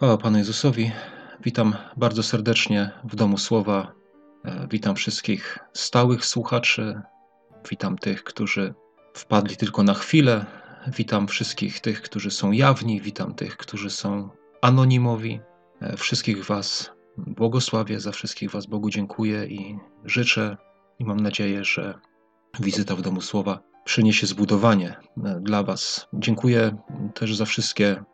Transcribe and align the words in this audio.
Chwała 0.00 0.18
Panu 0.18 0.38
Jezusowi. 0.38 0.92
Witam 1.44 1.76
bardzo 1.96 2.22
serdecznie 2.22 2.90
w 3.04 3.16
Domu 3.16 3.38
Słowa. 3.38 3.92
E, 4.44 4.68
witam 4.70 4.96
wszystkich 4.96 5.58
stałych 5.72 6.26
słuchaczy. 6.26 7.00
Witam 7.70 7.98
tych, 7.98 8.24
którzy 8.24 8.74
wpadli 9.14 9.56
tylko 9.56 9.82
na 9.82 9.94
chwilę. 9.94 10.46
Witam 10.96 11.28
wszystkich 11.28 11.80
tych, 11.80 12.02
którzy 12.02 12.30
są 12.30 12.52
jawni. 12.52 13.00
Witam 13.00 13.34
tych, 13.34 13.56
którzy 13.56 13.90
są 13.90 14.28
anonimowi. 14.62 15.40
E, 15.80 15.96
wszystkich 15.96 16.44
Was 16.44 16.90
błogosławię, 17.18 18.00
za 18.00 18.12
wszystkich 18.12 18.50
Was 18.50 18.66
Bogu 18.66 18.90
dziękuję 18.90 19.46
i 19.46 19.78
życzę 20.04 20.56
i 20.98 21.04
mam 21.04 21.20
nadzieję, 21.20 21.64
że 21.64 21.94
wizyta 22.60 22.96
w 22.96 23.02
Domu 23.02 23.20
Słowa 23.20 23.60
przyniesie 23.84 24.26
zbudowanie 24.26 24.96
e, 25.24 25.40
dla 25.40 25.62
Was. 25.62 26.06
Dziękuję 26.12 26.76
też 27.14 27.36
za 27.36 27.44
wszystkie 27.44 28.04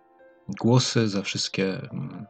głosy, 0.48 1.08
za 1.08 1.22
wszystkie 1.22 1.90
mm, 1.92 2.26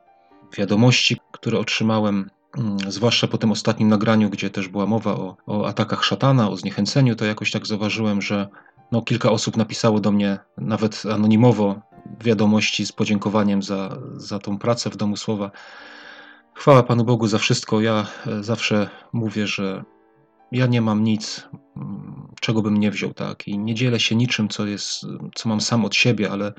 wiadomości, 0.58 1.16
które 1.32 1.58
otrzymałem, 1.58 2.30
mm, 2.58 2.76
zwłaszcza 2.88 3.28
po 3.28 3.38
tym 3.38 3.52
ostatnim 3.52 3.88
nagraniu, 3.88 4.30
gdzie 4.30 4.50
też 4.50 4.68
była 4.68 4.86
mowa 4.86 5.14
o, 5.14 5.36
o 5.46 5.66
atakach 5.66 6.04
szatana, 6.04 6.50
o 6.50 6.56
zniechęceniu, 6.56 7.16
to 7.16 7.24
jakoś 7.24 7.50
tak 7.50 7.66
zauważyłem, 7.66 8.22
że 8.22 8.48
no, 8.92 9.02
kilka 9.02 9.30
osób 9.30 9.56
napisało 9.56 10.00
do 10.00 10.12
mnie 10.12 10.38
nawet 10.58 11.02
anonimowo 11.12 11.80
wiadomości 12.20 12.86
z 12.86 12.92
podziękowaniem 12.92 13.62
za, 13.62 13.98
za 14.16 14.38
tą 14.38 14.58
pracę 14.58 14.90
w 14.90 14.96
Domu 14.96 15.16
Słowa. 15.16 15.50
Chwała 16.54 16.82
Panu 16.82 17.04
Bogu 17.04 17.26
za 17.26 17.38
wszystko. 17.38 17.80
Ja 17.80 18.06
e, 18.26 18.42
zawsze 18.42 18.90
mówię, 19.12 19.46
że 19.46 19.84
ja 20.52 20.66
nie 20.66 20.80
mam 20.82 21.04
nic, 21.04 21.48
mm, 21.76 22.28
czego 22.40 22.62
bym 22.62 22.76
nie 22.76 22.90
wziął, 22.90 23.14
tak? 23.14 23.48
I 23.48 23.58
nie 23.58 23.74
dzielę 23.74 24.00
się 24.00 24.16
niczym, 24.16 24.48
co 24.48 24.66
jest, 24.66 25.06
co 25.34 25.48
mam 25.48 25.60
sam 25.60 25.84
od 25.84 25.94
siebie, 25.94 26.30
ale 26.30 26.52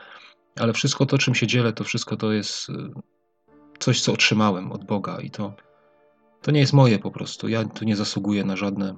ale 0.59 0.73
wszystko 0.73 1.05
to, 1.05 1.17
czym 1.17 1.35
się 1.35 1.47
dzielę, 1.47 1.73
to 1.73 1.84
wszystko 1.84 2.17
to 2.17 2.31
jest 2.31 2.70
y, 2.70 2.73
coś, 3.80 4.02
co 4.02 4.13
otrzymałem 4.13 4.72
od 4.72 4.86
Boga 4.86 5.19
i 5.22 5.30
to, 5.31 5.53
to 6.41 6.52
nie 6.52 6.59
jest 6.59 6.73
moje 6.73 6.99
po 6.99 7.11
prostu. 7.11 7.47
Ja 7.47 7.66
tu 7.66 7.86
nie 7.86 7.95
zasługuję 7.95 8.45
na, 8.45 8.55
żadne, 8.55 8.95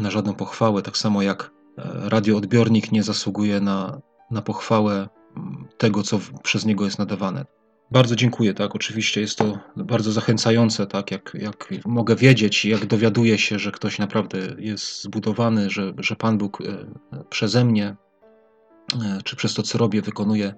na 0.00 0.10
żadną 0.10 0.34
pochwałę, 0.34 0.82
tak 0.82 0.96
samo 0.96 1.22
jak 1.22 1.50
e, 1.78 2.08
radioodbiornik 2.08 2.92
nie 2.92 3.02
zasługuje 3.02 3.60
na, 3.60 4.00
na 4.30 4.42
pochwałę 4.42 5.08
tego, 5.78 6.02
co 6.02 6.20
przez 6.42 6.64
niego 6.64 6.84
jest 6.84 6.98
nadawane. 6.98 7.44
Bardzo 7.90 8.16
dziękuję, 8.16 8.54
tak. 8.54 8.74
Oczywiście 8.74 9.20
jest 9.20 9.38
to 9.38 9.58
bardzo 9.76 10.12
zachęcające, 10.12 10.86
tak, 10.86 11.10
jak, 11.10 11.36
jak 11.40 11.70
mogę 11.86 12.16
wiedzieć, 12.16 12.64
jak 12.64 12.86
dowiaduję 12.86 13.38
się, 13.38 13.58
że 13.58 13.72
ktoś 13.72 13.98
naprawdę 13.98 14.38
jest 14.58 15.02
zbudowany, 15.02 15.70
że, 15.70 15.92
że 15.98 16.16
Pan 16.16 16.38
Bóg 16.38 16.60
e, 16.60 16.64
przeze 17.30 17.64
mnie, 17.64 17.96
e, 19.04 19.18
czy 19.24 19.36
przez 19.36 19.54
to, 19.54 19.62
co 19.62 19.78
robię, 19.78 20.02
wykonuje 20.02 20.54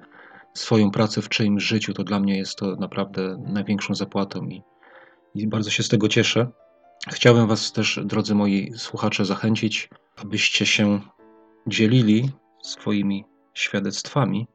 swoją 0.55 0.91
pracę 0.91 1.23
w 1.23 1.29
czyimś 1.29 1.65
życiu, 1.65 1.95
to 1.95 2.05
dla 2.05 2.21
mnie 2.21 2.39
jest 2.39 2.57
to 2.57 2.77
naprawdę 2.77 3.45
największą 3.47 3.95
zapłatą 3.95 4.47
i, 4.49 4.63
i 5.35 5.47
bardzo 5.47 5.71
się 5.71 5.83
z 5.83 5.89
tego 5.89 6.09
cieszę. 6.09 6.51
Chciałem 7.09 7.47
Was 7.47 7.73
też, 7.73 8.01
drodzy 8.05 8.35
moi 8.35 8.73
słuchacze, 8.77 9.25
zachęcić, 9.25 9.89
abyście 10.17 10.67
się 10.67 11.01
dzielili 11.67 12.31
swoimi 12.63 13.25
świadectwami. 13.55 14.47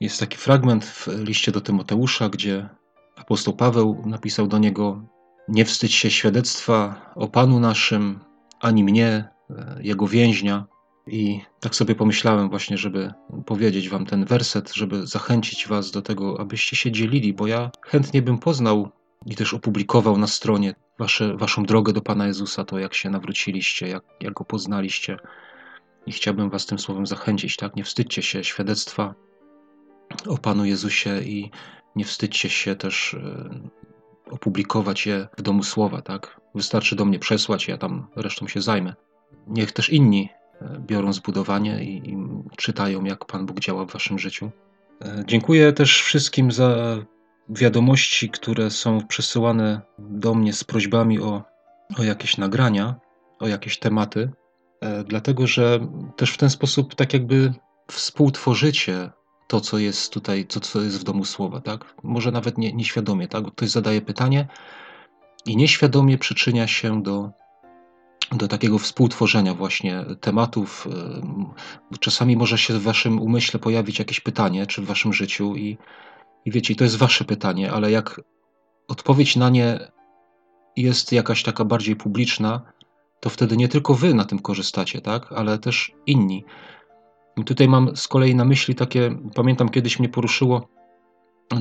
Jest 0.00 0.20
taki 0.20 0.36
fragment 0.36 0.84
w 0.84 1.08
liście 1.08 1.52
do 1.52 1.60
Tymoteusza, 1.60 2.28
gdzie 2.28 2.68
apostoł 3.16 3.56
Paweł 3.56 4.02
napisał 4.06 4.46
do 4.46 4.58
niego: 4.58 5.02
Nie 5.48 5.64
wstydź 5.64 5.94
się 5.94 6.10
świadectwa 6.10 7.10
o 7.14 7.28
Panu 7.28 7.60
naszym, 7.60 8.20
ani 8.60 8.84
mnie, 8.84 9.28
e, 9.50 9.78
jego 9.82 10.06
więźnia, 10.06 10.66
i 11.10 11.40
tak 11.60 11.74
sobie 11.74 11.94
pomyślałem 11.94 12.48
właśnie, 12.48 12.78
żeby 12.78 13.12
powiedzieć 13.46 13.88
wam 13.88 14.06
ten 14.06 14.24
werset, 14.24 14.74
żeby 14.74 15.06
zachęcić 15.06 15.68
was 15.68 15.90
do 15.90 16.02
tego, 16.02 16.40
abyście 16.40 16.76
się 16.76 16.92
dzielili, 16.92 17.32
bo 17.32 17.46
ja 17.46 17.70
chętnie 17.82 18.22
bym 18.22 18.38
poznał 18.38 18.90
i 19.26 19.36
też 19.36 19.54
opublikował 19.54 20.18
na 20.18 20.26
stronie 20.26 20.74
wasze, 20.98 21.36
waszą 21.36 21.62
drogę 21.62 21.92
do 21.92 22.00
Pana 22.02 22.26
Jezusa, 22.26 22.64
to 22.64 22.78
jak 22.78 22.94
się 22.94 23.10
nawróciliście, 23.10 23.88
jak, 23.88 24.04
jak 24.20 24.32
Go 24.32 24.44
poznaliście. 24.44 25.16
I 26.06 26.12
chciałbym 26.12 26.50
was 26.50 26.66
tym 26.66 26.78
słowem 26.78 27.06
zachęcić, 27.06 27.56
tak? 27.56 27.76
Nie 27.76 27.84
wstydźcie 27.84 28.22
się 28.22 28.44
świadectwa 28.44 29.14
o 30.26 30.38
Panu 30.38 30.64
Jezusie 30.64 31.20
i 31.22 31.50
nie 31.96 32.04
wstydźcie 32.04 32.48
się 32.48 32.76
też 32.76 33.14
e, 33.14 33.50
opublikować 34.30 35.06
je 35.06 35.28
w 35.38 35.42
domu 35.42 35.62
słowa, 35.62 36.02
tak? 36.02 36.40
Wystarczy 36.54 36.96
do 36.96 37.04
mnie 37.04 37.18
przesłać, 37.18 37.68
ja 37.68 37.78
tam 37.78 38.06
resztą 38.16 38.48
się 38.48 38.60
zajmę. 38.60 38.94
Niech 39.46 39.72
też 39.72 39.90
inni 39.90 40.28
biorą 40.80 41.12
zbudowanie 41.12 41.84
i, 41.84 42.10
i 42.10 42.16
czytają, 42.56 43.04
jak 43.04 43.24
Pan 43.24 43.46
Bóg 43.46 43.60
działa 43.60 43.84
w 43.84 43.92
Waszym 43.92 44.18
życiu. 44.18 44.50
E, 45.02 45.24
dziękuję 45.26 45.72
też 45.72 46.02
wszystkim 46.02 46.52
za 46.52 46.96
wiadomości, 47.48 48.30
które 48.30 48.70
są 48.70 49.06
przesyłane 49.06 49.80
do 49.98 50.34
mnie 50.34 50.52
z 50.52 50.64
prośbami 50.64 51.20
o, 51.20 51.42
o 51.98 52.02
jakieś 52.02 52.36
nagrania, 52.36 52.94
o 53.38 53.48
jakieś 53.48 53.78
tematy, 53.78 54.30
e, 54.80 55.04
dlatego 55.04 55.46
że 55.46 55.80
też 56.16 56.30
w 56.30 56.36
ten 56.36 56.50
sposób 56.50 56.94
tak 56.94 57.12
jakby 57.12 57.52
współtworzycie 57.90 59.10
to, 59.46 59.60
co 59.60 59.78
jest 59.78 60.12
tutaj, 60.12 60.44
to, 60.44 60.60
co 60.60 60.80
jest 60.80 61.00
w 61.00 61.04
domu 61.04 61.24
słowa, 61.24 61.60
tak? 61.60 61.94
Może 62.02 62.30
nawet 62.30 62.58
nie, 62.58 62.72
nieświadomie, 62.72 63.28
tak? 63.28 63.44
Ktoś 63.44 63.68
zadaje 63.68 64.00
pytanie 64.00 64.48
i 65.46 65.56
nieświadomie 65.56 66.18
przyczynia 66.18 66.66
się 66.66 67.02
do 67.02 67.30
do 68.32 68.48
takiego 68.48 68.78
współtworzenia 68.78 69.54
właśnie 69.54 70.04
tematów. 70.20 70.88
Czasami 72.00 72.36
może 72.36 72.58
się 72.58 72.74
w 72.74 72.82
waszym 72.82 73.20
umyśle 73.20 73.60
pojawić 73.60 73.98
jakieś 73.98 74.20
pytanie, 74.20 74.66
czy 74.66 74.82
w 74.82 74.86
waszym 74.86 75.12
życiu 75.12 75.56
i, 75.56 75.78
i 76.44 76.50
wiecie, 76.50 76.74
to 76.74 76.84
jest 76.84 76.96
wasze 76.96 77.24
pytanie, 77.24 77.72
ale 77.72 77.90
jak 77.90 78.20
odpowiedź 78.88 79.36
na 79.36 79.50
nie 79.50 79.78
jest 80.76 81.12
jakaś 81.12 81.42
taka 81.42 81.64
bardziej 81.64 81.96
publiczna, 81.96 82.62
to 83.20 83.30
wtedy 83.30 83.56
nie 83.56 83.68
tylko 83.68 83.94
wy 83.94 84.14
na 84.14 84.24
tym 84.24 84.38
korzystacie, 84.38 85.00
tak, 85.00 85.32
ale 85.32 85.58
też 85.58 85.92
inni. 86.06 86.44
I 87.36 87.44
tutaj 87.44 87.68
mam 87.68 87.96
z 87.96 88.08
kolei 88.08 88.34
na 88.34 88.44
myśli 88.44 88.74
takie, 88.74 89.16
pamiętam 89.34 89.68
kiedyś 89.68 89.98
mnie 89.98 90.08
poruszyło 90.08 90.68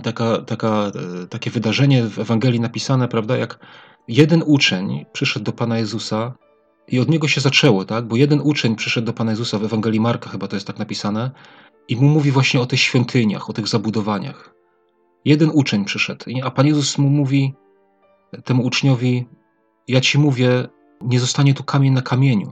taka, 0.04 0.42
taka, 0.42 0.92
e, 1.24 1.28
takie 1.28 1.52
wydarzenie 1.52 2.04
w 2.04 2.20
Ewangelii 2.20 2.60
napisane, 2.60 3.08
prawda, 3.08 3.38
jak 3.38 3.60
jeden 4.08 4.44
uczeń 4.46 5.06
przyszedł 5.14 5.46
do 5.46 5.54
Pana 5.54 5.78
Jezusa 5.78 6.34
i 6.92 7.00
od 7.00 7.10
niego 7.10 7.28
się 7.28 7.42
zaczęło, 7.42 7.86
tak? 7.86 8.08
Bo 8.08 8.16
jeden 8.16 8.42
uczeń 8.44 8.76
przyszedł 8.76 9.06
do 9.06 9.14
Pana 9.14 9.32
Jezusa 9.32 9.60
w 9.60 9.64
Ewangelii 9.64 10.00
Marka, 10.00 10.30
chyba 10.30 10.48
to 10.48 10.56
jest 10.56 10.68
tak 10.68 10.80
napisane, 10.80 11.32
i 11.88 11.96
mu 11.96 12.08
mówi 12.10 12.32
właśnie 12.32 12.62
o 12.62 12.66
tych 12.66 12.80
świątyniach, 12.80 13.50
o 13.50 13.54
tych 13.54 13.68
zabudowaniach. 13.68 14.56
Jeden 15.26 15.52
uczeń 15.54 15.86
przyszedł, 15.86 16.26
a 16.44 16.52
Pan 16.52 16.68
Jezus 16.68 16.98
mu 16.98 17.10
mówi 17.10 17.54
temu 18.44 18.64
uczniowi: 18.64 19.28
Ja 19.88 20.02
ci 20.02 20.20
mówię, 20.20 20.68
nie 21.02 21.20
zostanie 21.20 21.54
tu 21.54 21.64
kamień 21.64 21.94
na 21.94 22.02
kamieniu. 22.02 22.52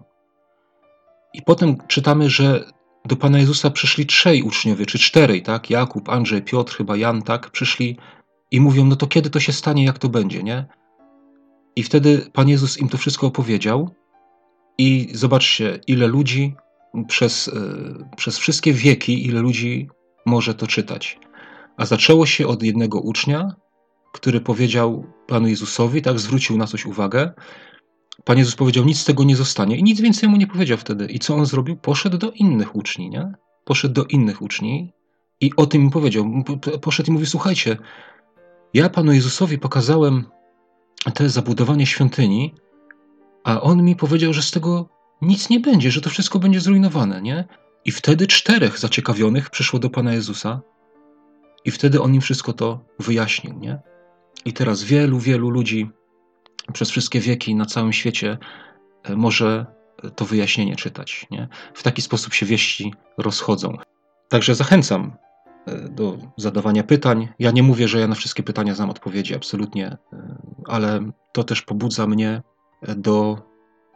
I 1.33 1.41
potem 1.41 1.77
czytamy, 1.87 2.29
że 2.29 2.71
do 3.05 3.15
Pana 3.15 3.39
Jezusa 3.39 3.69
przyszli 3.69 4.05
trzej 4.05 4.43
uczniowie, 4.43 4.85
czy 4.85 4.99
czterej, 4.99 5.43
tak? 5.43 5.69
Jakub, 5.69 6.09
Andrzej, 6.09 6.41
Piotr, 6.41 6.75
chyba 6.75 6.97
Jan, 6.97 7.21
tak? 7.21 7.49
Przyszli 7.49 7.97
i 8.51 8.61
mówią: 8.61 8.85
No 8.85 8.95
to 8.95 9.07
kiedy 9.07 9.29
to 9.29 9.39
się 9.39 9.53
stanie, 9.53 9.85
jak 9.85 9.99
to 9.99 10.09
będzie, 10.09 10.43
nie? 10.43 10.65
I 11.75 11.83
wtedy 11.83 12.29
Pan 12.33 12.49
Jezus 12.49 12.77
im 12.77 12.89
to 12.89 12.97
wszystko 12.97 13.27
opowiedział. 13.27 13.89
I 14.77 15.09
zobaczcie, 15.13 15.79
ile 15.87 16.07
ludzi 16.07 16.55
przez, 17.07 17.47
e, 17.47 18.15
przez 18.15 18.37
wszystkie 18.37 18.73
wieki, 18.73 19.25
ile 19.25 19.41
ludzi 19.41 19.89
może 20.25 20.53
to 20.53 20.67
czytać. 20.67 21.19
A 21.77 21.85
zaczęło 21.85 22.25
się 22.25 22.47
od 22.47 22.63
jednego 22.63 22.99
ucznia, 22.99 23.55
który 24.13 24.41
powiedział 24.41 25.05
Panu 25.27 25.47
Jezusowi, 25.47 26.01
tak, 26.01 26.19
zwrócił 26.19 26.57
na 26.57 26.67
coś 26.67 26.85
uwagę. 26.85 27.31
Pan 28.25 28.37
Jezus 28.37 28.55
powiedział, 28.55 28.85
nic 28.85 28.99
z 28.99 29.05
tego 29.05 29.23
nie 29.23 29.35
zostanie 29.35 29.77
i 29.77 29.83
nic 29.83 30.01
więcej 30.01 30.29
mu 30.29 30.37
nie 30.37 30.47
powiedział 30.47 30.77
wtedy. 30.77 31.05
I 31.05 31.19
co 31.19 31.35
on 31.35 31.45
zrobił? 31.45 31.77
Poszedł 31.77 32.17
do 32.17 32.31
innych 32.31 32.75
uczni, 32.75 33.09
nie? 33.09 33.33
Poszedł 33.65 33.93
do 33.93 34.05
innych 34.05 34.41
uczni 34.41 34.93
i 35.41 35.51
o 35.57 35.65
tym 35.65 35.81
im 35.81 35.89
powiedział. 35.89 36.31
Poszedł 36.81 37.09
i 37.09 37.13
mówi, 37.13 37.25
słuchajcie, 37.25 37.77
ja 38.73 38.89
Panu 38.89 39.13
Jezusowi 39.13 39.57
pokazałem 39.57 40.25
te 41.13 41.29
zabudowanie 41.29 41.85
świątyni, 41.85 42.53
a 43.47 43.61
on 43.61 43.83
mi 43.83 43.95
powiedział, 43.95 44.33
że 44.33 44.41
z 44.41 44.51
tego 44.51 44.89
nic 45.21 45.49
nie 45.49 45.59
będzie, 45.59 45.91
że 45.91 46.01
to 46.01 46.09
wszystko 46.09 46.39
będzie 46.39 46.59
zrujnowane, 46.59 47.21
nie? 47.21 47.45
I 47.85 47.91
wtedy 47.91 48.27
czterech 48.27 48.79
zaciekawionych 48.79 49.49
przyszło 49.49 49.79
do 49.79 49.89
Pana 49.89 50.13
Jezusa 50.13 50.61
i 51.65 51.71
wtedy 51.71 52.01
on 52.01 52.13
im 52.15 52.21
wszystko 52.21 52.53
to 52.53 52.79
wyjaśnił, 52.99 53.59
nie? 53.59 53.79
I 54.45 54.53
teraz 54.53 54.83
wielu, 54.83 55.19
wielu 55.19 55.49
ludzi 55.49 55.89
przez 56.73 56.89
wszystkie 56.89 57.19
wieki 57.19 57.55
na 57.55 57.65
całym 57.65 57.93
świecie 57.93 58.37
e, 59.03 59.15
może 59.15 59.65
to 60.15 60.25
wyjaśnienie 60.25 60.75
czytać, 60.75 61.27
nie? 61.31 61.47
W 61.73 61.83
taki 61.83 62.01
sposób 62.01 62.33
się 62.33 62.45
wieści 62.45 62.93
rozchodzą. 63.17 63.77
Także 64.29 64.55
zachęcam 64.55 65.15
e, 65.65 65.89
do 65.89 66.17
zadawania 66.37 66.83
pytań. 66.83 67.27
Ja 67.39 67.51
nie 67.51 67.63
mówię, 67.63 67.87
że 67.87 67.99
ja 67.99 68.07
na 68.07 68.15
wszystkie 68.15 68.43
pytania 68.43 68.75
znam 68.75 68.89
odpowiedzi, 68.89 69.35
absolutnie, 69.35 69.87
e, 69.87 69.97
ale 70.65 71.11
to 71.33 71.43
też 71.43 71.61
pobudza 71.61 72.07
mnie 72.07 72.41
do, 72.97 73.37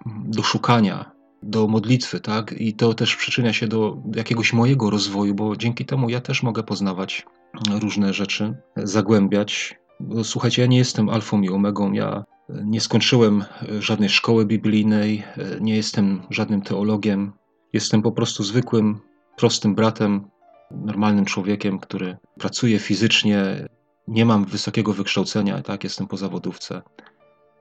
do 0.06 0.44
szukania, 0.44 1.12
do 1.44 1.68
modlitwy, 1.68 2.20
tak? 2.20 2.54
I 2.54 2.74
to 2.74 2.94
też 2.94 3.16
przyczynia 3.16 3.54
się 3.54 3.68
do 3.68 3.98
jakiegoś 4.16 4.54
mojego 4.54 4.90
rozwoju, 4.90 5.36
bo 5.36 5.56
dzięki 5.56 5.86
temu 5.86 6.10
ja 6.10 6.22
też 6.22 6.44
mogę 6.44 6.64
poznawać 6.64 7.26
różne 7.82 8.14
rzeczy, 8.14 8.56
zagłębiać. 8.78 9.80
Słuchajcie, 10.24 10.62
ja 10.62 10.68
nie 10.68 10.78
jestem 10.78 11.10
alfą 11.10 11.42
i 11.42 11.50
omegą, 11.50 11.92
ja 11.92 12.24
nie 12.50 12.82
skończyłem 12.82 13.44
żadnej 13.80 14.10
szkoły 14.10 14.46
biblijnej, 14.46 15.24
nie 15.62 15.76
jestem 15.76 16.22
żadnym 16.30 16.62
teologiem. 16.62 17.32
Jestem 17.74 18.02
po 18.02 18.12
prostu 18.12 18.44
zwykłym, 18.44 19.00
prostym 19.38 19.76
bratem, 19.76 20.28
normalnym 20.72 21.26
człowiekiem, 21.26 21.80
który 21.80 22.18
pracuje 22.40 22.80
fizycznie. 22.80 23.68
Nie 24.08 24.26
mam 24.26 24.46
wysokiego 24.46 24.94
wykształcenia, 24.94 25.62
tak, 25.62 25.84
jestem 25.84 26.08
po 26.08 26.18
zawodówce, 26.18 26.82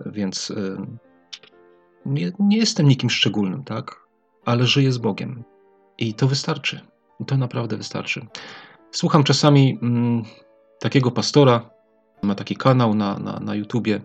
więc 0.07 0.53
nie, 2.07 2.33
nie 2.39 2.57
jestem 2.57 2.89
nikim 2.89 3.11
szczególnym, 3.11 3.65
tak, 3.65 4.07
ale 4.45 4.67
żyję 4.67 4.93
z 4.93 4.99
Bogiem. 4.99 5.45
I 5.99 6.15
to 6.15 6.27
wystarczy. 6.27 6.81
I 7.21 7.25
to 7.25 7.37
naprawdę 7.37 7.77
wystarczy. 7.77 8.27
Słucham 8.91 9.25
czasami 9.25 9.79
mm, 9.83 10.23
takiego 10.81 11.11
pastora, 11.11 11.71
ma 12.23 12.35
taki 12.35 12.57
kanał 12.57 12.95
na, 12.95 13.19
na, 13.19 13.41
na 13.41 13.55
YouTubie. 13.55 14.01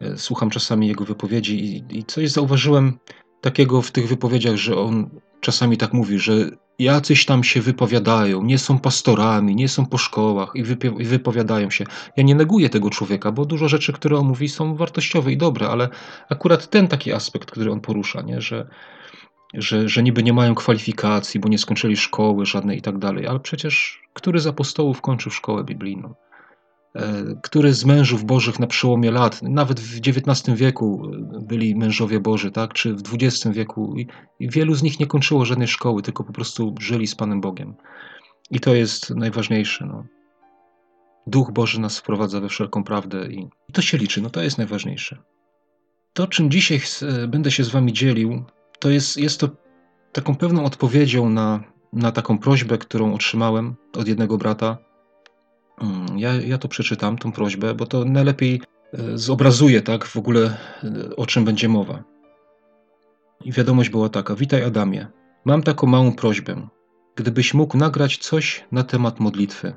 E, 0.00 0.16
słucham 0.16 0.50
czasami 0.50 0.88
jego 0.88 1.04
wypowiedzi 1.04 1.64
i, 1.64 1.98
i 1.98 2.04
coś 2.04 2.30
zauważyłem 2.30 2.98
takiego 3.40 3.82
w 3.82 3.90
tych 3.90 4.08
wypowiedziach, 4.08 4.56
że 4.56 4.76
on 4.76 5.10
czasami 5.40 5.76
tak 5.76 5.92
mówi, 5.92 6.18
że 6.18 6.50
jacyś 6.78 7.24
tam 7.24 7.44
się 7.44 7.60
wypowiadają, 7.60 8.42
nie 8.42 8.58
są 8.58 8.78
pastorami, 8.78 9.56
nie 9.56 9.68
są 9.68 9.86
po 9.86 9.98
szkołach 9.98 10.52
i, 10.54 10.60
i 10.98 11.04
wypowiadają 11.04 11.70
się. 11.70 11.84
Ja 12.16 12.22
nie 12.24 12.34
neguję 12.34 12.70
tego 12.70 12.90
człowieka, 12.90 13.32
bo 13.32 13.44
dużo 13.44 13.68
rzeczy, 13.68 13.92
które 13.92 14.18
on 14.18 14.26
mówi, 14.26 14.48
są 14.48 14.76
wartościowe 14.76 15.32
i 15.32 15.36
dobre, 15.36 15.68
ale 15.68 15.88
akurat 16.28 16.70
ten 16.70 16.88
taki 16.88 17.12
aspekt, 17.12 17.50
który 17.50 17.72
on 17.72 17.80
porusza, 17.80 18.22
nie? 18.22 18.40
Że, 18.40 18.68
że, 19.54 19.88
że 19.88 20.02
niby 20.02 20.22
nie 20.22 20.32
mają 20.32 20.54
kwalifikacji, 20.54 21.40
bo 21.40 21.48
nie 21.48 21.58
skończyli 21.58 21.96
szkoły 21.96 22.46
żadnej 22.46 22.78
i 22.78 22.82
tak 22.82 22.98
dalej, 22.98 23.26
ale 23.26 23.40
przecież 23.40 24.04
który 24.14 24.40
z 24.40 24.46
apostołów 24.46 25.00
kończył 25.00 25.32
szkołę 25.32 25.64
biblijną? 25.64 26.14
E, 26.94 27.24
który 27.42 27.74
z 27.74 27.84
mężów 27.84 28.24
bożych 28.24 28.60
na 28.60 28.66
przełomie 28.66 29.10
lat, 29.10 29.42
nawet 29.42 29.80
w 29.80 29.98
XIX 29.98 30.58
wieku 30.58 31.10
byli 31.40 31.76
mężowie 31.76 32.20
Boży, 32.20 32.50
tak? 32.50 32.72
czy 32.72 32.94
w 32.94 33.02
XX 33.14 33.54
wieku, 33.56 33.94
i, 33.96 34.06
wielu 34.40 34.74
z 34.74 34.82
nich 34.82 35.00
nie 35.00 35.06
kończyło 35.06 35.44
żadnej 35.44 35.68
szkoły, 35.68 36.02
tylko 36.02 36.24
po 36.24 36.32
prostu 36.32 36.74
żyli 36.80 37.06
z 37.06 37.14
Panem 37.14 37.40
Bogiem. 37.40 37.74
I 38.50 38.60
to 38.60 38.74
jest 38.74 39.10
najważniejsze. 39.10 39.86
No. 39.86 40.04
Duch 41.26 41.52
Boży 41.52 41.80
nas 41.80 41.98
wprowadza 41.98 42.40
we 42.40 42.48
wszelką 42.48 42.84
prawdę 42.84 43.26
i, 43.26 43.48
to 43.72 43.82
się 43.82 43.98
liczy, 43.98 44.22
no 44.22 44.30
to 44.30 44.42
jest 44.42 44.58
najważniejsze. 44.58 45.18
To, 46.12 46.26
czym 46.26 46.50
dzisiaj 46.50 46.80
będę 47.28 47.50
się 47.50 47.64
z 47.64 47.68
Wami 47.68 47.92
dzielił, 47.92 48.44
to 48.78 48.90
jest, 48.90 49.16
jest 49.16 49.40
to 49.40 49.48
taką 50.12 50.34
pewną 50.34 50.64
odpowiedzią 50.64 51.30
na, 51.30 51.64
na 51.92 52.12
taką 52.12 52.38
prośbę, 52.38 52.78
którą 52.78 53.14
otrzymałem 53.14 53.74
od 53.92 54.08
jednego 54.08 54.38
brata, 54.38 54.78
ja, 56.16 56.34
ja 56.34 56.58
to 56.58 56.68
przeczytam, 56.68 57.18
tą 57.18 57.32
prośbę, 57.32 57.74
bo 57.74 57.86
to 57.86 58.04
najlepiej 58.04 58.60
e, 58.92 59.18
zobrazuje 59.18 59.82
tak 59.82 60.04
w 60.04 60.16
ogóle 60.16 60.56
e, 60.84 61.16
o 61.16 61.26
czym 61.26 61.44
będzie 61.44 61.68
mowa. 61.68 62.04
I 63.44 63.52
wiadomość 63.52 63.90
była 63.90 64.08
taka: 64.08 64.34
Witaj 64.34 64.62
Adamie. 64.64 65.06
Mam 65.44 65.62
taką 65.62 65.86
małą 65.86 66.12
prośbę. 66.12 66.68
Gdybyś 67.16 67.54
mógł 67.54 67.76
nagrać 67.76 68.18
coś 68.18 68.64
na 68.72 68.82
temat 68.82 69.20
modlitwy. 69.20 69.74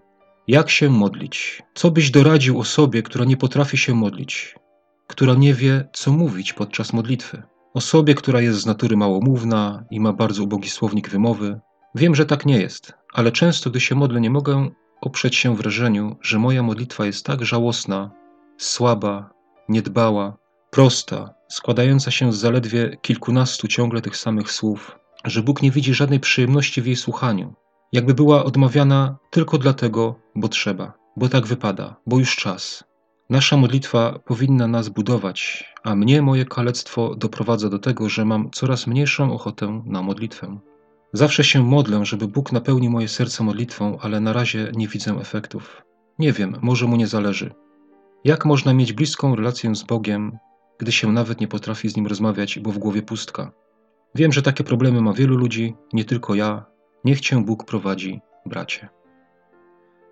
Jak 0.47 0.69
się 0.69 0.89
modlić? 0.89 1.63
Co 1.73 1.91
byś 1.91 2.11
doradził 2.11 2.59
osobie, 2.59 3.03
która 3.03 3.25
nie 3.25 3.37
potrafi 3.37 3.77
się 3.77 3.93
modlić, 3.93 4.55
która 5.07 5.33
nie 5.33 5.53
wie, 5.53 5.89
co 5.93 6.11
mówić 6.11 6.53
podczas 6.53 6.93
modlitwy? 6.93 7.43
Osobie, 7.73 8.15
która 8.15 8.41
jest 8.41 8.59
z 8.59 8.65
natury 8.65 8.97
małomówna 8.97 9.85
i 9.91 9.99
ma 9.99 10.13
bardzo 10.13 10.43
ubogi 10.43 10.69
słownik 10.69 11.09
wymowy. 11.09 11.59
Wiem, 11.95 12.15
że 12.15 12.25
tak 12.25 12.45
nie 12.45 12.59
jest, 12.59 12.93
ale 13.13 13.31
często, 13.31 13.69
gdy 13.69 13.79
się 13.79 13.95
modlę, 13.95 14.21
nie 14.21 14.29
mogę 14.29 14.69
oprzeć 15.01 15.35
się 15.35 15.55
wrażeniu, 15.55 16.15
że 16.21 16.39
moja 16.39 16.63
modlitwa 16.63 17.05
jest 17.05 17.25
tak 17.25 17.45
żałosna, 17.45 18.11
słaba, 18.57 19.29
niedbała, 19.69 20.37
prosta, 20.69 21.33
składająca 21.47 22.11
się 22.11 22.33
z 22.33 22.37
zaledwie 22.37 22.97
kilkunastu 23.01 23.67
ciągle 23.67 24.01
tych 24.01 24.17
samych 24.17 24.51
słów, 24.51 24.99
że 25.25 25.43
Bóg 25.43 25.61
nie 25.61 25.71
widzi 25.71 25.93
żadnej 25.93 26.19
przyjemności 26.19 26.81
w 26.81 26.85
jej 26.85 26.95
słuchaniu, 26.95 27.53
jakby 27.91 28.13
była 28.13 28.43
odmawiana 28.43 29.17
tylko 29.29 29.57
dlatego, 29.57 30.15
bo 30.35 30.47
trzeba, 30.47 30.93
bo 31.17 31.29
tak 31.29 31.47
wypada, 31.47 31.95
bo 32.07 32.19
już 32.19 32.35
czas. 32.35 32.83
Nasza 33.29 33.57
modlitwa 33.57 34.19
powinna 34.25 34.67
nas 34.67 34.89
budować, 34.89 35.65
a 35.83 35.95
mnie 35.95 36.21
moje 36.21 36.45
kalectwo 36.45 37.15
doprowadza 37.15 37.69
do 37.69 37.79
tego, 37.79 38.09
że 38.09 38.25
mam 38.25 38.51
coraz 38.51 38.87
mniejszą 38.87 39.33
ochotę 39.33 39.81
na 39.85 40.01
modlitwę. 40.01 40.59
Zawsze 41.13 41.43
się 41.43 41.63
modlę, 41.63 42.05
żeby 42.05 42.27
Bóg 42.27 42.51
napełnił 42.51 42.91
moje 42.91 43.07
serce 43.07 43.43
modlitwą, 43.43 43.97
ale 43.99 44.19
na 44.19 44.33
razie 44.33 44.71
nie 44.75 44.87
widzę 44.87 45.11
efektów. 45.11 45.81
Nie 46.19 46.33
wiem, 46.33 46.57
może 46.61 46.85
mu 46.85 46.95
nie 46.95 47.07
zależy. 47.07 47.53
Jak 48.23 48.45
można 48.45 48.73
mieć 48.73 48.93
bliską 48.93 49.35
relację 49.35 49.75
z 49.75 49.83
Bogiem, 49.83 50.37
gdy 50.77 50.91
się 50.91 51.11
nawet 51.11 51.41
nie 51.41 51.47
potrafi 51.47 51.89
z 51.89 51.95
nim 51.95 52.07
rozmawiać, 52.07 52.59
bo 52.59 52.71
w 52.71 52.77
głowie 52.77 53.01
pustka? 53.01 53.51
Wiem, 54.15 54.31
że 54.31 54.41
takie 54.41 54.63
problemy 54.63 55.01
ma 55.01 55.13
wielu 55.13 55.37
ludzi, 55.37 55.75
nie 55.93 56.05
tylko 56.05 56.35
ja. 56.35 56.65
Niech 57.05 57.21
cię 57.21 57.43
Bóg 57.45 57.65
prowadzi, 57.65 58.21
bracie. 58.45 58.89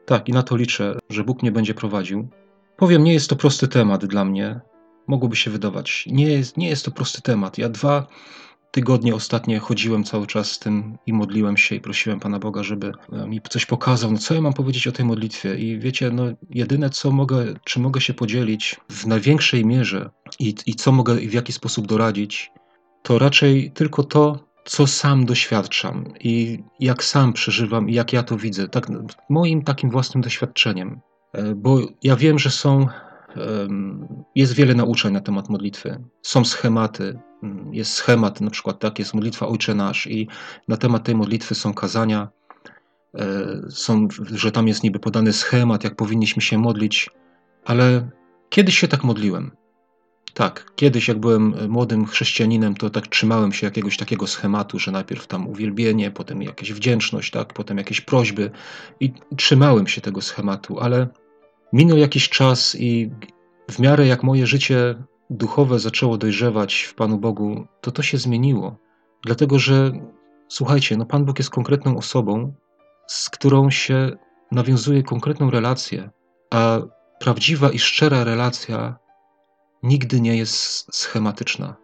Tak, 0.06 0.30
i 0.30 0.32
na 0.32 0.44
to 0.44 0.56
liczę, 0.56 1.00
że 1.10 1.24
Bóg 1.24 1.42
mnie 1.42 1.52
będzie 1.52 1.74
prowadził. 1.74 2.30
Powiem, 2.78 3.04
nie 3.04 3.14
jest 3.14 3.30
to 3.30 3.36
prosty 3.36 3.68
temat 3.68 4.06
dla 4.06 4.26
mnie. 4.26 4.62
Mogłoby 5.08 5.36
się 5.36 5.52
wydawać. 5.52 6.06
Nie 6.12 6.28
jest, 6.28 6.58
nie 6.58 6.70
jest 6.70 6.86
to 6.86 6.92
prosty 6.92 7.22
temat. 7.22 7.58
Ja 7.58 7.70
dwa 7.70 8.08
tygodnie 8.76 9.16
ostatnie 9.16 9.60
chodziłem 9.60 10.04
cały 10.04 10.28
czas 10.28 10.52
z 10.52 10.60
tym 10.60 10.98
i 11.06 11.14
modliłem 11.14 11.58
się 11.58 11.76
i 11.76 11.82
prosiłem 11.82 12.20
Pana 12.20 12.40
Boga, 12.40 12.64
żeby 12.64 12.92
e, 13.12 13.28
mi 13.28 13.42
coś 13.50 13.66
pokazał, 13.66 14.12
no 14.12 14.18
co 14.18 14.34
ja 14.34 14.42
mam 14.42 14.54
powiedzieć 14.54 14.88
o 14.88 14.92
tej 14.92 15.06
modlitwie. 15.06 15.56
I 15.56 15.80
wiecie, 15.80 16.12
no 16.12 16.24
jedyne 16.50 16.90
co 16.90 17.12
mogę, 17.12 17.46
czy 17.64 17.80
mogę 17.80 18.02
się 18.02 18.14
podzielić 18.14 18.76
w 18.90 19.08
największej 19.08 19.66
mierze 19.66 20.10
i, 20.40 20.56
i 20.66 20.76
co 20.76 20.92
mogę 20.92 21.22
i 21.22 21.28
w 21.28 21.34
jaki 21.34 21.54
sposób 21.54 21.88
doradzić, 21.88 22.52
to 23.04 23.20
raczej 23.20 23.72
tylko 23.72 24.04
to, 24.04 24.40
co 24.66 24.88
sam 24.88 25.26
doświadczam 25.26 26.14
i 26.20 26.60
jak 26.80 27.04
sam 27.04 27.34
przeżywam 27.34 27.90
i 27.90 27.94
jak 27.94 28.14
ja 28.14 28.24
to 28.24 28.38
widzę, 28.38 28.68
tak 28.68 28.88
moim 29.30 29.62
takim 29.62 29.90
własnym 29.90 30.22
doświadczeniem. 30.22 31.00
E, 31.34 31.56
bo 31.56 31.80
ja 32.04 32.16
wiem, 32.16 32.40
że 32.40 32.50
są 32.50 32.88
jest 34.36 34.54
wiele 34.54 34.74
nauczeń 34.74 35.14
na 35.14 35.22
temat 35.22 35.50
modlitwy. 35.50 36.04
Są 36.22 36.46
schematy. 36.46 37.20
Jest 37.72 37.94
schemat, 37.94 38.42
na 38.42 38.50
przykład 38.50 38.80
tak, 38.80 39.00
jest 39.00 39.14
modlitwa 39.14 39.48
Ojcze 39.48 39.76
Nasz 39.76 40.08
i 40.08 40.28
na 40.68 40.78
temat 40.78 41.04
tej 41.04 41.16
modlitwy 41.16 41.56
są 41.56 41.74
kazania. 41.74 42.30
E, 43.16 43.48
są, 43.70 44.08
że 44.32 44.52
tam 44.52 44.68
jest 44.68 44.84
niby 44.84 45.00
podany 45.00 45.34
schemat, 45.34 45.84
jak 45.84 45.96
powinniśmy 45.96 46.42
się 46.42 46.58
modlić, 46.58 47.10
ale 47.66 48.10
kiedyś 48.50 48.80
się 48.80 48.88
tak 48.88 49.04
modliłem. 49.04 49.52
Tak, 50.34 50.72
kiedyś 50.76 51.08
jak 51.08 51.20
byłem 51.20 51.56
młodym 51.70 52.06
chrześcijaninem, 52.06 52.76
to 52.76 52.90
tak 52.90 53.08
trzymałem 53.08 53.54
się 53.54 53.68
jakiegoś 53.68 53.98
takiego 53.98 54.28
schematu, 54.28 54.80
że 54.80 54.92
najpierw 54.92 55.28
tam 55.28 55.48
uwielbienie, 55.48 56.12
potem 56.12 56.42
jakieś 56.42 56.74
wdzięczność, 56.74 57.32
tak, 57.32 57.54
potem 57.54 57.78
jakieś 57.78 58.02
prośby 58.02 58.52
i 59.00 59.14
trzymałem 59.38 59.88
się 59.88 60.02
tego 60.02 60.22
schematu, 60.22 60.80
ale 60.80 61.08
Minął 61.76 61.98
jakiś 61.98 62.30
czas 62.30 62.76
i 62.80 63.12
w 63.72 63.80
miarę 63.80 64.08
jak 64.08 64.24
moje 64.24 64.48
życie 64.48 64.96
duchowe 65.30 65.80
zaczęło 65.80 66.18
dojrzewać 66.18 66.82
w 66.82 66.94
Panu 66.94 67.18
Bogu, 67.18 67.68
to 67.82 67.92
to 67.92 68.02
się 68.02 68.18
zmieniło. 68.18 68.78
Dlatego, 69.26 69.60
że 69.60 69.92
słuchajcie, 70.48 70.98
no 70.98 71.06
Pan 71.06 71.26
Bóg 71.26 71.40
jest 71.40 71.50
konkretną 71.50 71.98
osobą, 71.98 72.54
z 73.08 73.30
którą 73.30 73.70
się 73.70 74.18
nawiązuje 74.52 75.04
konkretną 75.04 75.52
relację, 75.52 76.10
a 76.52 76.80
prawdziwa 77.20 77.70
i 77.70 77.80
szczera 77.80 78.24
relacja 78.24 79.00
nigdy 79.84 80.22
nie 80.22 80.38
jest 80.38 80.96
schematyczna. 80.96 81.76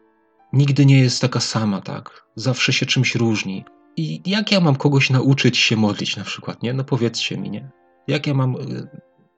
Nigdy 0.54 0.86
nie 0.86 1.00
jest 1.00 1.22
taka 1.22 1.40
sama, 1.40 1.82
tak? 1.82 2.26
Zawsze 2.36 2.74
się 2.74 2.86
czymś 2.86 3.16
różni. 3.16 3.66
I 3.98 4.22
jak 4.26 4.52
ja 4.52 4.60
mam 4.60 4.76
kogoś 4.76 5.10
nauczyć 5.10 5.58
się 5.58 5.76
modlić 5.76 6.18
na 6.18 6.24
przykład, 6.24 6.64
nie? 6.64 6.74
No 6.74 6.84
powiedzcie 6.84 7.38
mi, 7.38 7.50
nie? 7.50 7.70
Jak 8.08 8.28
ja 8.28 8.34
mam 8.34 8.56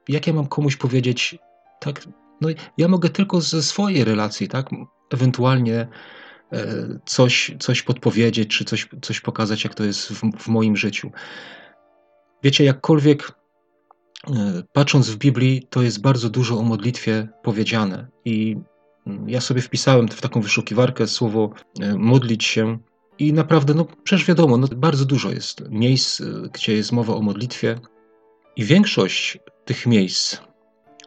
jak 0.08 0.28
ja 0.28 0.34
mam 0.34 0.48
komuś 0.48 0.76
powiedzieć, 0.76 1.38
tak, 1.80 2.02
no 2.44 2.50
ja 2.78 2.88
mogę 2.88 3.10
tylko 3.10 3.42
ze 3.42 3.64
swojej 3.64 4.04
relacji, 4.04 4.48
tak, 4.48 4.70
ewentualnie 5.14 5.88
e, 6.54 7.00
coś, 7.06 7.56
coś 7.60 7.82
podpowiedzieć, 7.82 8.50
czy 8.50 8.66
coś, 8.66 8.90
coś 9.02 9.22
pokazać, 9.22 9.64
jak 9.64 9.76
to 9.76 9.84
jest 9.84 10.10
w, 10.10 10.22
w 10.40 10.48
moim 10.48 10.78
życiu. 10.78 11.12
Wiecie, 12.44 12.64
jakkolwiek 12.64 13.32
e, 14.28 14.64
patrząc 14.74 15.10
w 15.10 15.18
Biblii, 15.18 15.68
to 15.70 15.82
jest 15.82 16.02
bardzo 16.02 16.30
dużo 16.30 16.58
o 16.60 16.64
modlitwie 16.64 17.28
powiedziane. 17.44 18.08
I 18.26 18.58
mm, 19.08 19.30
ja 19.30 19.42
sobie 19.42 19.62
wpisałem 19.62 20.08
w 20.08 20.22
taką 20.22 20.42
wyszukiwarkę 20.42 21.08
słowo 21.08 21.50
e, 21.82 21.96
modlić 21.98 22.44
się. 22.44 22.78
I 23.20 23.34
naprawdę, 23.34 23.74
no 23.74 23.86
przecież 24.04 24.28
wiadomo, 24.28 24.58
no, 24.58 24.68
bardzo 24.76 25.06
dużo 25.06 25.32
jest 25.32 25.70
miejsc, 25.70 26.22
gdzie 26.54 26.76
jest 26.76 26.92
mowa 26.92 27.16
o 27.16 27.22
modlitwie. 27.22 27.80
I 28.56 28.64
większość 28.64 29.38
tych 29.66 29.86
miejsc 29.86 30.38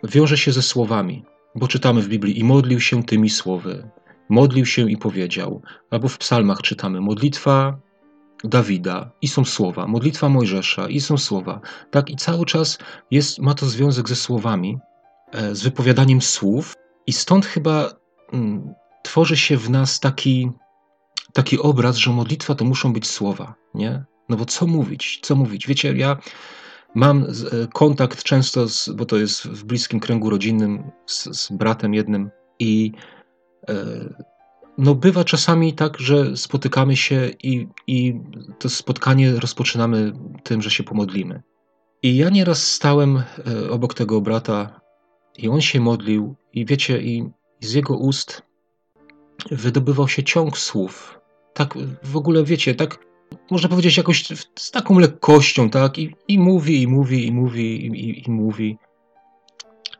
wiąże 0.06 0.38
się 0.38 0.52
ze 0.52 0.62
słowami, 0.62 1.24
bo 1.54 1.68
czytamy 1.68 2.02
w 2.02 2.08
Biblii 2.08 2.38
i 2.38 2.44
modlił 2.44 2.80
się 2.80 3.04
tymi 3.04 3.30
słowy, 3.30 3.90
modlił 4.28 4.66
się 4.66 4.90
i 4.90 4.96
powiedział, 4.96 5.62
albo 5.90 6.08
w 6.08 6.18
psalmach 6.18 6.62
czytamy 6.62 7.00
modlitwa 7.00 7.78
Dawida 8.44 9.10
i 9.22 9.28
są 9.28 9.44
słowa, 9.44 9.86
modlitwa 9.86 10.28
Mojżesza 10.28 10.88
i 10.88 11.00
są 11.00 11.18
słowa. 11.18 11.60
Tak, 11.90 12.10
i 12.10 12.16
cały 12.16 12.46
czas 12.46 12.78
jest, 13.10 13.38
ma 13.38 13.54
to 13.54 13.66
związek 13.66 14.08
ze 14.08 14.16
słowami, 14.16 14.78
e, 15.32 15.54
z 15.54 15.62
wypowiadaniem 15.62 16.20
słów, 16.20 16.74
i 17.06 17.12
stąd 17.12 17.46
chyba 17.46 17.90
mm, 18.32 18.74
tworzy 19.02 19.36
się 19.36 19.56
w 19.56 19.70
nas 19.70 20.00
taki, 20.00 20.50
taki 21.32 21.58
obraz, 21.58 21.96
że 21.96 22.10
modlitwa 22.10 22.54
to 22.54 22.64
muszą 22.64 22.92
być 22.92 23.06
słowa, 23.06 23.54
nie? 23.74 24.04
No 24.28 24.36
bo 24.36 24.44
co 24.44 24.66
mówić? 24.66 25.20
Co 25.22 25.34
mówić? 25.34 25.66
Wiecie, 25.66 25.92
ja 25.92 26.16
mam 26.96 27.22
e, 27.24 27.66
kontakt 27.72 28.22
często, 28.22 28.68
z, 28.68 28.88
bo 28.88 29.04
to 29.04 29.16
jest 29.16 29.42
w 29.42 29.64
bliskim 29.64 30.00
kręgu 30.00 30.30
rodzinnym, 30.30 30.90
z, 31.06 31.40
z 31.40 31.52
bratem 31.52 31.94
jednym 31.94 32.30
i 32.58 32.92
e, 33.68 33.74
no 34.78 34.94
bywa 34.94 35.24
czasami 35.24 35.74
tak, 35.74 35.98
że 35.98 36.36
spotykamy 36.36 36.96
się 36.96 37.30
i, 37.42 37.68
i 37.86 38.20
to 38.58 38.68
spotkanie 38.68 39.40
rozpoczynamy 39.40 40.12
tym, 40.42 40.62
że 40.62 40.70
się 40.70 40.84
pomodlimy. 40.84 41.42
I 42.02 42.16
ja 42.16 42.30
nieraz 42.30 42.72
stałem 42.72 43.16
e, 43.16 43.70
obok 43.70 43.94
tego 43.94 44.20
brata 44.20 44.80
i 45.38 45.48
on 45.48 45.60
się 45.60 45.80
modlił 45.80 46.36
i 46.52 46.66
wiecie, 46.66 47.02
i 47.02 47.30
z 47.60 47.72
jego 47.72 47.96
ust 47.96 48.42
wydobywał 49.50 50.08
się 50.08 50.24
ciąg 50.24 50.58
słów. 50.58 51.20
Tak 51.54 51.74
w 52.02 52.16
ogóle, 52.16 52.44
wiecie, 52.44 52.74
tak 52.74 53.05
można 53.50 53.68
powiedzieć 53.68 53.96
jakoś 53.96 54.24
z 54.58 54.70
taką 54.70 54.98
lekkością, 54.98 55.70
tak? 55.70 55.98
I, 55.98 56.14
i 56.28 56.38
mówi, 56.38 56.82
i 56.82 56.86
mówi, 56.86 57.26
i 57.26 57.32
mówi, 57.32 57.86
i, 57.86 58.28
i 58.28 58.30
mówi. 58.30 58.78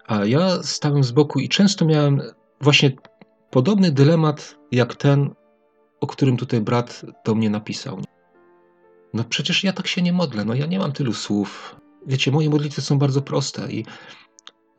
A 0.06 0.24
ja 0.24 0.62
stałem 0.62 1.04
z 1.04 1.12
boku 1.12 1.40
i 1.40 1.48
często 1.48 1.84
miałem 1.84 2.22
właśnie 2.60 2.92
podobny 3.50 3.92
dylemat 3.92 4.56
jak 4.72 4.94
ten, 4.94 5.30
o 6.00 6.06
którym 6.06 6.36
tutaj 6.36 6.60
brat 6.60 7.02
do 7.24 7.34
mnie 7.34 7.50
napisał. 7.50 8.00
No 9.14 9.24
przecież 9.24 9.64
ja 9.64 9.72
tak 9.72 9.86
się 9.86 10.02
nie 10.02 10.12
modlę, 10.12 10.44
no 10.44 10.54
ja 10.54 10.66
nie 10.66 10.78
mam 10.78 10.92
tylu 10.92 11.12
słów. 11.12 11.76
Wiecie, 12.06 12.30
moje 12.30 12.50
modlitwy 12.50 12.80
są 12.80 12.98
bardzo 12.98 13.22
proste 13.22 13.72
i 13.72 13.84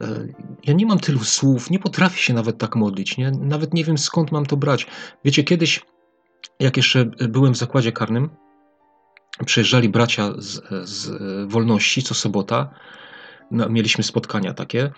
e, 0.02 0.28
ja 0.66 0.74
nie 0.74 0.86
mam 0.86 1.00
tylu 1.00 1.20
słów, 1.20 1.70
nie 1.70 1.80
potrafię 1.80 2.22
się 2.22 2.34
nawet 2.34 2.58
tak 2.58 2.76
modlić, 2.76 3.18
nie? 3.18 3.32
nawet 3.32 3.74
nie 3.74 3.84
wiem 3.84 3.98
skąd 3.98 4.32
mam 4.32 4.46
to 4.46 4.58
brać. 4.58 4.88
Wiecie, 5.26 5.44
kiedyś, 5.44 5.82
jak 6.60 6.78
jeszcze 6.78 7.06
byłem 7.06 7.54
w 7.54 7.58
zakładzie 7.58 7.92
karnym, 7.92 8.30
przyjeżdżali 9.46 9.90
bracia 9.90 10.34
z, 10.38 10.62
z 10.90 11.12
wolności 11.52 12.04
co 12.04 12.14
sobota, 12.14 12.70
no, 13.52 13.70
mieliśmy 13.70 14.04
spotkania 14.04 14.54
takie 14.54 14.92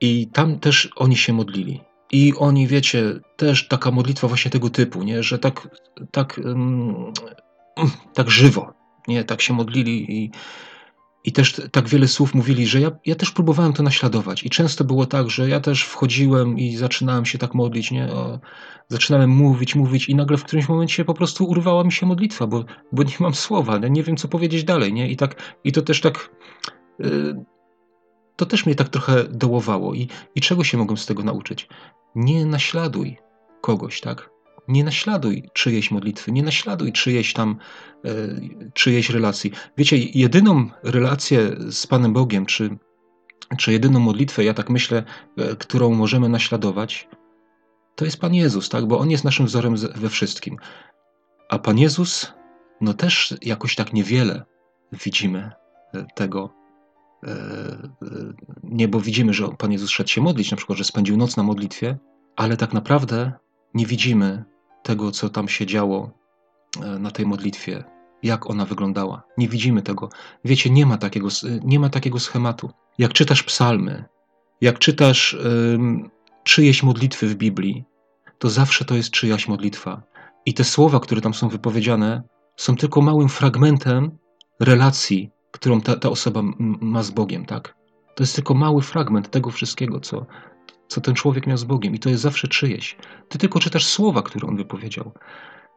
i 0.00 0.26
tam 0.32 0.58
też 0.58 0.90
oni 0.96 1.16
się 1.16 1.32
modlili. 1.32 1.80
I 2.12 2.32
oni, 2.38 2.66
wiecie, 2.66 3.20
też 3.36 3.68
taka 3.68 3.90
modlitwa 3.90 4.28
właśnie 4.28 4.50
tego 4.50 4.70
typu, 4.70 5.02
nie? 5.02 5.22
że 5.22 5.38
tak, 5.38 5.68
tak, 6.10 6.40
um, 6.44 7.12
tak 8.14 8.30
żywo, 8.30 8.74
nie? 9.08 9.24
tak 9.24 9.42
się 9.42 9.54
modlili 9.54 10.24
i, 10.24 10.30
i 11.28 11.32
też 11.32 11.60
tak 11.72 11.88
wiele 11.88 12.08
słów 12.08 12.34
mówili, 12.34 12.66
że 12.66 12.80
ja, 12.80 12.90
ja 13.06 13.14
też 13.14 13.30
próbowałem 13.30 13.72
to 13.72 13.82
naśladować. 13.82 14.44
I 14.44 14.50
często 14.50 14.84
było 14.84 15.06
tak, 15.06 15.30
że 15.30 15.48
ja 15.48 15.60
też 15.60 15.82
wchodziłem 15.82 16.58
i 16.58 16.76
zaczynałem 16.76 17.26
się 17.26 17.38
tak 17.38 17.54
modlić, 17.54 17.90
nie? 17.90 18.12
O, 18.12 18.38
zaczynałem 18.88 19.30
mówić, 19.30 19.74
mówić 19.74 20.08
i 20.08 20.14
nagle 20.14 20.36
w 20.36 20.44
którymś 20.44 20.68
momencie 20.68 21.04
po 21.04 21.14
prostu 21.14 21.44
urwała 21.44 21.84
mi 21.84 21.92
się 21.92 22.06
modlitwa, 22.06 22.46
bo, 22.46 22.64
bo 22.92 23.02
nie 23.02 23.16
mam 23.20 23.34
słowa, 23.34 23.78
nie, 23.78 23.90
nie 23.90 24.02
wiem 24.02 24.16
co 24.16 24.28
powiedzieć 24.28 24.64
dalej, 24.64 24.92
nie? 24.92 25.10
I, 25.10 25.16
tak, 25.16 25.56
i 25.64 25.72
to 25.72 25.82
też 25.82 26.00
tak... 26.00 26.30
Yy, 26.98 27.44
to 28.36 28.46
też 28.46 28.66
mnie 28.66 28.74
tak 28.74 28.88
trochę 28.88 29.24
dołowało. 29.24 29.94
I, 29.94 30.08
I 30.34 30.40
czego 30.40 30.64
się 30.64 30.78
mogłem 30.78 30.96
z 30.96 31.06
tego 31.06 31.22
nauczyć? 31.22 31.68
Nie 32.14 32.46
naśladuj 32.46 33.16
kogoś, 33.60 34.00
tak? 34.00 34.30
Nie 34.68 34.84
naśladuj 34.84 35.48
czyjejś 35.52 35.90
modlitwy, 35.90 36.32
nie 36.32 36.42
naśladuj 36.42 36.92
czyjejś 36.92 37.32
tam, 37.32 37.58
e, 38.04 38.10
czyjejś 38.74 39.10
relacji. 39.10 39.52
Wiecie, 39.76 39.96
jedyną 39.98 40.70
relację 40.82 41.56
z 41.70 41.86
Panem 41.86 42.12
Bogiem, 42.12 42.46
czy, 42.46 42.78
czy 43.58 43.72
jedyną 43.72 44.00
modlitwę, 44.00 44.44
ja 44.44 44.54
tak 44.54 44.70
myślę, 44.70 45.04
e, 45.36 45.56
którą 45.56 45.94
możemy 45.94 46.28
naśladować, 46.28 47.08
to 47.94 48.04
jest 48.04 48.20
Pan 48.20 48.34
Jezus, 48.34 48.68
tak? 48.68 48.86
Bo 48.86 48.98
On 48.98 49.10
jest 49.10 49.24
naszym 49.24 49.46
wzorem 49.46 49.76
we 49.76 50.08
wszystkim. 50.08 50.56
A 51.48 51.58
Pan 51.58 51.78
Jezus, 51.78 52.32
no 52.80 52.94
też 52.94 53.34
jakoś 53.42 53.74
tak 53.74 53.92
niewiele 53.92 54.42
widzimy 54.92 55.50
e, 55.94 56.06
tego, 56.14 56.58
nie, 58.62 58.88
bo 58.88 59.00
widzimy, 59.00 59.34
że 59.34 59.48
Pan 59.48 59.72
Jezus 59.72 59.90
szedł 59.90 60.10
się 60.10 60.20
modlić, 60.20 60.50
na 60.50 60.56
przykład, 60.56 60.78
że 60.78 60.84
spędził 60.84 61.16
noc 61.16 61.36
na 61.36 61.42
modlitwie, 61.42 61.98
ale 62.36 62.56
tak 62.56 62.72
naprawdę 62.72 63.32
nie 63.74 63.86
widzimy 63.86 64.44
tego, 64.88 65.10
co 65.12 65.28
tam 65.28 65.48
się 65.48 65.66
działo 65.66 66.10
e, 66.82 66.98
na 66.98 67.10
tej 67.10 67.26
modlitwie, 67.26 67.84
jak 68.22 68.50
ona 68.50 68.64
wyglądała. 68.64 69.22
Nie 69.38 69.48
widzimy 69.48 69.82
tego. 69.82 70.08
Wiecie, 70.44 70.70
nie 70.70 70.86
ma 70.86 70.98
takiego, 70.98 71.28
nie 71.64 71.80
ma 71.80 71.88
takiego 71.88 72.18
schematu. 72.18 72.70
Jak 72.98 73.12
czytasz 73.12 73.42
psalmy, 73.42 74.04
jak 74.60 74.78
czytasz 74.78 75.36
czyjeś 76.44 76.82
modlitwy 76.82 77.26
w 77.26 77.34
Biblii, 77.34 77.84
to 78.38 78.50
zawsze 78.50 78.84
to 78.84 78.94
jest 78.94 79.10
czyjaś 79.10 79.48
modlitwa. 79.48 80.02
I 80.46 80.54
te 80.54 80.64
słowa, 80.64 81.00
które 81.00 81.20
tam 81.20 81.34
są 81.34 81.48
wypowiedziane, 81.48 82.22
są 82.56 82.76
tylko 82.76 83.00
małym 83.00 83.28
fragmentem 83.28 84.18
relacji 84.60 85.30
którą 85.50 85.80
ta, 85.80 85.96
ta 85.96 86.10
osoba 86.10 86.42
ma 86.80 87.02
z 87.02 87.10
Bogiem, 87.10 87.46
tak? 87.46 87.74
To 88.14 88.22
jest 88.22 88.34
tylko 88.34 88.54
mały 88.54 88.82
fragment 88.82 89.30
tego 89.30 89.50
wszystkiego, 89.50 90.00
co, 90.00 90.26
co 90.88 91.00
ten 91.00 91.14
człowiek 91.14 91.46
miał 91.46 91.56
z 91.56 91.64
Bogiem, 91.64 91.94
i 91.94 91.98
to 91.98 92.08
jest 92.08 92.22
zawsze 92.22 92.48
czyjeś. 92.48 92.96
Ty 93.28 93.38
tylko 93.38 93.60
czytasz 93.60 93.86
słowa, 93.86 94.22
które 94.22 94.48
on 94.48 94.56
wypowiedział, 94.56 95.12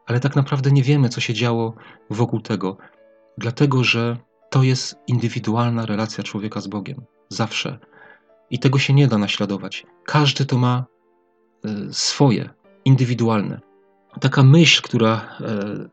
ale 0.06 0.20
tak 0.20 0.36
naprawdę 0.36 0.70
nie 0.70 0.82
wiemy, 0.82 1.08
co 1.08 1.20
się 1.20 1.34
działo 1.34 1.74
wokół 2.10 2.40
tego, 2.40 2.76
dlatego 3.38 3.84
że 3.84 4.16
to 4.50 4.62
jest 4.62 4.96
indywidualna 5.06 5.86
relacja 5.86 6.24
człowieka 6.24 6.60
z 6.60 6.66
Bogiem. 6.66 7.04
Zawsze. 7.28 7.78
I 8.50 8.58
tego 8.58 8.78
się 8.78 8.94
nie 8.94 9.08
da 9.08 9.18
naśladować. 9.18 9.86
Każdy 10.04 10.46
to 10.46 10.58
ma 10.58 10.84
y, 11.66 11.94
swoje, 11.94 12.50
indywidualne. 12.84 13.60
Taka 14.20 14.42
myśl, 14.42 14.82
która 14.82 15.38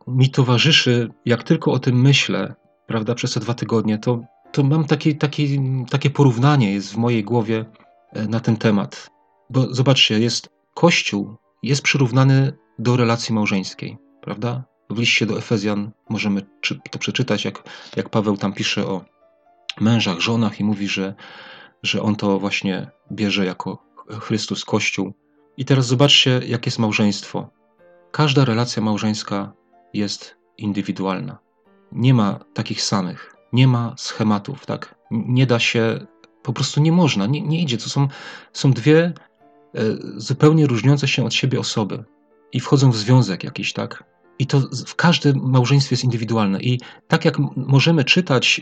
y, 0.07 0.11
mi 0.11 0.29
towarzyszy, 0.29 1.09
jak 1.25 1.43
tylko 1.43 1.71
o 1.71 1.79
tym 1.79 2.01
myślę, 2.01 2.55
prawda, 2.88 3.15
przez 3.15 3.33
te 3.33 3.39
dwa 3.39 3.53
tygodnie, 3.53 3.97
to, 3.97 4.21
to 4.51 4.63
mam 4.63 4.85
takie, 4.85 5.15
takie, 5.15 5.45
takie 5.89 6.09
porównanie 6.09 6.73
jest 6.73 6.93
w 6.93 6.97
mojej 6.97 7.23
głowie 7.23 7.65
e, 7.65 7.88
na 8.13 8.39
ten 8.39 8.57
temat. 8.57 9.09
Bo 9.49 9.73
zobaczcie, 9.73 10.19
jest 10.19 10.49
Kościół 10.73 11.35
jest 11.63 11.81
przyrównany 11.81 12.53
do 12.79 12.97
relacji 12.97 13.35
małżeńskiej, 13.35 13.97
prawda? 14.21 14.63
W 14.89 14.99
liście 14.99 15.25
do 15.25 15.37
Efezjan 15.37 15.91
możemy 16.09 16.41
to 16.91 16.99
przeczytać, 16.99 17.45
jak, 17.45 17.63
jak 17.95 18.09
Paweł 18.09 18.37
tam 18.37 18.53
pisze 18.53 18.87
o 18.87 19.05
mężach, 19.81 20.19
żonach 20.19 20.59
i 20.59 20.63
mówi, 20.63 20.87
że, 20.87 21.15
że 21.83 22.01
on 22.01 22.15
to 22.15 22.39
właśnie 22.39 22.91
bierze 23.11 23.45
jako 23.45 23.85
Chrystus 24.21 24.65
Kościół. 24.65 25.13
I 25.57 25.65
teraz 25.65 25.85
zobaczcie, 25.85 26.41
jak 26.47 26.65
jest 26.65 26.79
małżeństwo. 26.79 27.49
Każda 28.11 28.45
relacja 28.45 28.83
małżeńska 28.83 29.53
jest 29.93 30.35
indywidualna 30.57 31.49
nie 31.91 32.13
ma 32.13 32.39
takich 32.53 32.81
samych, 32.81 33.35
nie 33.53 33.67
ma 33.67 33.93
schematów, 33.97 34.65
tak? 34.65 34.95
Nie 35.11 35.45
da 35.45 35.59
się, 35.59 36.05
po 36.50 36.53
prostu 36.53 36.82
nie 36.82 36.91
można, 36.91 37.25
nie, 37.25 37.41
nie 37.41 37.62
idzie. 37.62 37.77
To 37.77 37.89
są, 37.89 38.08
są 38.53 38.72
dwie 38.72 39.00
e, 39.06 39.13
zupełnie 40.18 40.68
różniące 40.68 41.08
się 41.08 41.25
od 41.25 41.34
siebie 41.34 41.60
osoby 41.60 42.03
i 42.51 42.60
wchodzą 42.60 42.91
w 42.91 42.98
związek 42.98 43.44
jakiś, 43.44 43.74
tak? 43.74 44.03
I 44.39 44.48
to 44.48 44.60
w 44.88 44.96
każdym 44.96 45.39
małżeństwie 45.44 45.94
jest 45.94 46.03
indywidualne. 46.03 46.60
I 46.62 46.79
tak 47.08 47.25
jak 47.25 47.38
możemy 47.56 48.03
czytać 48.03 48.62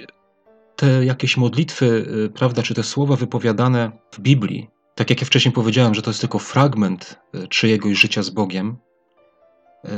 te 0.76 1.06
jakieś 1.06 1.38
modlitwy, 1.38 2.06
e, 2.26 2.30
prawda, 2.30 2.64
czy 2.64 2.74
te 2.74 2.84
słowa 2.84 3.16
wypowiadane 3.16 3.92
w 4.12 4.20
Biblii, 4.20 4.70
tak 4.96 5.10
jak 5.10 5.22
ja 5.22 5.28
wcześniej 5.28 5.52
powiedziałem, 5.52 5.96
że 5.96 6.02
to 6.02 6.10
jest 6.10 6.22
tylko 6.22 6.40
fragment 6.40 7.20
e, 7.34 7.48
czyjegoś 7.48 7.98
życia 7.98 8.24
z 8.24 8.30
Bogiem, 8.30 8.78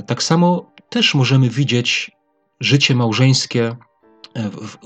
tak 0.08 0.24
samo 0.24 0.72
też 0.90 1.16
możemy 1.16 1.50
widzieć 1.50 2.12
życie 2.60 2.96
małżeńskie, 2.96 3.76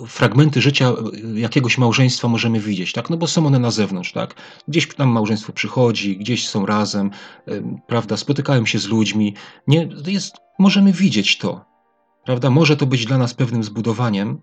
fragmenty 0.07 0.61
życia 0.61 0.89
e, 0.89 1.39
jakiegoś 1.39 1.77
małżeństwa 1.77 2.27
możemy 2.27 2.59
widzieć, 2.59 2.93
tak? 2.93 3.09
No 3.09 3.17
bo 3.17 3.27
są 3.27 3.47
one 3.47 3.59
na 3.59 3.71
zewnątrz, 3.71 4.11
tak? 4.11 4.35
Gdzieś 4.67 4.87
tam 4.87 5.09
małżeństwo 5.09 5.53
przychodzi, 5.53 6.17
gdzieś 6.17 6.47
są 6.47 6.65
razem, 6.65 7.11
e, 7.47 7.79
prawda? 7.87 8.17
Spotykają 8.17 8.65
się 8.65 8.79
z 8.79 8.87
ludźmi. 8.87 9.33
Nie, 9.67 9.89
jest, 10.07 10.35
możemy 10.59 10.93
widzieć 10.93 11.37
to, 11.37 11.65
prawda? 12.25 12.49
Może 12.49 12.77
to 12.77 12.85
być 12.85 13.05
dla 13.05 13.17
nas 13.17 13.33
pewnym 13.33 13.63
zbudowaniem, 13.63 14.41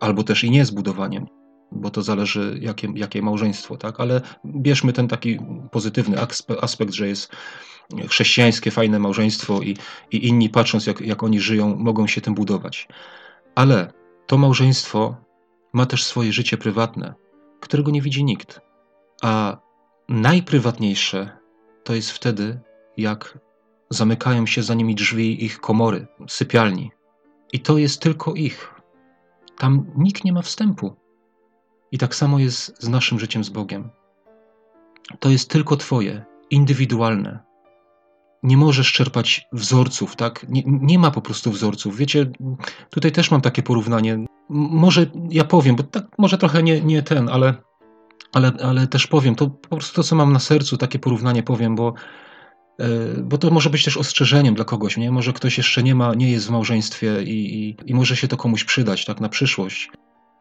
albo 0.00 0.22
też 0.22 0.44
i 0.44 0.50
nie 0.50 0.64
zbudowaniem, 0.64 1.26
bo 1.72 1.90
to 1.90 2.02
zależy 2.02 2.58
jakie, 2.62 2.88
jakie 2.94 3.22
małżeństwo, 3.22 3.76
tak? 3.76 4.00
Ale 4.00 4.20
bierzmy 4.44 4.92
ten 4.92 5.08
taki 5.08 5.38
pozytywny 5.70 6.16
aspekt, 6.60 6.94
że 6.94 7.08
jest 7.08 7.32
chrześcijańskie, 8.08 8.70
fajne 8.70 8.98
małżeństwo 8.98 9.62
i, 9.62 9.76
i 10.10 10.28
inni 10.28 10.48
patrząc, 10.48 10.86
jak, 10.86 11.00
jak 11.00 11.22
oni 11.22 11.40
żyją, 11.40 11.76
mogą 11.76 12.06
się 12.06 12.20
tym 12.20 12.34
budować. 12.34 12.88
Ale 13.54 13.99
to 14.30 14.38
małżeństwo 14.38 15.16
ma 15.72 15.86
też 15.86 16.04
swoje 16.04 16.32
życie 16.32 16.56
prywatne, 16.56 17.14
którego 17.60 17.90
nie 17.90 18.02
widzi 18.02 18.24
nikt. 18.24 18.60
A 19.22 19.56
najprywatniejsze 20.08 21.38
to 21.84 21.94
jest 21.94 22.10
wtedy, 22.10 22.60
jak 22.96 23.38
zamykają 23.90 24.46
się 24.46 24.62
za 24.62 24.74
nimi 24.74 24.94
drzwi 24.94 25.44
ich 25.44 25.60
komory, 25.60 26.06
sypialni. 26.28 26.90
I 27.52 27.60
to 27.60 27.78
jest 27.78 28.02
tylko 28.02 28.34
ich. 28.34 28.74
Tam 29.58 29.86
nikt 29.96 30.24
nie 30.24 30.32
ma 30.32 30.42
wstępu. 30.42 30.96
I 31.92 31.98
tak 31.98 32.14
samo 32.14 32.38
jest 32.38 32.82
z 32.82 32.88
naszym 32.88 33.20
życiem 33.20 33.44
z 33.44 33.48
Bogiem. 33.48 33.90
To 35.20 35.30
jest 35.30 35.50
tylko 35.50 35.76
Twoje, 35.76 36.24
indywidualne. 36.50 37.49
Nie 38.42 38.56
możesz 38.56 38.92
czerpać 38.92 39.46
wzorców, 39.52 40.16
tak? 40.16 40.46
Nie, 40.48 40.62
nie 40.66 40.98
ma 40.98 41.10
po 41.10 41.22
prostu 41.22 41.50
wzorców. 41.50 41.96
Wiecie, 41.96 42.30
tutaj 42.90 43.12
też 43.12 43.30
mam 43.30 43.40
takie 43.40 43.62
porównanie. 43.62 44.26
Może 44.48 45.06
ja 45.30 45.44
powiem, 45.44 45.76
bo 45.76 45.82
tak 45.82 46.06
może 46.18 46.38
trochę 46.38 46.62
nie, 46.62 46.80
nie 46.80 47.02
ten, 47.02 47.28
ale, 47.28 47.54
ale, 48.32 48.52
ale 48.62 48.86
też 48.86 49.06
powiem. 49.06 49.34
To 49.34 49.50
po 49.50 49.76
prostu 49.76 49.94
to, 49.94 50.02
co 50.02 50.16
mam 50.16 50.32
na 50.32 50.38
sercu, 50.38 50.76
takie 50.76 50.98
porównanie 50.98 51.42
powiem, 51.42 51.76
bo 51.76 51.94
e, 52.78 52.88
bo 53.22 53.38
to 53.38 53.50
może 53.50 53.70
być 53.70 53.84
też 53.84 53.96
ostrzeżeniem 53.96 54.54
dla 54.54 54.64
kogoś, 54.64 54.96
nie? 54.96 55.10
Może 55.10 55.32
ktoś 55.32 55.58
jeszcze 55.58 55.82
nie 55.82 55.94
ma, 55.94 56.14
nie 56.14 56.30
jest 56.30 56.46
w 56.46 56.50
małżeństwie 56.50 57.22
i, 57.22 57.68
i, 57.68 57.76
i, 57.86 57.94
może 57.94 58.16
się 58.16 58.28
to 58.28 58.36
komuś 58.36 58.64
przydać, 58.64 59.04
tak, 59.04 59.20
na 59.20 59.28
przyszłość. 59.28 59.90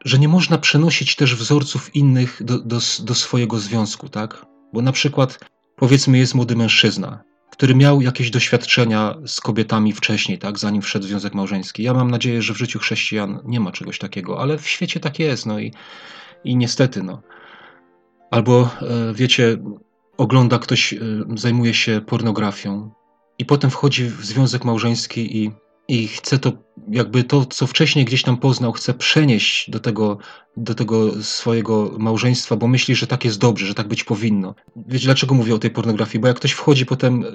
Że 0.06 0.20
nie 0.20 0.28
można 0.28 0.58
przenosić 0.58 1.16
też 1.16 1.36
wzorców 1.36 1.96
innych 1.96 2.42
do, 2.44 2.60
do, 2.60 2.80
do 3.00 3.16
swojego 3.16 3.60
związku, 3.60 4.10
tak? 4.10 4.46
Bo 4.74 4.82
na 4.82 4.92
przykład, 4.92 5.40
powiedzmy, 5.76 6.18
jest 6.18 6.36
młody 6.36 6.56
mężczyzna, 6.56 7.24
który 7.60 7.76
miał 7.76 8.02
jakieś 8.02 8.30
doświadczenia 8.30 9.16
z 9.26 9.42
kobietami 9.42 9.94
wcześniej, 9.94 10.38
tak, 10.38 10.60
zanim 10.60 10.82
wszedł 10.82 11.06
w 11.06 11.08
związek 11.08 11.34
małżeński. 11.34 11.84
Ja 11.84 11.94
mam 11.94 12.12
nadzieję, 12.12 12.42
że 12.42 12.54
w 12.54 12.58
życiu 12.58 12.80
chrześcijan 12.80 13.40
nie 13.46 13.60
ma 13.60 13.72
czegoś 13.72 14.00
takiego, 14.00 14.42
ale 14.42 14.58
w 14.58 14.68
świecie 14.68 15.00
tak 15.00 15.20
jest, 15.20 15.46
no 15.46 15.60
i, 15.60 15.74
i 16.44 16.56
niestety, 16.56 17.04
no. 17.04 17.22
Albo, 18.32 18.70
e, 18.82 19.14
wiecie, 19.14 19.58
ogląda 20.18 20.60
ktoś, 20.60 20.94
e, 20.94 20.98
zajmuje 21.36 21.74
się 21.74 22.02
pornografią 22.06 22.92
i 23.38 23.46
potem 23.46 23.70
wchodzi 23.70 24.06
w 24.06 24.26
związek 24.26 24.66
małżeński 24.66 25.38
i 25.38 25.52
i 25.90 26.08
chce 26.08 26.40
to, 26.40 26.52
jakby 26.92 27.24
to, 27.24 27.46
co 27.46 27.68
wcześniej 27.68 28.06
gdzieś 28.06 28.24
tam 28.24 28.38
poznał, 28.38 28.72
chce 28.72 28.94
przenieść 28.94 29.70
do 29.70 29.80
tego, 29.80 30.18
do 30.58 30.76
tego 30.76 31.24
swojego 31.24 31.92
małżeństwa, 31.98 32.56
bo 32.56 32.68
myśli, 32.68 32.96
że 32.96 33.08
tak 33.08 33.26
jest 33.26 33.40
dobrze, 33.40 33.66
że 33.66 33.74
tak 33.74 33.88
być 33.88 34.04
powinno. 34.04 34.56
Wiecie, 34.76 35.06
dlaczego 35.06 35.36
mówię 35.36 35.56
o 35.56 35.60
tej 35.60 35.72
pornografii? 35.72 36.22
Bo 36.22 36.28
jak 36.28 36.38
ktoś 36.38 36.52
wchodzi 36.52 36.86
potem 36.86 37.26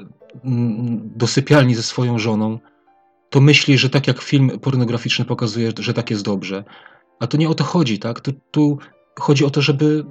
mm, 0.44 1.10
do 1.16 1.26
sypialni 1.26 1.74
ze 1.74 1.82
swoją 1.82 2.18
żoną, 2.18 2.58
to 3.30 3.40
myśli, 3.40 3.78
że 3.78 3.90
tak 3.90 4.06
jak 4.06 4.22
film 4.22 4.58
pornograficzny 4.60 5.24
pokazuje, 5.24 5.72
że 5.78 5.94
tak 5.94 6.10
jest 6.10 6.24
dobrze. 6.24 6.64
A 7.20 7.26
to 7.26 7.36
nie 7.36 7.48
o 7.48 7.54
to 7.54 7.64
chodzi, 7.64 7.98
tak? 7.98 8.20
Tu, 8.20 8.32
tu 8.50 8.78
chodzi 9.18 9.44
o 9.44 9.50
to, 9.50 9.62
żeby 9.62 10.04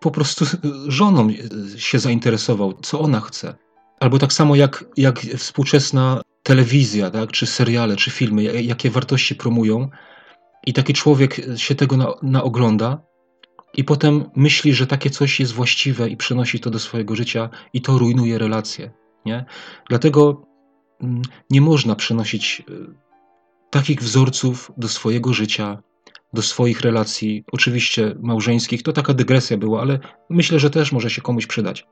po 0.00 0.10
prostu 0.10 0.44
żoną 0.88 1.28
się 1.76 1.98
zainteresował, 1.98 2.72
co 2.82 3.00
ona 3.00 3.20
chce. 3.20 3.54
Albo 4.00 4.18
tak 4.18 4.32
samo 4.32 4.56
jak, 4.56 4.84
jak 4.96 5.20
współczesna 5.20 6.22
telewizja, 6.42 7.10
tak, 7.10 7.32
czy 7.32 7.46
seriale, 7.46 7.96
czy 7.96 8.10
filmy, 8.10 8.42
jakie 8.42 8.90
wartości 8.90 9.34
promują, 9.34 9.88
i 10.66 10.72
taki 10.72 10.92
człowiek 10.92 11.40
się 11.56 11.74
tego 11.74 11.96
na, 11.96 12.14
naogląda, 12.22 13.02
i 13.74 13.84
potem 13.84 14.24
myśli, 14.36 14.74
że 14.74 14.86
takie 14.86 15.10
coś 15.10 15.40
jest 15.40 15.52
właściwe 15.52 16.08
i 16.08 16.16
przenosi 16.16 16.60
to 16.60 16.70
do 16.70 16.78
swojego 16.78 17.16
życia, 17.16 17.50
i 17.72 17.82
to 17.82 17.98
rujnuje 17.98 18.38
relacje. 18.38 18.90
Nie? 19.24 19.44
Dlatego 19.88 20.46
mm, 21.02 21.22
nie 21.50 21.60
można 21.60 21.94
przenosić 21.94 22.62
e, 22.68 22.72
takich 23.70 24.02
wzorców 24.02 24.72
do 24.76 24.88
swojego 24.88 25.32
życia, 25.32 25.82
do 26.32 26.42
swoich 26.42 26.80
relacji, 26.80 27.44
oczywiście 27.52 28.14
małżeńskich. 28.20 28.82
To 28.82 28.92
taka 28.92 29.14
dygresja 29.14 29.56
była, 29.56 29.80
ale 29.80 29.98
myślę, 30.30 30.58
że 30.58 30.70
też 30.70 30.92
może 30.92 31.10
się 31.10 31.22
komuś 31.22 31.46
przydać. 31.46 31.86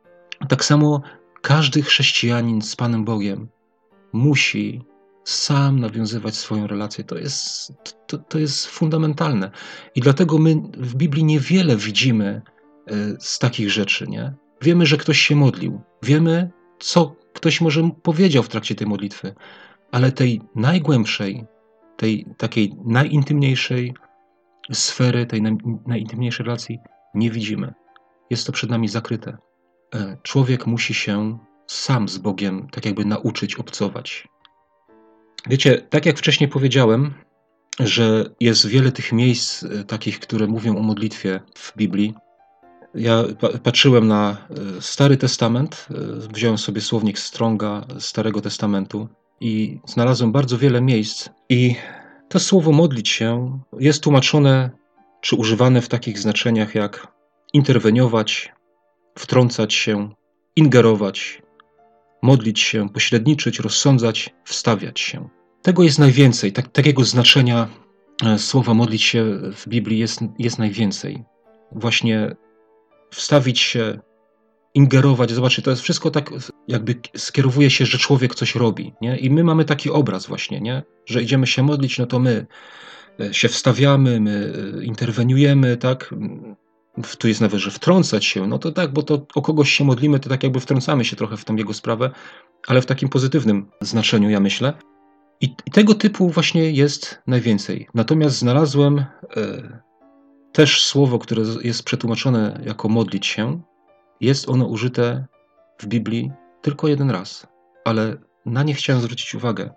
Tak 0.48 0.64
samo 0.64 1.02
każdy 1.42 1.82
chrześcijanin 1.82 2.62
z 2.62 2.76
Panem 2.76 3.04
Bogiem 3.04 3.48
musi 4.12 4.82
sam 5.24 5.80
nawiązywać 5.80 6.36
swoją 6.36 6.66
relację. 6.66 7.04
To 7.04 7.18
jest, 7.18 7.72
to, 8.06 8.18
to 8.18 8.38
jest 8.38 8.66
fundamentalne. 8.66 9.50
I 9.94 10.00
dlatego 10.00 10.38
my 10.38 10.54
w 10.76 10.94
Biblii 10.94 11.24
niewiele 11.24 11.76
widzimy 11.76 12.42
e, 12.86 12.94
z 13.18 13.38
takich 13.38 13.70
rzeczy. 13.70 14.06
Nie? 14.08 14.34
Wiemy, 14.62 14.86
że 14.86 14.96
ktoś 14.96 15.18
się 15.18 15.36
modlił. 15.36 15.80
Wiemy, 16.02 16.50
co 16.78 17.16
ktoś 17.32 17.60
może 17.60 17.90
powiedział 18.02 18.42
w 18.42 18.48
trakcie 18.48 18.74
tej 18.74 18.86
modlitwy, 18.86 19.34
ale 19.92 20.12
tej 20.12 20.40
najgłębszej, 20.54 21.44
tej 21.96 22.26
takiej 22.36 22.76
najintymniejszej 22.84 23.94
sfery, 24.72 25.26
tej 25.26 25.42
najintymniejszej 25.86 26.46
relacji 26.46 26.78
nie 27.14 27.30
widzimy. 27.30 27.74
Jest 28.30 28.46
to 28.46 28.52
przed 28.52 28.70
nami 28.70 28.88
zakryte. 28.88 29.38
E, 29.94 30.16
człowiek 30.22 30.66
musi 30.66 30.94
się 30.94 31.38
sam 31.70 32.08
z 32.08 32.18
Bogiem 32.18 32.68
tak 32.70 32.86
jakby 32.86 33.04
nauczyć 33.04 33.54
obcować. 33.54 34.28
Wiecie, 35.46 35.78
tak 35.90 36.06
jak 36.06 36.18
wcześniej 36.18 36.50
powiedziałem, 36.50 37.14
że 37.78 38.30
jest 38.40 38.66
wiele 38.66 38.92
tych 38.92 39.12
miejsc 39.12 39.62
e, 39.62 39.84
takich, 39.84 40.20
które 40.20 40.46
mówią 40.46 40.76
o 40.76 40.82
modlitwie 40.82 41.40
w 41.54 41.76
Biblii. 41.76 42.14
Ja 42.94 43.24
patrzyłem 43.62 44.08
na 44.08 44.36
e, 44.78 44.82
Stary 44.82 45.16
Testament, 45.16 45.88
wziąłem 46.34 46.58
sobie 46.58 46.80
słownik 46.80 47.18
Stronga 47.18 47.86
Starego 47.98 48.40
Testamentu 48.40 49.08
i 49.40 49.80
znalazłem 49.86 50.32
bardzo 50.32 50.58
wiele 50.58 50.80
miejsc. 50.80 51.28
I 51.48 51.74
to 52.28 52.38
słowo 52.38 52.72
modlić 52.72 53.08
się 53.08 53.60
jest 53.78 54.02
tłumaczone 54.02 54.70
czy 55.20 55.36
używane 55.36 55.82
w 55.82 55.88
takich 55.88 56.18
znaczeniach 56.18 56.74
jak 56.74 57.08
interweniować, 57.52 58.52
wtrącać 59.18 59.74
się, 59.74 60.10
ingerować, 60.56 61.42
modlić 62.22 62.60
się, 62.60 62.88
pośredniczyć, 62.88 63.58
rozsądzać, 63.58 64.34
wstawiać 64.44 65.00
się. 65.00 65.28
Tego 65.62 65.82
jest 65.82 65.98
najwięcej, 65.98 66.52
tak, 66.52 66.68
takiego 66.68 67.04
znaczenia 67.04 67.68
e, 68.24 68.38
słowa 68.38 68.74
modlić 68.74 69.02
się 69.02 69.40
w 69.52 69.68
Biblii 69.68 69.98
jest, 69.98 70.20
jest 70.38 70.58
najwięcej. 70.58 71.24
Właśnie 71.72 72.36
wstawić 73.10 73.60
się, 73.60 73.98
ingerować, 74.74 75.30
zobaczcie, 75.30 75.62
to 75.62 75.70
jest 75.70 75.82
wszystko 75.82 76.10
tak, 76.10 76.30
jakby 76.68 76.94
skierowuje 77.16 77.70
się, 77.70 77.86
że 77.86 77.98
człowiek 77.98 78.34
coś 78.34 78.54
robi, 78.54 78.94
nie? 79.00 79.18
I 79.18 79.30
my 79.30 79.44
mamy 79.44 79.64
taki 79.64 79.90
obraz 79.90 80.26
właśnie, 80.26 80.60
nie? 80.60 80.82
Że 81.06 81.22
idziemy 81.22 81.46
się 81.46 81.62
modlić, 81.62 81.98
no 81.98 82.06
to 82.06 82.18
my 82.18 82.46
e, 83.20 83.34
się 83.34 83.48
wstawiamy, 83.48 84.20
my 84.20 84.52
e, 84.78 84.84
interweniujemy, 84.84 85.76
tak? 85.76 86.14
Tu 87.18 87.28
jest 87.28 87.40
nawet, 87.40 87.60
że 87.60 87.70
wtrącać 87.70 88.24
się, 88.24 88.46
no 88.46 88.58
to 88.58 88.72
tak, 88.72 88.92
bo 88.92 89.02
to 89.02 89.26
o 89.34 89.42
kogoś 89.42 89.70
się 89.70 89.84
modlimy, 89.84 90.20
to 90.20 90.28
tak 90.28 90.42
jakby 90.42 90.60
wtrącamy 90.60 91.04
się 91.04 91.16
trochę 91.16 91.36
w 91.36 91.44
tą 91.44 91.56
jego 91.56 91.74
sprawę, 91.74 92.10
ale 92.66 92.82
w 92.82 92.86
takim 92.86 93.08
pozytywnym 93.08 93.70
znaczeniu, 93.80 94.30
ja 94.30 94.40
myślę. 94.40 94.72
I, 95.40 95.54
i 95.66 95.70
tego 95.70 95.94
typu 95.94 96.28
właśnie 96.28 96.70
jest 96.70 97.22
najwięcej. 97.26 97.88
Natomiast 97.94 98.38
znalazłem 98.38 98.98
e, 98.98 99.04
też 100.52 100.84
słowo, 100.84 101.18
które 101.18 101.42
jest 101.62 101.82
przetłumaczone 101.82 102.60
jako 102.66 102.88
modlić 102.88 103.26
się. 103.26 103.62
Jest 104.20 104.48
ono 104.48 104.66
użyte 104.66 105.26
w 105.78 105.86
Biblii 105.86 106.32
tylko 106.62 106.88
jeden 106.88 107.10
raz, 107.10 107.46
ale 107.84 108.16
na 108.46 108.62
nie 108.62 108.74
chciałem 108.74 109.02
zwrócić 109.02 109.34
uwagę. 109.34 109.70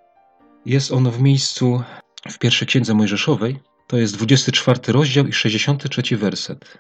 Jest 0.66 0.92
ono 0.92 1.12
w 1.12 1.22
miejscu 1.22 1.84
w 2.30 2.40
pierwszej 2.40 2.68
księdze 2.68 2.94
Mojżeszowej, 2.94 3.60
to 3.88 3.98
jest 3.98 4.18
24 4.18 4.80
rozdział 4.88 5.28
i 5.28 5.34
63 5.34 6.18
werset. 6.18 6.78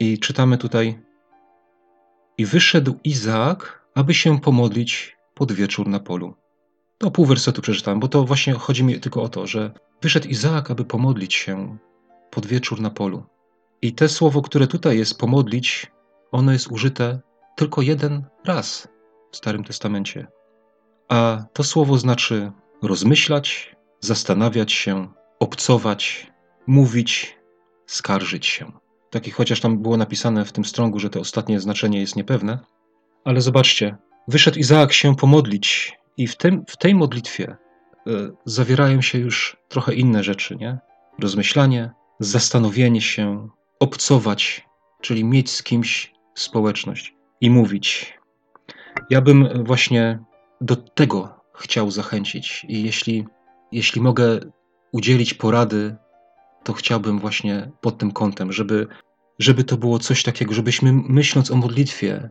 I 0.00 0.18
czytamy 0.18 0.58
tutaj: 0.58 1.00
I 2.38 2.46
wyszedł 2.46 2.98
Izaak, 3.04 3.88
aby 3.94 4.14
się 4.14 4.40
pomodlić 4.40 5.16
pod 5.34 5.52
wieczór 5.52 5.88
na 5.88 6.00
polu. 6.00 6.34
To 6.98 7.10
pół 7.10 7.26
wersetu 7.26 7.62
przeczytałem, 7.62 8.00
bo 8.00 8.08
to 8.08 8.24
właśnie 8.24 8.52
chodzi 8.52 8.84
mi 8.84 9.00
tylko 9.00 9.22
o 9.22 9.28
to, 9.28 9.46
że 9.46 9.72
wyszedł 10.02 10.28
Izaak, 10.28 10.70
aby 10.70 10.84
pomodlić 10.84 11.34
się 11.34 11.78
pod 12.30 12.46
wieczór 12.46 12.80
na 12.80 12.90
polu. 12.90 13.26
I 13.82 13.92
te 13.92 14.08
słowo, 14.08 14.42
które 14.42 14.66
tutaj 14.66 14.98
jest 14.98 15.18
pomodlić, 15.18 15.86
ono 16.32 16.52
jest 16.52 16.68
użyte 16.70 17.20
tylko 17.56 17.82
jeden 17.82 18.24
raz 18.44 18.88
w 19.30 19.36
Starym 19.36 19.64
Testamencie. 19.64 20.26
A 21.08 21.44
to 21.52 21.64
słowo 21.64 21.98
znaczy 21.98 22.52
rozmyślać, 22.82 23.76
zastanawiać 24.00 24.72
się, 24.72 25.08
obcować, 25.40 26.32
mówić, 26.66 27.38
skarżyć 27.86 28.46
się. 28.46 28.72
Taki, 29.10 29.30
chociaż 29.30 29.60
tam 29.60 29.78
było 29.78 29.96
napisane 29.96 30.44
w 30.44 30.52
tym 30.52 30.64
strągu, 30.64 30.98
że 30.98 31.10
to 31.10 31.20
ostatnie 31.20 31.60
znaczenie 31.60 32.00
jest 32.00 32.16
niepewne. 32.16 32.58
Ale 33.24 33.40
zobaczcie, 33.40 33.96
wyszedł 34.28 34.58
Izaak 34.58 34.92
się 34.92 35.16
pomodlić, 35.16 35.98
i 36.18 36.26
w, 36.26 36.36
tym, 36.36 36.64
w 36.68 36.76
tej 36.76 36.94
modlitwie 36.94 37.56
y, 38.06 38.10
zawierają 38.44 39.02
się 39.02 39.18
już 39.18 39.56
trochę 39.68 39.94
inne 39.94 40.24
rzeczy, 40.24 40.56
nie? 40.56 40.78
Rozmyślanie, 41.18 41.90
zastanowienie 42.20 43.00
się, 43.00 43.48
obcować, 43.80 44.66
czyli 45.00 45.24
mieć 45.24 45.50
z 45.50 45.62
kimś 45.62 46.12
społeczność 46.34 47.14
i 47.40 47.50
mówić. 47.50 48.18
Ja 49.10 49.20
bym 49.20 49.64
właśnie 49.64 50.18
do 50.60 50.76
tego 50.76 51.40
chciał 51.54 51.90
zachęcić. 51.90 52.66
I 52.68 52.82
jeśli, 52.82 53.26
jeśli 53.72 54.00
mogę 54.00 54.40
udzielić 54.92 55.34
porady 55.34 55.96
to 56.64 56.72
chciałbym 56.72 57.18
właśnie 57.18 57.70
pod 57.80 57.98
tym 57.98 58.12
kątem, 58.12 58.52
żeby, 58.52 58.86
żeby 59.38 59.64
to 59.64 59.76
było 59.76 59.98
coś 59.98 60.22
takiego, 60.22 60.54
żebyśmy 60.54 60.92
myśląc 60.92 61.50
o 61.50 61.56
modlitwie, 61.56 62.30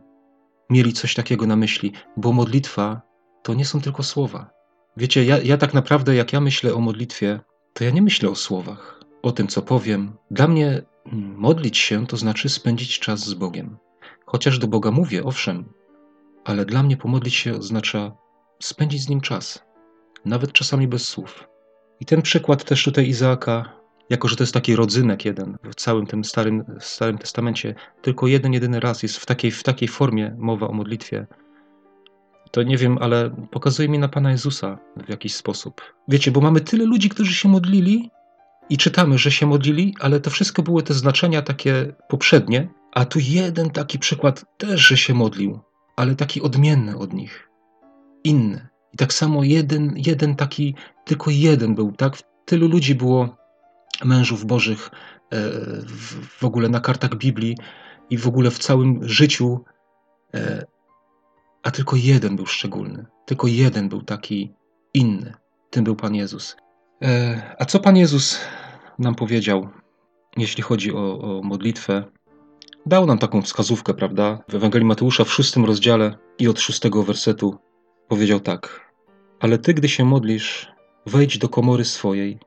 mieli 0.70 0.92
coś 0.92 1.14
takiego 1.14 1.46
na 1.46 1.56
myśli, 1.56 1.92
bo 2.16 2.32
modlitwa 2.32 3.02
to 3.42 3.54
nie 3.54 3.64
są 3.64 3.80
tylko 3.80 4.02
słowa. 4.02 4.50
Wiecie, 4.96 5.24
ja, 5.24 5.38
ja 5.38 5.56
tak 5.56 5.74
naprawdę, 5.74 6.14
jak 6.14 6.32
ja 6.32 6.40
myślę 6.40 6.74
o 6.74 6.80
modlitwie, 6.80 7.40
to 7.72 7.84
ja 7.84 7.90
nie 7.90 8.02
myślę 8.02 8.30
o 8.30 8.34
słowach, 8.34 9.00
o 9.22 9.32
tym, 9.32 9.46
co 9.46 9.62
powiem. 9.62 10.16
Dla 10.30 10.48
mnie 10.48 10.82
modlić 11.36 11.78
się 11.78 12.06
to 12.06 12.16
znaczy 12.16 12.48
spędzić 12.48 12.98
czas 12.98 13.20
z 13.20 13.34
Bogiem. 13.34 13.76
Chociaż 14.26 14.58
do 14.58 14.68
Boga 14.68 14.90
mówię, 14.90 15.24
owszem, 15.24 15.72
ale 16.44 16.64
dla 16.64 16.82
mnie 16.82 16.96
pomodlić 16.96 17.34
się 17.34 17.56
oznacza 17.56 18.12
spędzić 18.62 19.02
z 19.02 19.08
Nim 19.08 19.20
czas, 19.20 19.64
nawet 20.24 20.52
czasami 20.52 20.88
bez 20.88 21.08
słów. 21.08 21.48
I 22.00 22.04
ten 22.04 22.22
przykład 22.22 22.64
też 22.64 22.84
tutaj 22.84 23.08
Izaaka, 23.08 23.77
jako 24.10 24.28
że 24.28 24.36
to 24.36 24.42
jest 24.42 24.54
taki 24.54 24.76
rodzynek 24.76 25.24
jeden 25.24 25.56
w 25.70 25.74
całym 25.74 26.06
tym 26.06 26.24
starym, 26.24 26.64
starym 26.80 27.18
testamencie, 27.18 27.74
tylko 28.02 28.26
jeden, 28.26 28.52
jedyny 28.52 28.80
raz 28.80 29.02
jest 29.02 29.16
w 29.16 29.26
takiej, 29.26 29.50
w 29.50 29.62
takiej 29.62 29.88
formie 29.88 30.34
mowa 30.38 30.68
o 30.68 30.72
modlitwie, 30.72 31.26
to 32.50 32.62
nie 32.62 32.76
wiem, 32.76 32.98
ale 33.00 33.30
pokazuje 33.50 33.88
mi 33.88 33.98
na 33.98 34.08
Pana 34.08 34.30
Jezusa 34.30 34.78
w 35.06 35.08
jakiś 35.08 35.34
sposób. 35.34 35.80
Wiecie, 36.08 36.30
bo 36.30 36.40
mamy 36.40 36.60
tyle 36.60 36.84
ludzi, 36.84 37.08
którzy 37.08 37.34
się 37.34 37.48
modlili 37.48 38.10
i 38.70 38.76
czytamy, 38.76 39.18
że 39.18 39.30
się 39.30 39.46
modlili, 39.46 39.94
ale 40.00 40.20
to 40.20 40.30
wszystko 40.30 40.62
były 40.62 40.82
te 40.82 40.94
znaczenia 40.94 41.42
takie 41.42 41.94
poprzednie, 42.08 42.68
a 42.92 43.04
tu 43.04 43.18
jeden 43.22 43.70
taki 43.70 43.98
przykład 43.98 44.44
też, 44.58 44.80
że 44.80 44.96
się 44.96 45.14
modlił, 45.14 45.60
ale 45.96 46.14
taki 46.14 46.42
odmienny 46.42 46.98
od 46.98 47.12
nich, 47.12 47.50
inny. 48.24 48.68
I 48.92 48.96
tak 48.96 49.12
samo 49.12 49.44
jeden, 49.44 49.94
jeden 49.96 50.36
taki, 50.36 50.74
tylko 51.04 51.30
jeden 51.30 51.74
był, 51.74 51.92
tak? 51.92 52.18
Tylu 52.44 52.68
ludzi 52.68 52.94
było 52.94 53.36
mężów 54.04 54.44
bożych 54.44 54.90
e, 54.90 55.36
w 56.38 56.44
ogóle 56.44 56.68
na 56.68 56.80
kartach 56.80 57.14
Biblii 57.14 57.56
i 58.10 58.18
w 58.18 58.28
ogóle 58.28 58.50
w 58.50 58.58
całym 58.58 59.08
życiu, 59.08 59.64
e, 60.34 60.64
a 61.62 61.70
tylko 61.70 61.96
jeden 61.96 62.36
był 62.36 62.46
szczególny. 62.46 63.06
Tylko 63.26 63.46
jeden 63.46 63.88
był 63.88 64.02
taki 64.02 64.52
inny. 64.94 65.34
Tym 65.70 65.84
był 65.84 65.96
Pan 65.96 66.14
Jezus. 66.14 66.56
E, 67.02 67.42
a 67.58 67.64
co 67.64 67.80
Pan 67.80 67.96
Jezus 67.96 68.40
nam 68.98 69.14
powiedział, 69.14 69.68
jeśli 70.36 70.62
chodzi 70.62 70.92
o, 70.94 71.20
o 71.20 71.42
modlitwę? 71.42 72.04
Dał 72.86 73.06
nam 73.06 73.18
taką 73.18 73.42
wskazówkę, 73.42 73.94
prawda? 73.94 74.38
W 74.48 74.54
Ewangelii 74.54 74.86
Mateusza 74.86 75.24
w 75.24 75.32
szóstym 75.32 75.64
rozdziale 75.64 76.16
i 76.38 76.48
od 76.48 76.60
szóstego 76.60 77.02
wersetu 77.02 77.58
powiedział 78.08 78.40
tak. 78.40 78.92
Ale 79.40 79.58
ty, 79.58 79.74
gdy 79.74 79.88
się 79.88 80.04
modlisz, 80.04 80.72
wejdź 81.06 81.38
do 81.38 81.48
komory 81.48 81.84
swojej, 81.84 82.38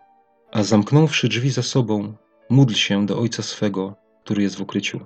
a 0.51 0.63
zamknąwszy 0.63 1.27
drzwi 1.27 1.49
za 1.49 1.63
sobą, 1.63 2.13
módl 2.49 2.73
się 2.73 3.05
do 3.05 3.19
Ojca 3.19 3.43
swego, 3.43 3.95
który 4.23 4.43
jest 4.43 4.55
w 4.55 4.61
ukryciu. 4.61 4.99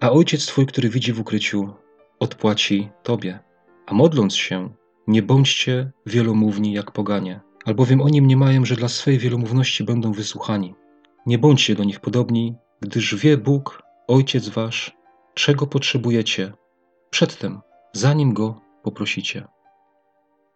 A 0.00 0.10
Ojciec 0.10 0.46
Twój, 0.46 0.66
który 0.66 0.88
widzi 0.88 1.12
w 1.12 1.20
ukryciu, 1.20 1.74
odpłaci 2.18 2.88
Tobie. 3.02 3.38
A 3.86 3.94
modląc 3.94 4.36
się, 4.36 4.70
nie 5.06 5.22
bądźcie 5.22 5.90
wielomówni 6.06 6.72
jak 6.72 6.90
poganie, 6.90 7.40
albowiem 7.64 8.00
oni 8.00 8.22
mniemają, 8.22 8.64
że 8.64 8.76
dla 8.76 8.88
swej 8.88 9.18
wielomówności 9.18 9.84
będą 9.84 10.12
wysłuchani. 10.12 10.74
Nie 11.26 11.38
bądźcie 11.38 11.74
do 11.74 11.84
nich 11.84 12.00
podobni, 12.00 12.54
gdyż 12.80 13.14
wie 13.14 13.36
Bóg, 13.36 13.82
Ojciec 14.08 14.48
Wasz, 14.48 14.96
czego 15.34 15.66
potrzebujecie, 15.66 16.52
przedtem, 17.10 17.60
zanim 17.92 18.34
Go 18.34 18.60
poprosicie. 18.82 19.48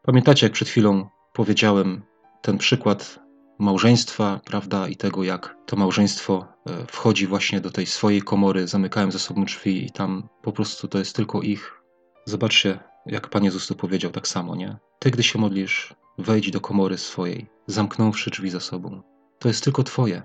Pamiętacie, 0.02 0.46
jak 0.46 0.52
przed 0.52 0.68
chwilą 0.68 1.08
powiedziałem 1.32 2.02
ten 2.42 2.58
przykład 2.58 3.23
małżeństwa, 3.58 4.40
prawda, 4.44 4.88
i 4.88 4.96
tego, 4.96 5.24
jak 5.24 5.56
to 5.66 5.76
małżeństwo 5.76 6.46
e, 6.66 6.86
wchodzi 6.86 7.26
właśnie 7.26 7.60
do 7.60 7.70
tej 7.70 7.86
swojej 7.86 8.22
komory, 8.22 8.68
zamykają 8.68 9.10
za 9.10 9.18
sobą 9.18 9.44
drzwi 9.44 9.86
i 9.86 9.90
tam 9.90 10.28
po 10.42 10.52
prostu 10.52 10.88
to 10.88 10.98
jest 10.98 11.16
tylko 11.16 11.42
ich. 11.42 11.82
Zobaczcie, 12.24 12.78
jak 13.06 13.28
Pan 13.28 13.44
Jezus 13.44 13.66
tu 13.66 13.74
powiedział 13.74 14.10
tak 14.10 14.28
samo, 14.28 14.56
nie? 14.56 14.76
Ty, 14.98 15.10
gdy 15.10 15.22
się 15.22 15.38
modlisz, 15.38 15.94
wejdź 16.18 16.50
do 16.50 16.60
komory 16.60 16.98
swojej, 16.98 17.46
zamknąwszy 17.66 18.30
drzwi 18.30 18.50
za 18.50 18.60
sobą. 18.60 19.02
To 19.38 19.48
jest 19.48 19.64
tylko 19.64 19.82
Twoje. 19.82 20.22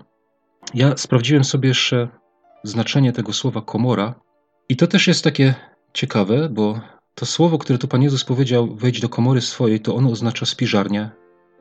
Ja 0.74 0.96
sprawdziłem 0.96 1.44
sobie 1.44 1.68
jeszcze 1.68 2.08
znaczenie 2.64 3.12
tego 3.12 3.32
słowa 3.32 3.62
komora 3.62 4.14
i 4.68 4.76
to 4.76 4.86
też 4.86 5.06
jest 5.06 5.24
takie 5.24 5.54
ciekawe, 5.92 6.48
bo 6.48 6.80
to 7.14 7.26
słowo, 7.26 7.58
które 7.58 7.78
tu 7.78 7.88
Pan 7.88 8.02
Jezus 8.02 8.24
powiedział, 8.24 8.74
wejdź 8.76 9.00
do 9.00 9.08
komory 9.08 9.40
swojej, 9.40 9.80
to 9.80 9.94
ono 9.94 10.10
oznacza 10.10 10.46
spiżarnię, 10.46 11.10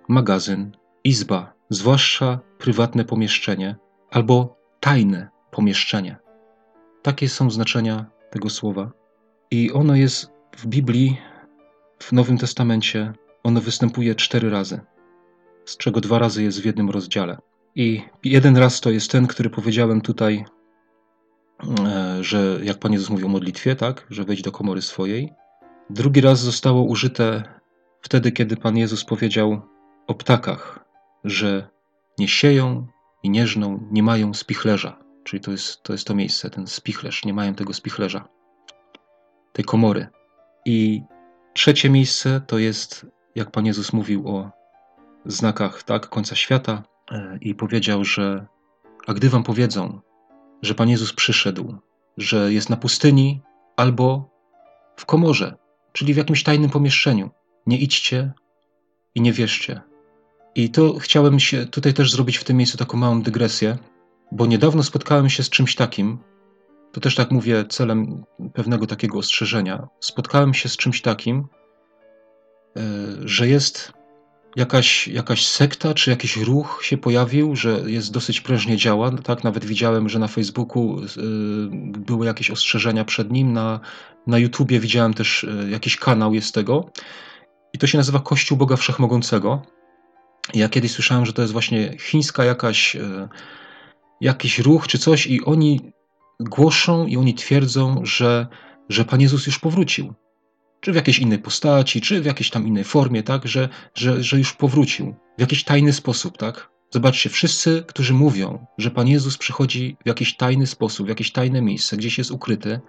magazyn, 0.08 0.72
izba, 1.04 1.54
zwłaszcza 1.70 2.40
prywatne 2.58 3.06
pomieszczenie 3.06 3.76
albo 4.12 4.58
tajne 4.80 5.30
pomieszczenie. 5.52 6.18
Takie 7.02 7.30
są 7.30 7.52
znaczenia 7.52 8.06
tego 8.30 8.50
słowa. 8.50 8.92
I 9.52 9.72
ono 9.72 9.96
jest 9.96 10.32
w 10.58 10.68
Biblii, 10.68 11.18
w 12.00 12.12
Nowym 12.12 12.38
Testamencie, 12.38 13.14
ono 13.44 13.62
występuje 13.62 14.16
cztery 14.16 14.50
razy, 14.50 14.80
z 15.66 15.78
czego 15.78 16.02
dwa 16.02 16.20
razy 16.20 16.44
jest 16.44 16.62
w 16.62 16.66
jednym 16.66 16.90
rozdziale. 16.90 17.38
I 17.76 18.02
jeden 18.24 18.58
raz 18.58 18.82
to 18.82 18.90
jest 18.90 19.12
ten, 19.12 19.28
który 19.28 19.50
powiedziałem 19.50 20.02
tutaj, 20.02 20.46
e, 21.86 22.24
że 22.24 22.60
jak 22.64 22.78
Pan 22.78 22.94
Jezus 22.94 23.10
mówił 23.10 23.26
o 23.26 23.30
modlitwie, 23.30 23.76
tak, 23.76 24.08
że 24.10 24.24
wejdź 24.24 24.42
do 24.42 24.52
komory 24.52 24.82
swojej. 24.82 25.34
Drugi 25.90 26.22
raz 26.22 26.40
zostało 26.40 26.84
użyte 26.84 27.44
wtedy, 28.02 28.32
kiedy 28.32 28.58
Pan 28.58 28.78
Jezus 28.78 29.06
powiedział 29.06 29.62
o 30.08 30.14
ptakach, 30.16 30.89
że 31.24 31.70
nie 32.18 32.28
sieją 32.28 32.88
i 33.24 33.30
nie 33.30 33.48
żną, 33.48 33.88
nie 33.92 34.04
mają 34.04 34.34
spichlerza. 34.34 35.00
Czyli 35.24 35.42
to 35.42 35.52
jest, 35.52 35.84
to 35.84 35.94
jest 35.94 36.08
to 36.08 36.16
miejsce, 36.16 36.50
ten 36.50 36.68
spichlerz, 36.68 37.26
nie 37.26 37.34
mają 37.34 37.56
tego 37.56 37.74
spichlerza, 37.74 38.28
tej 39.54 39.66
komory. 39.66 40.08
I 40.66 41.04
trzecie 41.54 41.90
miejsce 41.90 42.42
to 42.48 42.58
jest, 42.58 43.06
jak 43.36 43.52
Pan 43.52 43.66
Jezus 43.66 43.94
mówił 43.94 44.28
o 44.28 44.52
znakach 45.26 45.84
tak, 45.84 46.10
końca 46.10 46.36
świata 46.36 46.84
e, 47.12 47.38
i 47.42 47.56
powiedział, 47.56 48.04
że 48.04 48.48
a 49.08 49.14
gdy 49.14 49.30
wam 49.30 49.44
powiedzą, 49.44 50.00
że 50.62 50.76
Pan 50.76 50.90
Jezus 50.90 51.14
przyszedł, 51.14 51.76
że 52.18 52.54
jest 52.54 52.70
na 52.70 52.78
pustyni 52.78 53.42
albo 53.76 54.30
w 54.96 55.06
komorze, 55.06 55.56
czyli 55.94 56.14
w 56.14 56.18
jakimś 56.18 56.44
tajnym 56.44 56.70
pomieszczeniu, 56.70 57.30
nie 57.68 57.78
idźcie 57.78 58.34
i 59.16 59.22
nie 59.22 59.34
wierzcie, 59.34 59.82
i 60.56 60.70
to 60.70 61.00
chciałem 61.00 61.40
się 61.40 61.66
tutaj 61.66 61.94
też 61.94 62.12
zrobić 62.12 62.38
w 62.38 62.44
tym 62.44 62.58
miejscu 62.58 62.78
taką 62.78 62.98
małą 62.98 63.22
dygresję, 63.22 63.78
bo 64.32 64.46
niedawno 64.46 64.84
spotkałem 64.84 65.30
się 65.30 65.44
z 65.44 65.50
czymś 65.50 65.76
takim, 65.76 66.18
to 66.92 67.02
też 67.02 67.16
tak 67.16 67.32
mówię 67.32 67.66
celem 67.70 68.24
pewnego 68.54 68.88
takiego 68.88 69.18
ostrzeżenia. 69.18 69.88
Spotkałem 70.00 70.54
się 70.54 70.70
z 70.70 70.78
czymś 70.78 71.02
takim, 71.02 71.48
e, 72.78 72.82
że 73.26 73.48
jest 73.48 73.94
jakaś, 74.56 75.08
jakaś 75.08 75.48
sekta 75.48 75.94
czy 75.94 76.10
jakiś 76.10 76.38
ruch 76.38 76.80
się 76.84 76.98
pojawił, 76.98 77.56
że 77.56 77.82
jest 77.86 78.12
dosyć 78.12 78.42
prężnie 78.42 78.78
działa. 78.78 79.12
Tak, 79.12 79.44
nawet 79.44 79.66
widziałem, 79.66 80.10
że 80.10 80.20
na 80.20 80.28
Facebooku 80.28 81.00
e, 81.00 81.06
były 82.00 82.26
jakieś 82.26 82.52
ostrzeżenia 82.52 83.06
przed 83.06 83.32
nim, 83.32 83.54
na, 83.54 83.80
na 84.28 84.38
YouTubie 84.38 84.80
widziałem 84.80 85.14
też 85.14 85.44
e, 85.44 85.70
jakiś 85.70 85.98
kanał 85.98 86.34
jest 86.34 86.56
tego. 86.56 86.90
I 87.74 87.78
to 87.78 87.88
się 87.88 87.98
nazywa 87.98 88.20
Kościół 88.20 88.58
Boga 88.58 88.76
Wszechmogącego. 88.76 89.62
Ja 90.54 90.70
kiedyś 90.70 90.92
słyszałem, 90.92 91.26
że 91.26 91.34
to 91.34 91.42
jest 91.42 91.54
właśnie 91.54 91.98
chińska 92.00 92.44
jakaś, 92.44 92.96
e, 92.96 93.30
jakiś 94.22 94.60
ruch 94.60 94.88
czy 94.88 95.00
coś 95.00 95.28
i 95.28 95.46
oni 95.46 95.92
głoszą 96.40 97.06
i 97.06 97.18
oni 97.18 97.34
twierdzą, 97.34 98.02
że, 98.04 98.48
że 98.90 99.06
Pan 99.06 99.22
Jezus 99.22 99.48
już 99.48 99.60
powrócił. 99.60 100.14
Czy 100.80 100.92
w 100.92 100.96
jakiejś 100.96 101.20
innej 101.20 101.40
postaci, 101.40 102.02
czy 102.02 102.22
w 102.22 102.26
jakiejś 102.26 102.50
tam 102.50 102.68
innej 102.68 102.84
formie, 102.84 103.24
tak? 103.24 103.48
Że, 103.48 103.70
że, 103.96 104.24
że 104.24 104.38
już 104.38 104.54
powrócił. 104.54 105.16
W 105.38 105.42
jakiś 105.42 105.64
tajny 105.64 105.94
sposób, 105.94 106.38
tak? 106.38 106.70
Zobaczcie, 106.92 107.30
wszyscy, 107.30 107.84
którzy 107.88 108.14
mówią, 108.14 108.66
że 108.78 108.92
Pan 108.92 109.08
Jezus 109.08 109.38
przychodzi 109.38 109.98
w 110.04 110.08
jakiś 110.08 110.36
tajny 110.36 110.68
sposób, 110.68 111.06
w 111.06 111.10
jakieś 111.10 111.32
tajne 111.32 111.62
miejsce, 111.62 111.98
gdzieś 111.98 112.18
jest 112.18 112.32
ukryty, 112.32 112.80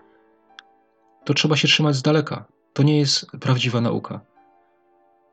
to 1.24 1.34
trzeba 1.34 1.56
się 1.56 1.68
trzymać 1.68 1.96
z 1.96 2.02
daleka. 2.02 2.44
To 2.72 2.82
nie 2.82 2.98
jest 2.98 3.26
prawdziwa 3.40 3.80
nauka. 3.80 4.20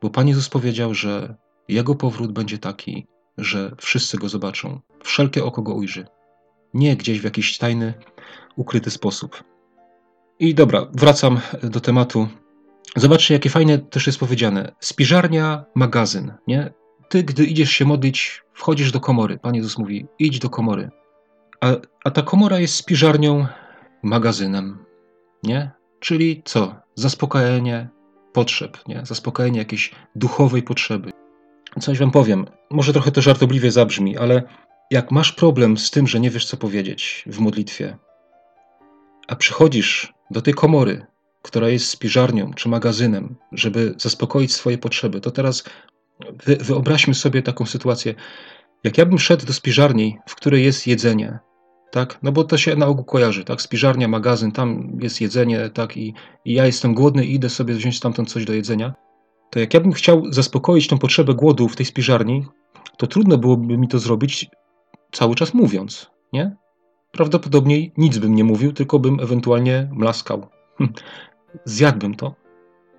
Bo 0.02 0.10
Pan 0.10 0.28
Jezus 0.28 0.48
powiedział, 0.48 0.94
że 0.94 1.34
jego 1.68 1.94
powrót 1.94 2.32
będzie 2.32 2.58
taki, 2.58 3.06
że 3.38 3.74
wszyscy 3.78 4.18
go 4.18 4.28
zobaczą, 4.28 4.80
wszelkie 5.02 5.44
oko 5.44 5.62
go 5.62 5.74
ujrzy. 5.74 6.06
Nie 6.74 6.96
gdzieś 6.96 7.20
w 7.20 7.24
jakiś 7.24 7.58
tajny, 7.58 7.94
ukryty 8.56 8.90
sposób. 8.90 9.44
I 10.38 10.54
dobra, 10.54 10.86
wracam 10.92 11.40
do 11.62 11.80
tematu. 11.80 12.28
Zobaczcie, 12.96 13.34
jakie 13.34 13.50
fajne 13.50 13.78
też 13.78 14.06
jest 14.06 14.18
powiedziane. 14.18 14.72
Spiżarnia, 14.80 15.64
magazyn, 15.74 16.32
nie? 16.46 16.72
Ty, 17.08 17.22
gdy 17.22 17.44
idziesz 17.44 17.70
się 17.70 17.84
modlić, 17.84 18.42
wchodzisz 18.52 18.92
do 18.92 19.00
komory. 19.00 19.38
Pan 19.38 19.54
Jezus 19.54 19.78
mówi, 19.78 20.06
idź 20.18 20.38
do 20.38 20.50
komory. 20.50 20.90
A, 21.60 21.66
a 22.04 22.10
ta 22.10 22.22
komora 22.22 22.58
jest 22.58 22.74
spiżarnią, 22.74 23.46
magazynem, 24.02 24.78
nie? 25.42 25.70
Czyli 26.00 26.42
co? 26.44 26.74
Zaspokajanie 26.94 27.88
potrzeb, 28.32 28.78
nie? 28.88 29.06
Zaspokajanie 29.06 29.58
jakiejś 29.58 29.94
duchowej 30.14 30.62
potrzeby. 30.62 31.10
Coś 31.80 31.98
wam 31.98 32.10
powiem, 32.10 32.46
może 32.70 32.92
trochę 32.92 33.10
to 33.10 33.22
żartobliwie 33.22 33.72
zabrzmi, 33.72 34.16
ale 34.16 34.42
jak 34.90 35.10
masz 35.10 35.32
problem 35.32 35.76
z 35.76 35.90
tym, 35.90 36.06
że 36.06 36.20
nie 36.20 36.30
wiesz 36.30 36.46
co 36.46 36.56
powiedzieć 36.56 37.24
w 37.26 37.38
modlitwie, 37.38 37.98
a 39.28 39.36
przychodzisz 39.36 40.12
do 40.30 40.42
tej 40.42 40.54
komory, 40.54 41.06
która 41.42 41.68
jest 41.68 41.88
spiżarnią 41.88 42.54
czy 42.54 42.68
magazynem, 42.68 43.36
żeby 43.52 43.94
zaspokoić 43.98 44.54
swoje 44.54 44.78
potrzeby, 44.78 45.20
to 45.20 45.30
teraz 45.30 45.64
wy, 46.44 46.56
wyobraźmy 46.56 47.14
sobie 47.14 47.42
taką 47.42 47.66
sytuację. 47.66 48.14
Jak 48.84 48.98
ja 48.98 49.06
bym 49.06 49.18
szedł 49.18 49.46
do 49.46 49.52
spiżarni, 49.52 50.18
w 50.28 50.34
której 50.34 50.64
jest 50.64 50.86
jedzenie, 50.86 51.38
tak? 51.90 52.18
No 52.22 52.32
bo 52.32 52.44
to 52.44 52.58
się 52.58 52.76
na 52.76 52.86
ogół 52.86 53.04
kojarzy, 53.04 53.44
tak? 53.44 53.62
Spiżarnia, 53.62 54.08
magazyn, 54.08 54.52
tam 54.52 54.98
jest 55.00 55.20
jedzenie, 55.20 55.70
tak? 55.70 55.96
I, 55.96 56.14
I, 56.44 56.54
ja 56.54 56.66
jestem 56.66 56.94
głodny 56.94 57.26
i 57.26 57.34
idę 57.34 57.48
sobie 57.48 57.74
wziąć 57.74 57.96
stamtąd 57.96 58.30
coś 58.30 58.44
do 58.44 58.52
jedzenia. 58.52 58.94
To 59.50 59.60
jak 59.60 59.74
ja 59.74 59.80
bym 59.80 59.92
chciał 59.92 60.22
zaspokoić 60.32 60.88
tą 60.88 60.98
potrzebę 60.98 61.34
głodu 61.34 61.68
w 61.68 61.76
tej 61.76 61.86
spiżarni, 61.86 62.46
to 62.96 63.06
trudno 63.06 63.38
byłoby 63.38 63.78
mi 63.78 63.88
to 63.88 63.98
zrobić 63.98 64.46
cały 65.12 65.34
czas 65.34 65.54
mówiąc, 65.54 66.10
nie? 66.32 66.56
Prawdopodobnie 67.12 67.90
nic 67.96 68.18
bym 68.18 68.34
nie 68.34 68.44
mówił, 68.44 68.72
tylko 68.72 68.98
bym 68.98 69.20
ewentualnie 69.20 69.90
mlaskał. 69.92 70.46
Hm. 70.78 70.92
Zjadłbym 71.64 72.14
to. 72.14 72.34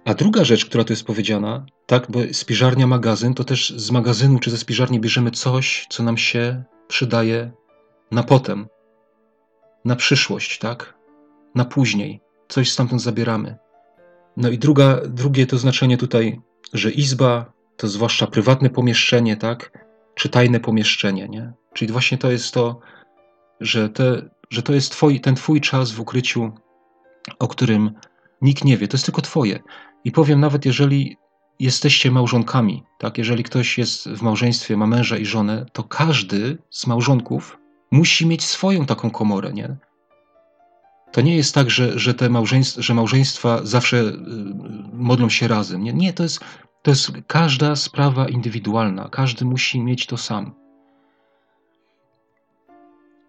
A 0.06 0.14
druga 0.14 0.44
rzecz, 0.44 0.66
która 0.66 0.84
tu 0.84 0.94
jest 0.94 1.06
powiedziana, 1.06 1.66
tak, 1.86 2.12
bo 2.12 2.20
spiżarnia, 2.32 2.88
magazyn, 2.88 3.34
to 3.34 3.44
też 3.44 3.70
z 3.70 3.92
magazynu 3.92 4.40
czy 4.40 4.52
ze 4.52 4.58
spiżarni 4.58 5.00
bierzemy 5.00 5.32
coś, 5.32 5.86
co 5.90 6.04
nam 6.04 6.18
się 6.18 6.64
przydaje 6.88 7.52
na 8.12 8.24
potem, 8.24 8.68
na 9.86 9.96
przyszłość, 9.96 10.60
tak? 10.60 10.98
Na 11.56 11.66
później. 11.66 12.22
Coś 12.48 12.72
stamtąd 12.72 13.02
zabieramy. 13.02 13.58
No 14.40 14.50
i 14.50 14.58
druga, 14.58 15.02
drugie 15.08 15.46
to 15.46 15.58
znaczenie 15.58 15.98
tutaj, 15.98 16.42
że 16.74 16.92
izba 16.92 17.52
to 17.78 17.88
zwłaszcza 17.88 18.28
prywatne 18.28 18.70
pomieszczenie, 18.70 19.38
tak? 19.38 19.88
Czy 20.16 20.30
tajne 20.30 20.60
pomieszczenie, 20.60 21.28
nie? 21.30 21.54
Czyli 21.74 21.92
właśnie 21.92 22.18
to 22.18 22.32
jest 22.32 22.54
to, 22.54 22.80
że, 23.60 23.90
te, 23.90 24.30
że 24.50 24.62
to 24.62 24.74
jest 24.74 24.92
twoi, 24.92 25.20
ten 25.20 25.36
twój 25.36 25.62
czas 25.62 25.92
w 25.92 26.00
ukryciu, 26.00 26.52
o 27.40 27.48
którym 27.48 27.92
nikt 28.42 28.66
nie 28.66 28.78
wie. 28.78 28.88
To 28.88 28.98
jest 28.98 29.06
tylko 29.06 29.22
twoje. 29.22 29.60
I 30.04 30.12
powiem, 30.12 30.40
nawet 30.40 30.66
jeżeli 30.66 31.18
jesteście 31.60 32.12
małżonkami, 32.12 32.84
tak? 33.00 33.18
Jeżeli 33.18 33.44
ktoś 33.44 33.78
jest 33.78 34.10
w 34.10 34.22
małżeństwie, 34.22 34.78
ma 34.78 34.88
męża 34.88 35.18
i 35.18 35.26
żonę, 35.26 35.66
to 35.74 35.84
każdy 35.84 36.58
z 36.70 36.88
małżonków 36.88 37.58
musi 37.92 38.28
mieć 38.28 38.44
swoją 38.44 38.86
taką 38.86 39.12
komorę, 39.12 39.54
nie? 39.54 39.78
To 41.12 41.22
nie 41.22 41.36
jest 41.36 41.56
tak, 41.56 41.70
że, 41.70 42.00
że 42.00 42.14
te 42.14 42.30
małżeństwa, 42.30 42.82
że 42.82 42.94
małżeństwa 42.94 43.60
zawsze 43.64 43.98
y, 43.98 44.14
modlą 44.94 45.30
się 45.30 45.48
razem. 45.48 45.84
Nie, 45.84 45.94
nie 45.94 46.14
to, 46.14 46.24
jest, 46.24 46.40
to 46.82 46.92
jest 46.92 47.12
każda 47.28 47.76
sprawa 47.76 48.30
indywidualna. 48.30 49.10
Każdy 49.10 49.46
musi 49.46 49.82
mieć 49.82 50.06
to 50.06 50.18
sam. 50.18 50.56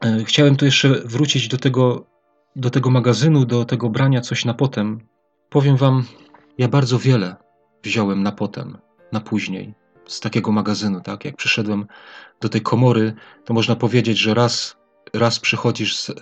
E, 0.05 0.25
chciałem 0.25 0.57
tu 0.57 0.64
jeszcze 0.64 0.88
wrócić 0.88 1.49
do 1.49 1.57
tego, 1.59 2.07
do 2.57 2.71
tego 2.71 2.90
magazynu, 2.90 3.45
do 3.45 3.64
tego 3.64 3.90
brania 3.90 4.21
coś 4.21 4.45
na 4.45 4.55
potem. 4.55 5.01
Powiem 5.51 5.77
Wam, 5.77 6.05
ja 6.59 6.69
bardzo 6.69 6.99
wiele 6.99 7.37
wziąłem 7.83 8.23
na 8.23 8.33
potem, 8.33 8.79
na 9.12 9.21
później, 9.21 9.75
z 10.07 10.21
takiego 10.21 10.53
magazynu, 10.53 11.01
tak? 11.01 11.25
Jak 11.25 11.37
przyszedłem 11.37 11.87
do 12.40 12.49
tej 12.49 12.61
komory, 12.61 13.12
to 13.45 13.55
można 13.55 13.77
powiedzieć, 13.77 14.19
że 14.19 14.35
raz, 14.35 14.77
raz 15.12 15.40
przychodzisz, 15.40 15.96
z, 15.96 16.11
e, 16.11 16.14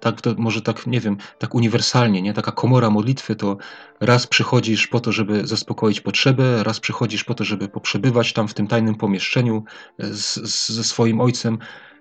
tak, 0.00 0.20
może 0.36 0.62
tak, 0.62 0.86
nie 0.86 1.00
wiem, 1.00 1.16
tak 1.38 1.54
uniwersalnie, 1.54 2.22
nie? 2.22 2.34
Taka 2.34 2.52
komora 2.52 2.90
modlitwy 2.90 3.36
to 3.36 3.56
raz 4.00 4.26
przychodzisz 4.26 4.86
po 4.86 5.00
to, 5.00 5.12
żeby 5.12 5.46
zaspokoić 5.46 6.00
potrzebę, 6.00 6.62
raz 6.64 6.80
przychodzisz 6.80 7.24
po 7.24 7.34
to, 7.34 7.44
żeby 7.44 7.68
poprzebywać 7.68 8.32
tam 8.32 8.48
w 8.48 8.54
tym 8.54 8.66
tajnym 8.66 8.94
pomieszczeniu 8.94 9.64
e, 9.98 10.06
z, 10.06 10.34
z, 10.34 10.68
ze 10.68 10.84
swoim 10.84 11.20
ojcem, 11.20 11.58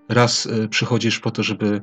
raz 0.09 0.45
e, 0.45 0.67
przychodzisz 0.67 1.19
po 1.19 1.31
to, 1.31 1.43
żeby 1.43 1.81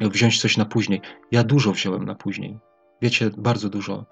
wziąć 0.00 0.40
coś 0.40 0.56
na 0.56 0.64
później. 0.64 1.00
Ja 1.30 1.44
dużo 1.44 1.72
wziąłem 1.72 2.04
na 2.04 2.14
później. 2.14 2.58
Wiecie, 3.02 3.30
bardzo 3.38 3.68
dużo. 3.68 4.06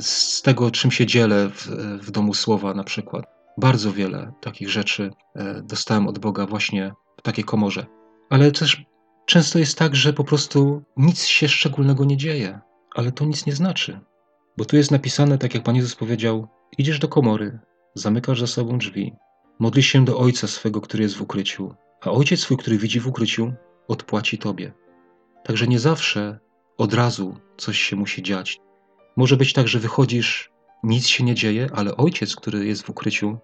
Z 0.00 0.42
tego, 0.42 0.70
czym 0.70 0.90
się 0.90 1.06
dzielę 1.06 1.50
w, 1.50 1.66
w 2.06 2.10
domu 2.10 2.34
słowa 2.34 2.74
na 2.74 2.84
przykład 2.84 3.24
bardzo 3.58 3.92
wiele 3.92 4.32
takich 4.40 4.70
rzeczy 4.70 5.10
dostałem 5.62 6.08
od 6.08 6.18
Boga 6.18 6.46
właśnie 6.46 6.92
w 7.16 7.22
takiej 7.22 7.44
komorze. 7.44 7.86
Ale 8.30 8.52
też 8.52 8.84
często 9.26 9.58
jest 9.58 9.78
tak, 9.78 9.96
że 9.96 10.12
po 10.12 10.24
prostu 10.24 10.82
nic 10.96 11.24
się 11.24 11.48
szczególnego 11.48 12.04
nie 12.04 12.16
dzieje, 12.16 12.60
ale 12.94 13.12
to 13.12 13.24
nic 13.24 13.46
nie 13.46 13.52
znaczy. 13.52 14.00
Bo 14.56 14.64
tu 14.64 14.76
jest 14.76 14.90
napisane, 14.90 15.38
tak 15.38 15.54
jak 15.54 15.62
Pan 15.62 15.76
Jezus 15.76 15.94
powiedział: 15.94 16.48
idziesz 16.78 16.98
do 16.98 17.08
komory, 17.08 17.58
zamykasz 17.94 18.40
za 18.40 18.46
sobą 18.46 18.78
drzwi, 18.78 19.14
modlisz 19.58 19.86
się 19.86 20.04
do 20.04 20.18
Ojca 20.18 20.46
swego, 20.46 20.80
który 20.80 21.02
jest 21.02 21.16
w 21.16 21.22
ukryciu, 21.22 21.74
a 22.00 22.10
Ojciec 22.10 22.40
swój, 22.40 22.56
który 22.56 22.78
widzi 22.78 23.00
w 23.00 23.06
ukryciu, 23.06 23.52
odpłaci 23.88 24.38
Tobie. 24.38 24.72
Także 25.44 25.66
nie 25.66 25.78
zawsze 25.78 26.38
od 26.78 26.94
razu 26.94 27.36
coś 27.56 27.78
się 27.78 27.96
musi 27.96 28.22
dziać. 28.22 28.60
Może 29.16 29.36
być 29.36 29.52
tak, 29.52 29.68
że 29.68 29.78
wychodzisz, 29.78 30.50
nic 30.82 31.06
się 31.06 31.24
nie 31.24 31.34
dzieje, 31.34 31.68
ale 31.74 31.96
Ojciec, 31.96 32.36
który 32.36 32.66
jest 32.66 32.82
w 32.82 32.90
ukryciu, 32.90 33.38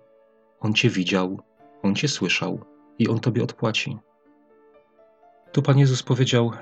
on 0.61 0.75
cię 0.75 0.91
widział, 0.91 1.41
on 1.83 1.95
cię 1.95 2.09
słyszał 2.09 2.65
i 2.99 3.09
on 3.09 3.21
tobie 3.21 3.43
odpłaci. 3.43 3.99
Tu 5.53 5.63
Pan 5.63 5.79
Jezus 5.79 6.03
powiedział: 6.03 6.53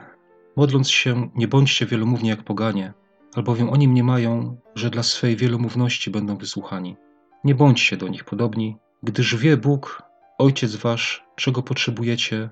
Modląc 0.56 0.90
się, 0.90 1.30
nie 1.34 1.48
bądźcie 1.48 1.86
wielomówni 1.86 2.28
jak 2.28 2.42
poganie, 2.42 2.92
albowiem 3.34 3.70
oni 3.70 3.88
mniemają, 3.88 4.56
że 4.74 4.90
dla 4.90 5.02
swej 5.02 5.36
wielomówności 5.36 6.10
będą 6.10 6.36
wysłuchani. 6.36 6.96
Nie 7.44 7.54
bądźcie 7.54 7.96
do 7.96 8.08
nich 8.08 8.24
podobni, 8.24 8.76
gdyż 9.02 9.36
wie 9.36 9.56
Bóg, 9.56 10.02
Ojciec 10.38 10.76
Wasz, 10.76 11.24
czego 11.36 11.62
potrzebujecie 11.62 12.50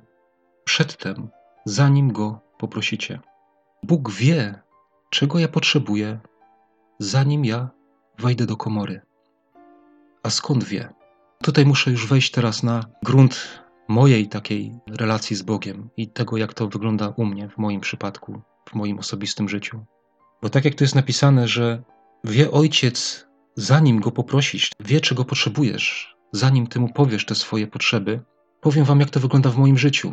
przedtem, 0.65 1.29
zanim 1.65 2.13
Go 2.13 2.41
poprosicie. 2.59 3.21
Bóg 3.83 4.11
wie, 4.11 4.63
czego 5.11 5.39
ja 5.39 5.49
potrzebuję, 5.49 6.21
zanim 6.99 7.45
ja 7.45 7.71
wejdę 8.19 8.47
do 8.47 8.57
komory. 8.57 9.01
A 10.23 10.31
skąd 10.31 10.65
wie? 10.65 10.89
Tutaj 11.43 11.67
muszę 11.67 11.91
już 11.91 12.07
wejść 12.07 12.31
teraz 12.31 12.63
na 12.63 12.85
grunt 13.03 13.62
mojej 13.89 14.29
takiej 14.29 14.73
relacji 14.99 15.37
z 15.37 15.43
Bogiem 15.43 15.91
i 15.97 16.09
tego, 16.09 16.37
jak 16.37 16.55
to 16.55 16.69
wygląda 16.69 17.09
u 17.17 17.25
mnie, 17.25 17.49
w 17.49 17.59
moim 17.59 17.81
przypadku, 17.81 18.43
w 18.69 18.75
moim 18.75 18.99
osobistym 18.99 19.49
życiu. 19.49 19.85
Bo 20.43 20.49
tak 20.49 20.65
jak 20.65 20.75
tu 20.75 20.85
jest 20.85 20.95
napisane, 20.95 21.49
że 21.49 21.83
wie 22.25 22.51
ojciec, 22.51 23.27
zanim 23.57 24.01
go 24.01 24.11
poprosisz, 24.11 24.71
wie, 24.81 25.01
czego 25.01 25.25
potrzebujesz, 25.25 26.17
zanim 26.33 26.67
ty 26.67 26.81
mu 26.81 26.89
powiesz 26.89 27.27
te 27.27 27.35
swoje 27.35 27.67
potrzeby, 27.67 28.21
powiem 28.61 28.85
wam, 28.85 29.01
jak 29.01 29.11
to 29.11 29.21
wygląda 29.21 29.51
w 29.51 29.59
moim 29.59 29.79
życiu. 29.79 30.13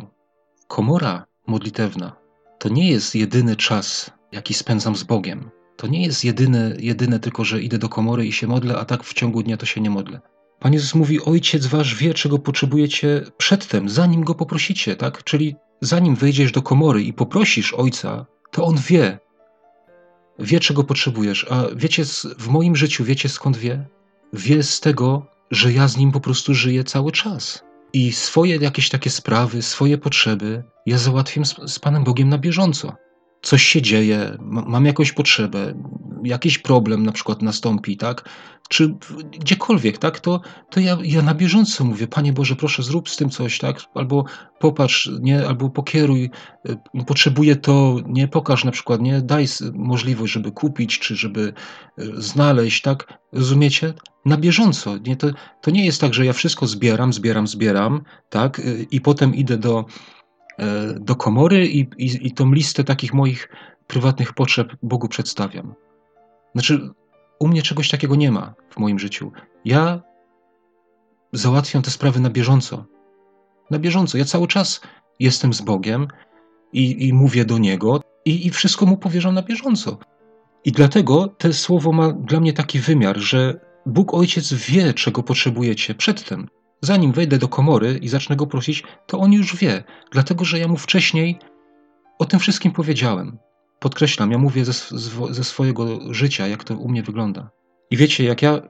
Komora 0.68 1.26
modlitewna 1.46 2.16
to 2.58 2.68
nie 2.68 2.90
jest 2.90 3.14
jedyny 3.14 3.56
czas, 3.56 4.10
jaki 4.32 4.54
spędzam 4.54 4.96
z 4.96 5.02
Bogiem. 5.02 5.50
To 5.76 5.86
nie 5.86 6.02
jest 6.02 6.24
jedyne, 6.24 6.76
jedyne 6.78 7.20
tylko, 7.20 7.44
że 7.44 7.62
idę 7.62 7.78
do 7.78 7.88
komory 7.88 8.26
i 8.26 8.32
się 8.32 8.46
modlę, 8.46 8.78
a 8.78 8.84
tak 8.84 9.04
w 9.04 9.14
ciągu 9.14 9.42
dnia 9.42 9.56
to 9.56 9.66
się 9.66 9.80
nie 9.80 9.90
modlę. 9.90 10.20
Pan 10.60 10.72
Jezus 10.72 10.94
mówi: 10.94 11.20
Ojciec 11.20 11.66
wasz 11.66 11.94
wie, 11.94 12.14
czego 12.14 12.38
potrzebujecie 12.38 13.22
przedtem, 13.36 13.88
zanim 13.88 14.24
go 14.24 14.34
poprosicie, 14.34 14.96
tak? 14.96 15.24
Czyli 15.24 15.56
zanim 15.80 16.14
wejdziesz 16.16 16.52
do 16.52 16.62
komory 16.62 17.02
i 17.02 17.12
poprosisz 17.12 17.74
ojca, 17.74 18.26
to 18.50 18.64
on 18.64 18.76
wie. 18.88 19.18
Wie, 20.38 20.60
czego 20.60 20.84
potrzebujesz. 20.84 21.46
A 21.50 21.64
wiecie, 21.76 22.04
w 22.38 22.48
moim 22.48 22.76
życiu, 22.76 23.04
wiecie 23.04 23.28
skąd 23.28 23.56
wie? 23.56 23.86
Wie 24.32 24.62
z 24.62 24.80
tego, 24.80 25.26
że 25.50 25.72
ja 25.72 25.88
z 25.88 25.96
nim 25.96 26.12
po 26.12 26.20
prostu 26.20 26.54
żyję 26.54 26.84
cały 26.84 27.12
czas. 27.12 27.64
I 27.92 28.12
swoje 28.12 28.56
jakieś 28.56 28.88
takie 28.88 29.10
sprawy, 29.10 29.62
swoje 29.62 29.98
potrzeby 29.98 30.64
ja 30.86 30.98
załatwiam 30.98 31.44
z, 31.44 31.54
z 31.66 31.78
Panem 31.78 32.04
Bogiem 32.04 32.28
na 32.28 32.38
bieżąco 32.38 32.96
coś 33.42 33.62
się 33.62 33.82
dzieje, 33.82 34.36
mam 34.40 34.86
jakąś 34.86 35.12
potrzebę, 35.12 35.74
jakiś 36.24 36.58
problem 36.58 37.06
na 37.06 37.12
przykład 37.12 37.42
nastąpi, 37.42 37.96
tak? 37.96 38.28
Czy 38.68 38.94
gdziekolwiek, 39.30 39.98
tak? 39.98 40.20
To, 40.20 40.40
to 40.70 40.80
ja, 40.80 40.98
ja 41.02 41.22
na 41.22 41.34
bieżąco 41.34 41.84
mówię, 41.84 42.06
Panie 42.06 42.32
Boże, 42.32 42.56
proszę 42.56 42.82
zrób 42.82 43.08
z 43.08 43.16
tym 43.16 43.30
coś, 43.30 43.58
tak? 43.58 43.80
Albo 43.94 44.24
popatrz, 44.58 45.10
nie? 45.20 45.46
Albo 45.46 45.70
pokieruj, 45.70 46.30
y, 46.68 47.04
potrzebuję 47.06 47.56
to, 47.56 47.96
nie? 48.06 48.28
Pokaż 48.28 48.64
na 48.64 48.70
przykład, 48.70 49.00
nie? 49.00 49.20
Daj 49.20 49.46
możliwość, 49.74 50.32
żeby 50.32 50.52
kupić, 50.52 50.98
czy 50.98 51.16
żeby 51.16 51.52
y, 51.98 52.22
znaleźć, 52.22 52.82
tak? 52.82 53.18
Rozumiecie? 53.32 53.94
Na 54.24 54.36
bieżąco, 54.36 54.98
nie? 54.98 55.16
To, 55.16 55.26
to 55.60 55.70
nie 55.70 55.86
jest 55.86 56.00
tak, 56.00 56.14
że 56.14 56.26
ja 56.26 56.32
wszystko 56.32 56.66
zbieram, 56.66 57.12
zbieram, 57.12 57.46
zbieram, 57.46 58.02
tak? 58.28 58.58
Y, 58.58 58.86
I 58.90 59.00
potem 59.00 59.34
idę 59.34 59.58
do 59.58 59.84
do 61.00 61.16
komory 61.16 61.66
i, 61.66 61.78
i, 61.98 62.26
i 62.26 62.32
tą 62.32 62.52
listę 62.52 62.84
takich 62.84 63.14
moich 63.14 63.48
prywatnych 63.86 64.32
potrzeb 64.32 64.72
Bogu 64.82 65.08
przedstawiam. 65.08 65.74
Znaczy, 66.54 66.90
u 67.38 67.48
mnie 67.48 67.62
czegoś 67.62 67.88
takiego 67.88 68.16
nie 68.16 68.32
ma 68.32 68.54
w 68.70 68.78
moim 68.78 68.98
życiu. 68.98 69.32
Ja 69.64 70.02
załatwiam 71.32 71.82
te 71.82 71.90
sprawy 71.90 72.20
na 72.20 72.30
bieżąco. 72.30 72.84
Na 73.70 73.78
bieżąco. 73.78 74.18
Ja 74.18 74.24
cały 74.24 74.46
czas 74.46 74.80
jestem 75.20 75.52
z 75.52 75.60
Bogiem 75.60 76.08
i, 76.72 77.08
i 77.08 77.12
mówię 77.12 77.44
do 77.44 77.58
Niego 77.58 78.00
i, 78.24 78.46
i 78.46 78.50
wszystko 78.50 78.86
Mu 78.86 78.96
powierzam 78.96 79.34
na 79.34 79.42
bieżąco. 79.42 79.98
I 80.64 80.72
dlatego 80.72 81.28
to 81.28 81.52
słowo 81.52 81.92
ma 81.92 82.12
dla 82.12 82.40
mnie 82.40 82.52
taki 82.52 82.78
wymiar, 82.78 83.18
że 83.18 83.60
Bóg 83.86 84.14
Ojciec 84.14 84.52
wie, 84.52 84.94
czego 84.94 85.22
potrzebujecie 85.22 85.94
przedtem 85.94 86.48
zanim 86.80 87.12
wejdę 87.12 87.38
do 87.38 87.48
komory 87.48 87.98
i 88.02 88.08
zacznę 88.08 88.36
go 88.36 88.46
prosić, 88.46 88.82
to 89.06 89.18
on 89.18 89.32
już 89.32 89.56
wie, 89.56 89.84
dlatego 90.12 90.44
że 90.44 90.58
ja 90.58 90.68
mu 90.68 90.76
wcześniej 90.76 91.38
o 92.18 92.24
tym 92.24 92.40
wszystkim 92.40 92.72
powiedziałem. 92.72 93.38
Podkreślam, 93.78 94.30
ja 94.30 94.38
mówię 94.38 94.64
ze, 94.64 94.72
ze 95.30 95.44
swojego 95.44 96.14
życia, 96.14 96.46
jak 96.46 96.64
to 96.64 96.74
u 96.74 96.88
mnie 96.88 97.02
wygląda. 97.02 97.50
I 97.90 97.96
wiecie, 97.96 98.24
jak 98.24 98.42
ja 98.42 98.60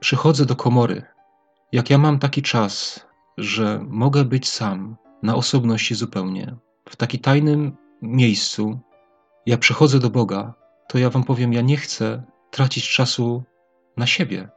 przychodzę 0.00 0.46
do 0.46 0.56
komory 0.56 1.02
jak 1.72 1.90
ja 1.90 1.98
mam 1.98 2.18
taki 2.18 2.42
czas, 2.42 3.06
że 3.38 3.80
mogę 3.88 4.24
być 4.24 4.48
sam, 4.48 4.96
na 5.22 5.34
osobności 5.34 5.94
zupełnie, 5.94 6.56
w 6.88 6.96
takim 6.96 7.20
tajnym 7.20 7.76
miejscu, 8.02 8.80
ja 9.46 9.58
przychodzę 9.58 9.98
do 9.98 10.10
Boga, 10.10 10.54
to 10.88 10.98
ja 10.98 11.10
wam 11.10 11.24
powiem, 11.24 11.52
ja 11.52 11.60
nie 11.60 11.76
chcę 11.76 12.22
tracić 12.50 12.88
czasu 12.88 13.44
na 13.96 14.06
siebie. 14.06 14.48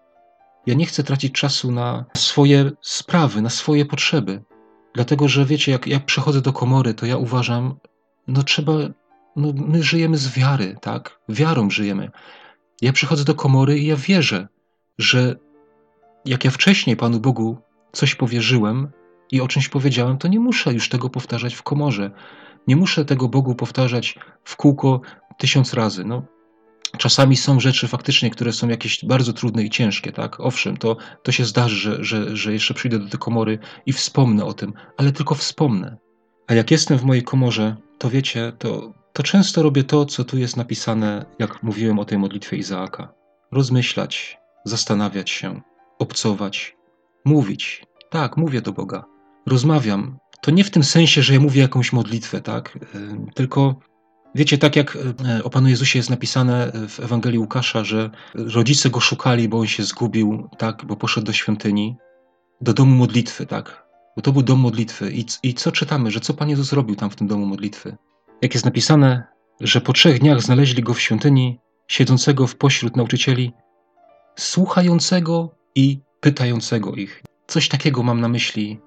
Ja 0.65 0.73
nie 0.73 0.85
chcę 0.85 1.03
tracić 1.03 1.33
czasu 1.33 1.71
na 1.71 2.05
swoje 2.17 2.71
sprawy, 2.81 3.41
na 3.41 3.49
swoje 3.49 3.85
potrzeby. 3.85 4.43
Dlatego, 4.93 5.27
że 5.27 5.45
wiecie, 5.45 5.71
jak 5.71 5.87
ja 5.87 5.99
przychodzę 5.99 6.41
do 6.41 6.53
komory, 6.53 6.93
to 6.93 7.05
ja 7.05 7.17
uważam, 7.17 7.75
no 8.27 8.43
trzeba, 8.43 8.73
no 9.35 9.53
my 9.55 9.83
żyjemy 9.83 10.17
z 10.17 10.33
wiary, 10.33 10.77
tak? 10.81 11.19
Wiarą 11.29 11.69
żyjemy. 11.69 12.11
Ja 12.81 12.93
przychodzę 12.93 13.23
do 13.23 13.35
komory 13.35 13.79
i 13.79 13.85
ja 13.85 13.95
wierzę, 13.95 14.47
że 14.97 15.35
jak 16.25 16.45
ja 16.45 16.51
wcześniej 16.51 16.95
Panu 16.95 17.19
Bogu 17.19 17.57
coś 17.91 18.15
powierzyłem 18.15 18.87
i 19.31 19.41
o 19.41 19.47
czymś 19.47 19.69
powiedziałem, 19.69 20.17
to 20.17 20.27
nie 20.27 20.39
muszę 20.39 20.73
już 20.73 20.89
tego 20.89 21.09
powtarzać 21.09 21.55
w 21.55 21.63
komorze. 21.63 22.11
Nie 22.67 22.75
muszę 22.75 23.05
tego 23.05 23.27
Bogu 23.27 23.55
powtarzać 23.55 24.19
w 24.43 24.55
kółko 24.55 25.01
tysiąc 25.37 25.73
razy. 25.73 26.03
No, 26.05 26.23
czasami 26.97 27.37
są 27.37 27.59
rzeczy 27.59 27.87
faktycznie, 27.87 28.29
które 28.29 28.53
są 28.53 28.67
jakieś 28.69 29.05
bardzo 29.05 29.33
trudne 29.33 29.63
i 29.63 29.69
ciężkie, 29.69 30.11
tak? 30.11 30.39
Owszem, 30.39 30.77
to, 30.77 30.97
to 31.23 31.31
się 31.31 31.45
zdarzy, 31.45 31.75
że, 31.75 32.03
że, 32.03 32.37
że 32.37 32.53
jeszcze 32.53 32.73
przyjdę 32.73 32.99
do 32.99 33.09
tej 33.09 33.19
komory 33.19 33.59
i 33.85 33.93
wspomnę 33.93 34.45
o 34.45 34.53
tym, 34.53 34.73
ale 34.97 35.11
tylko 35.11 35.35
wspomnę. 35.35 35.97
A 36.47 36.53
jak 36.53 36.71
jestem 36.71 36.97
w 36.97 37.03
mojej 37.03 37.23
komorze, 37.23 37.75
to 37.97 38.09
wiecie, 38.09 38.53
to, 38.59 38.93
to 39.13 39.23
często 39.23 39.63
robię 39.63 39.83
to, 39.83 40.05
co 40.05 40.23
tu 40.23 40.37
jest 40.37 40.57
napisane, 40.57 41.25
jak 41.39 41.63
mówiłem 41.63 41.99
o 41.99 42.05
tej 42.05 42.17
modlitwie 42.17 42.57
Izaaka. 42.57 43.13
Rozmyślać, 43.51 44.37
zastanawiać 44.65 45.29
się, 45.29 45.61
obcować, 45.99 46.75
mówić. 47.25 47.83
Tak, 48.09 48.37
mówię 48.37 48.61
do 48.61 48.71
Boga. 48.71 49.05
Rozmawiam. 49.45 50.17
To 50.41 50.51
nie 50.51 50.63
w 50.63 50.71
tym 50.71 50.83
sensie, 50.83 51.21
że 51.21 51.33
ja 51.33 51.39
mówię 51.39 51.61
jakąś 51.61 51.93
modlitwę, 51.93 52.41
tak? 52.41 52.79
Tylko 53.35 53.75
Wiecie, 54.35 54.57
tak 54.57 54.75
jak 54.75 54.97
e, 55.25 55.43
o 55.43 55.49
Panu 55.49 55.69
Jezusie 55.69 55.99
jest 55.99 56.09
napisane 56.09 56.71
w 56.89 56.99
Ewangelii 56.99 57.39
Łukasza, 57.39 57.83
że 57.83 58.09
rodzice 58.33 58.89
go 58.89 58.99
szukali, 58.99 59.49
bo 59.49 59.59
on 59.59 59.67
się 59.67 59.83
zgubił, 59.83 60.49
tak, 60.57 60.85
bo 60.85 60.95
poszedł 60.95 61.25
do 61.25 61.33
świątyni, 61.33 61.95
do 62.61 62.73
domu 62.73 62.95
modlitwy, 62.95 63.45
tak, 63.45 63.85
bo 64.15 64.21
to 64.21 64.31
był 64.31 64.41
dom 64.41 64.59
modlitwy. 64.59 65.11
I, 65.11 65.25
I 65.43 65.53
co 65.53 65.71
czytamy, 65.71 66.11
że 66.11 66.19
co 66.19 66.33
Pan 66.33 66.49
Jezus 66.49 66.73
robił 66.73 66.95
tam 66.95 67.09
w 67.09 67.15
tym 67.15 67.27
domu 67.27 67.45
modlitwy? 67.45 67.97
Jak 68.41 68.53
jest 68.53 68.65
napisane, 68.65 69.23
że 69.61 69.81
po 69.81 69.93
trzech 69.93 70.19
dniach 70.19 70.41
znaleźli 70.41 70.83
go 70.83 70.93
w 70.93 71.01
świątyni, 71.01 71.59
siedzącego 71.87 72.47
w 72.47 72.55
pośród 72.55 72.95
nauczycieli, 72.95 73.53
słuchającego 74.35 75.55
i 75.75 75.99
pytającego 76.19 76.95
ich. 76.95 77.23
Coś 77.47 77.69
takiego 77.69 78.03
mam 78.03 78.21
na 78.21 78.27
myśli. 78.27 78.79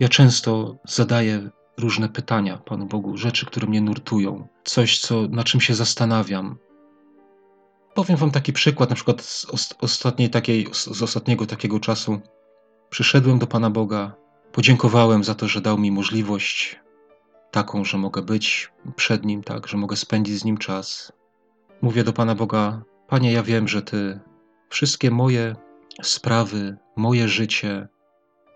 Ja 0.00 0.08
często 0.08 0.76
zadaję 0.88 1.50
różne 1.80 2.08
pytania 2.08 2.58
Panu 2.58 2.86
Bogu, 2.86 3.16
rzeczy, 3.16 3.46
które 3.46 3.66
mnie 3.66 3.80
nurtują, 3.80 4.48
coś, 4.64 4.98
co, 4.98 5.28
na 5.28 5.44
czym 5.44 5.60
się 5.60 5.74
zastanawiam. 5.74 6.56
Powiem 7.94 8.16
Wam 8.16 8.30
taki 8.30 8.52
przykład, 8.52 8.90
na 8.90 8.96
przykład 8.96 9.22
z, 9.22 9.46
ostatniej 9.80 10.30
takiej, 10.30 10.68
z 10.72 11.02
ostatniego 11.02 11.46
takiego 11.46 11.80
czasu. 11.80 12.20
Przyszedłem 12.90 13.38
do 13.38 13.46
Pana 13.46 13.70
Boga, 13.70 14.14
podziękowałem 14.52 15.24
za 15.24 15.34
to, 15.34 15.48
że 15.48 15.60
dał 15.60 15.78
mi 15.78 15.90
możliwość 15.90 16.80
taką, 17.50 17.84
że 17.84 17.98
mogę 17.98 18.22
być 18.22 18.72
przed 18.96 19.24
Nim, 19.24 19.42
tak, 19.42 19.68
że 19.68 19.76
mogę 19.76 19.96
spędzić 19.96 20.38
z 20.38 20.44
Nim 20.44 20.58
czas. 20.58 21.12
Mówię 21.82 22.04
do 22.04 22.12
Pana 22.12 22.34
Boga, 22.34 22.82
Panie, 23.08 23.32
ja 23.32 23.42
wiem, 23.42 23.68
że 23.68 23.82
Ty 23.82 24.20
wszystkie 24.68 25.10
moje 25.10 25.56
sprawy, 26.02 26.76
moje 26.96 27.28
życie, 27.28 27.88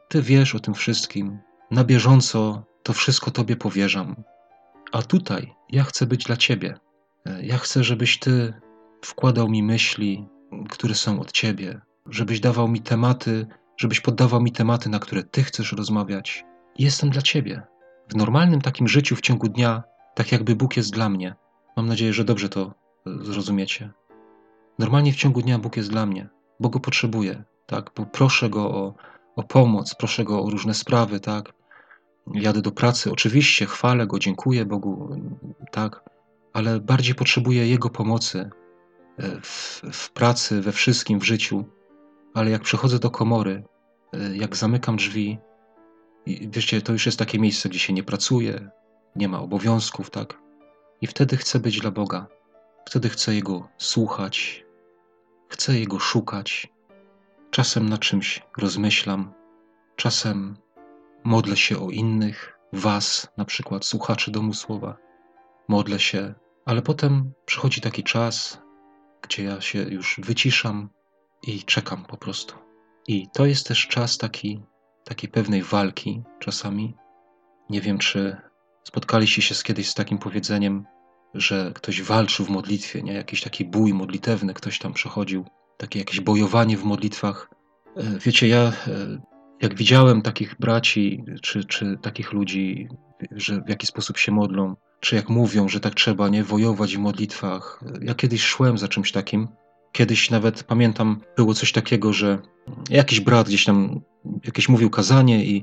Ty 0.09 0.23
wiesz 0.23 0.55
o 0.55 0.61
tym 0.61 0.75
wszystkim. 0.75 1.39
Na 1.71 1.85
bieżąco 1.85 2.65
to 2.85 2.93
wszystko 2.93 3.31
Tobie 3.31 3.57
powierzam. 3.57 4.25
A 4.93 5.03
tutaj 5.03 5.55
ja 5.71 5.85
chcę 5.85 6.07
być 6.07 6.25
dla 6.25 6.37
Ciebie. 6.37 6.79
Ja 7.43 7.59
chcę, 7.59 7.85
żebyś 7.85 8.19
Ty 8.19 8.55
wkładał 9.03 9.49
mi 9.49 9.63
myśli, 9.63 10.29
które 10.71 10.95
są 10.95 11.21
od 11.21 11.33
Ciebie, 11.33 11.81
żebyś 12.11 12.41
dawał 12.41 12.69
mi 12.69 12.81
tematy, 12.81 13.47
żebyś 13.77 14.01
poddawał 14.01 14.41
mi 14.41 14.53
tematy, 14.53 14.89
na 14.89 14.99
które 14.99 15.23
Ty 15.23 15.43
chcesz 15.43 15.73
rozmawiać. 15.73 16.45
Jestem 16.79 17.11
dla 17.11 17.23
Ciebie. 17.23 17.63
W 18.09 18.17
normalnym 18.17 18.61
takim 18.61 18.89
życiu 18.89 19.17
w 19.17 19.21
ciągu 19.21 19.49
dnia, 19.49 19.83
tak 20.15 20.33
jakby 20.33 20.57
Bóg 20.57 20.77
jest 20.77 20.93
dla 20.93 21.09
mnie. 21.09 21.35
Mam 21.77 21.87
nadzieję, 21.87 22.13
że 22.13 22.25
dobrze 22.25 22.49
to 22.49 22.75
zrozumiecie. 23.07 23.91
Normalnie 24.79 25.13
w 25.13 25.17
ciągu 25.17 25.43
dnia 25.43 25.59
Bóg 25.59 25.77
jest 25.77 25.91
dla 25.91 26.07
mnie, 26.07 26.29
bo 26.61 26.69
go 26.69 26.81
potrzebuję, 26.81 27.45
tak? 27.67 27.91
Bo 27.97 28.07
proszę 28.07 28.51
go 28.51 28.75
o, 28.75 28.95
o 29.37 29.43
pomoc, 29.43 29.95
proszę 29.95 30.25
go 30.25 30.43
o 30.43 30.51
różne 30.51 30.75
sprawy, 30.75 31.21
tak? 31.21 31.53
Jadę 32.33 32.63
do 32.63 32.71
pracy, 32.71 33.13
oczywiście 33.13 33.67
chwalę 33.67 34.07
go, 34.07 34.19
dziękuję 34.19 34.65
Bogu, 34.65 35.17
tak, 35.71 36.05
ale 36.53 36.81
bardziej 36.81 37.15
potrzebuję 37.15 37.69
Jego 37.69 37.91
pomocy 37.91 38.51
e, 39.19 39.41
w, 39.41 39.83
w 39.93 40.11
pracy, 40.11 40.61
we 40.61 40.73
wszystkim, 40.73 41.19
w 41.19 41.25
życiu. 41.25 41.65
Ale 42.35 42.51
jak 42.51 42.63
przychodzę 42.63 42.99
do 42.99 43.11
komory, 43.11 43.65
e, 44.13 44.37
jak 44.37 44.57
zamykam 44.57 44.97
drzwi, 44.97 45.39
wiecie, 46.27 46.83
to 46.83 46.93
już 46.93 47.07
jest 47.07 47.19
takie 47.19 47.39
miejsce, 47.39 47.69
gdzie 47.69 47.79
się 47.79 47.93
nie 47.93 48.03
pracuje, 48.03 48.71
nie 49.17 49.29
ma 49.29 49.41
obowiązków, 49.41 50.11
tak? 50.11 50.39
I 51.01 51.07
wtedy 51.07 51.37
chcę 51.37 51.61
być 51.61 51.81
dla 51.81 51.91
Boga. 51.91 52.27
Wtedy 52.85 53.09
chcę 53.09 53.35
Jego 53.35 53.69
słuchać, 53.79 54.65
chcę 55.49 55.79
Jego 55.79 55.99
szukać. 55.99 56.69
Czasem 57.51 57.89
na 57.89 57.99
czymś 57.99 58.43
rozmyślam, 58.59 59.33
czasem 59.97 60.57
Modlę 61.25 61.57
się 61.57 61.79
o 61.79 61.91
innych, 61.91 62.59
Was, 62.73 63.29
na 63.37 63.45
przykład 63.45 63.85
słuchaczy 63.85 64.31
domu 64.31 64.55
słowa. 64.55 64.97
Modlę 65.69 65.99
się, 66.01 66.35
ale 66.67 66.83
potem 66.83 67.33
przychodzi 67.47 67.81
taki 67.81 68.03
czas, 68.03 68.63
gdzie 69.23 69.45
ja 69.45 69.61
się 69.61 69.83
już 69.83 70.21
wyciszam 70.23 70.89
i 71.43 71.63
czekam 71.63 72.05
po 72.05 72.17
prostu. 72.17 72.55
I 73.09 73.29
to 73.33 73.47
jest 73.47 73.67
też 73.67 73.89
czas 73.89 74.19
taki, 74.19 74.63
takiej 75.05 75.31
pewnej 75.31 75.63
walki 75.63 76.23
czasami. 76.39 76.95
Nie 77.71 77.81
wiem, 77.81 77.99
czy 77.99 78.37
spotkaliście 78.85 79.43
się 79.43 79.55
kiedyś 79.55 79.91
z 79.91 79.95
takim 79.95 80.19
powiedzeniem, 80.19 80.85
że 81.35 81.73
ktoś 81.75 82.03
walczył 82.03 82.47
w 82.47 82.51
modlitwie, 82.51 83.03
nie? 83.03 83.13
Jakiś 83.13 83.41
taki 83.41 83.65
bój 83.65 83.95
modlitewny, 83.95 84.55
ktoś 84.55 84.79
tam 84.79 84.93
przechodził, 84.93 85.45
takie 85.77 85.99
jakieś 85.99 86.21
bojowanie 86.21 86.77
w 86.77 86.85
modlitwach. 86.85 87.51
E, 87.97 88.19
wiecie, 88.19 88.49
ja 88.49 88.59
e, 88.59 88.73
jak 89.65 89.75
widziałem 89.75 90.23
takich 90.23 90.57
braci, 90.59 91.25
czy, 91.43 91.65
czy 91.65 91.99
takich 92.03 92.33
ludzi, 92.33 92.89
że 93.31 93.61
w 93.61 93.69
jaki 93.69 93.87
sposób 93.87 94.19
się 94.19 94.33
modlą, 94.33 94.77
czy 95.01 95.17
jak 95.17 95.29
mówią, 95.29 95.69
że 95.69 95.81
tak 95.81 95.95
trzeba, 95.95 96.29
nie, 96.29 96.45
wojować 96.45 96.97
w 96.97 96.99
modlitwach. 96.99 97.85
Ja 98.01 98.15
kiedyś 98.15 98.43
szłem 98.43 98.79
za 98.79 98.89
czymś 98.89 99.13
takim. 99.13 99.49
Kiedyś 99.93 100.31
nawet 100.31 100.65
pamiętam, 100.65 101.21
było 101.37 101.55
coś 101.55 101.73
takiego, 101.73 102.13
że 102.13 102.39
jakiś 102.91 103.21
brat 103.21 103.47
gdzieś 103.49 103.65
tam 103.65 104.01
jakieś 104.45 104.69
mówił 104.69 104.91
kazanie 104.91 105.45
i, 105.45 105.63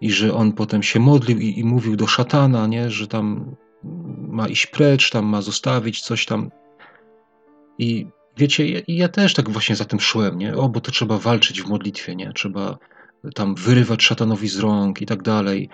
i 0.00 0.12
że 0.12 0.34
on 0.34 0.52
potem 0.52 0.82
się 0.82 1.00
modlił 1.00 1.38
i, 1.38 1.58
i 1.58 1.64
mówił 1.64 1.96
do 1.96 2.06
szatana, 2.06 2.66
nie, 2.66 2.90
że 2.90 3.06
tam 3.06 3.56
ma 4.28 4.48
iść 4.48 4.66
precz, 4.66 5.10
tam 5.10 5.24
ma 5.26 5.42
zostawić 5.42 6.00
coś 6.00 6.26
tam. 6.26 6.50
I 7.78 8.06
wiecie, 8.36 8.68
ja, 8.68 8.80
ja 8.88 9.08
też 9.08 9.34
tak 9.34 9.50
właśnie 9.50 9.76
za 9.76 9.84
tym 9.84 10.00
szłem, 10.00 10.38
nie? 10.38 10.56
O, 10.56 10.68
bo 10.68 10.80
to 10.80 10.90
trzeba 10.90 11.18
walczyć 11.18 11.62
w 11.62 11.68
modlitwie, 11.68 12.16
nie? 12.16 12.32
Trzeba 12.32 12.78
tam 13.34 13.54
wyrywać 13.54 14.02
szatanowi 14.02 14.48
z 14.48 14.58
rąk 14.58 15.02
i 15.02 15.06
tak 15.06 15.22
dalej. 15.22 15.68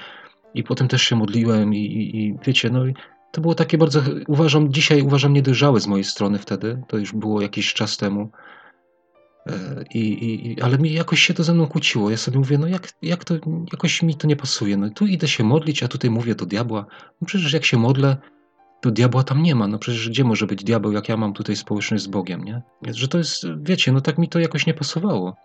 I 0.55 0.63
potem 0.63 0.89
też 0.89 1.03
się 1.03 1.17
modliłem 1.17 1.75
i, 1.75 1.79
i, 1.79 2.17
i 2.21 2.35
wiecie, 2.47 2.71
no 2.71 2.85
to 3.33 3.41
było 3.41 3.55
takie 3.55 3.79
bardzo, 3.79 4.01
uważam, 4.29 4.73
dzisiaj 4.73 5.03
uważam 5.03 5.33
niedojrzałe 5.33 5.81
z 5.81 5.87
mojej 5.87 6.05
strony 6.05 6.39
wtedy, 6.39 6.83
to 6.89 6.97
już 6.97 7.13
było 7.13 7.43
jakiś 7.43 7.75
czas 7.75 7.97
temu. 7.97 8.31
E, 9.47 9.85
I, 9.95 10.25
i, 10.25 10.63
ale 10.63 10.79
mi 10.79 10.93
jakoś 10.93 11.23
się 11.23 11.35
to 11.35 11.45
ze 11.45 11.55
mną 11.55 11.67
kłóciło. 11.67 12.11
Ja 12.11 12.17
sobie 12.17 12.39
mówię, 12.39 12.59
no 12.59 12.67
jak, 12.67 12.89
jak 13.03 13.25
to, 13.25 13.35
jakoś 13.73 14.03
mi 14.03 14.15
to 14.15 14.27
nie 14.27 14.37
pasuje. 14.37 14.77
No 14.77 14.91
tu 14.91 15.07
idę 15.07 15.29
się 15.29 15.45
modlić, 15.45 15.83
a 15.83 15.89
tutaj 15.89 16.11
mówię 16.11 16.35
do 16.35 16.47
diabła. 16.47 16.87
No 17.21 17.27
przecież 17.27 17.53
jak 17.53 17.65
się 17.65 17.79
modlę, 17.79 18.17
to 18.81 18.91
diabła 18.91 19.23
tam 19.23 19.43
nie 19.43 19.55
ma. 19.55 19.69
No 19.69 19.79
przecież 19.79 20.09
gdzie 20.09 20.25
może 20.25 20.47
być 20.47 20.65
diabeł, 20.65 20.93
jak 20.93 21.09
ja 21.09 21.17
mam 21.17 21.33
tutaj 21.33 21.57
społeczność 21.57 22.05
z 22.05 22.07
Bogiem, 22.07 22.45
nie? 22.45 22.63
Że 22.83 23.09
to 23.09 23.19
jest, 23.19 23.47
wiecie, 23.63 23.93
no 23.93 24.01
tak 24.01 24.19
mi 24.19 24.29
to 24.29 24.39
jakoś 24.39 24.67
nie 24.67 24.75
pasowało. 24.75 25.37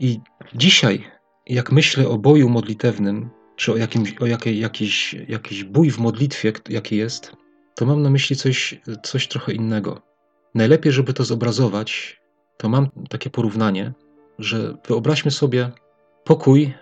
I 0.00 0.20
dzisiaj, 0.54 1.04
jak 1.46 1.72
myślę 1.72 2.08
o 2.08 2.18
boju 2.18 2.48
modlitewnym, 2.48 3.30
czy 3.56 3.72
o, 3.72 3.76
jakimś, 3.76 4.14
o 4.18 4.26
jakiej, 4.26 4.58
jakiś, 4.58 5.14
jakiś 5.28 5.64
bój 5.64 5.90
w 5.90 5.98
modlitwie, 5.98 6.52
jaki 6.68 6.96
jest, 6.96 7.32
to 7.74 7.86
mam 7.86 8.02
na 8.02 8.10
myśli 8.10 8.36
coś, 8.36 8.80
coś 9.02 9.28
trochę 9.28 9.52
innego. 9.52 10.02
Najlepiej, 10.54 10.92
żeby 10.92 11.12
to 11.12 11.24
zobrazować, 11.24 12.20
to 12.56 12.68
mam 12.68 12.88
takie 13.10 13.30
porównanie, 13.30 13.92
że 14.38 14.76
wyobraźmy 14.88 15.30
sobie 15.30 15.70
pokój 16.24 16.74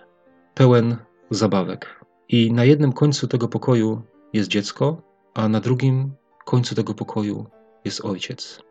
pełen 0.53 0.95
zabawek. 1.29 2.05
I 2.29 2.51
na 2.51 2.65
jednym 2.65 2.93
końcu 2.93 3.27
tego 3.27 3.47
pokoju 3.47 4.01
jest 4.33 4.49
dziecko, 4.49 5.01
a 5.33 5.49
na 5.49 5.59
drugim 5.59 6.11
końcu 6.45 6.75
tego 6.75 6.93
pokoju 6.93 7.45
jest 7.85 8.05
ojciec. 8.05 8.61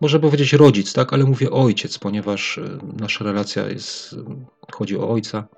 Można 0.00 0.18
powiedzieć 0.18 0.52
rodzic, 0.52 0.92
tak, 0.92 1.12
ale 1.12 1.24
mówię 1.24 1.50
ojciec, 1.50 1.98
ponieważ 1.98 2.58
e, 2.58 2.78
nasza 3.00 3.24
relacja 3.24 3.68
jest, 3.68 4.16
chodzi 4.72 4.98
o 4.98 5.10
ojca. 5.10 5.48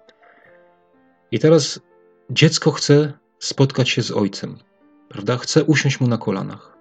I 1.30 1.38
teraz 1.38 1.80
dziecko 2.30 2.70
chce 2.70 3.12
spotkać 3.38 3.88
się 3.88 4.02
z 4.02 4.10
ojcem, 4.10 4.58
prawda? 5.08 5.36
Chce 5.36 5.64
usiąść 5.64 6.00
mu 6.00 6.08
na 6.08 6.18
kolanach 6.18 6.78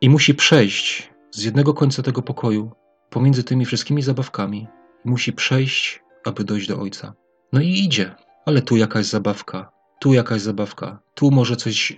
i 0.00 0.10
musi 0.10 0.34
przejść 0.34 1.10
z 1.30 1.42
jednego 1.44 1.74
końca 1.74 2.02
tego 2.02 2.22
pokoju 2.22 2.70
pomiędzy 3.10 3.44
tymi 3.44 3.66
wszystkimi 3.66 4.02
zabawkami. 4.02 4.68
Musi 5.04 5.32
przejść, 5.32 6.02
aby 6.24 6.44
dojść 6.44 6.68
do 6.68 6.80
ojca. 6.80 7.14
No 7.52 7.60
i 7.60 7.68
idzie, 7.68 8.14
ale 8.46 8.62
tu 8.62 8.76
jakaś 8.76 9.06
zabawka, 9.06 9.70
tu 10.00 10.12
jakaś 10.12 10.40
zabawka, 10.40 10.98
tu 11.14 11.30
może 11.30 11.56
coś 11.56 11.92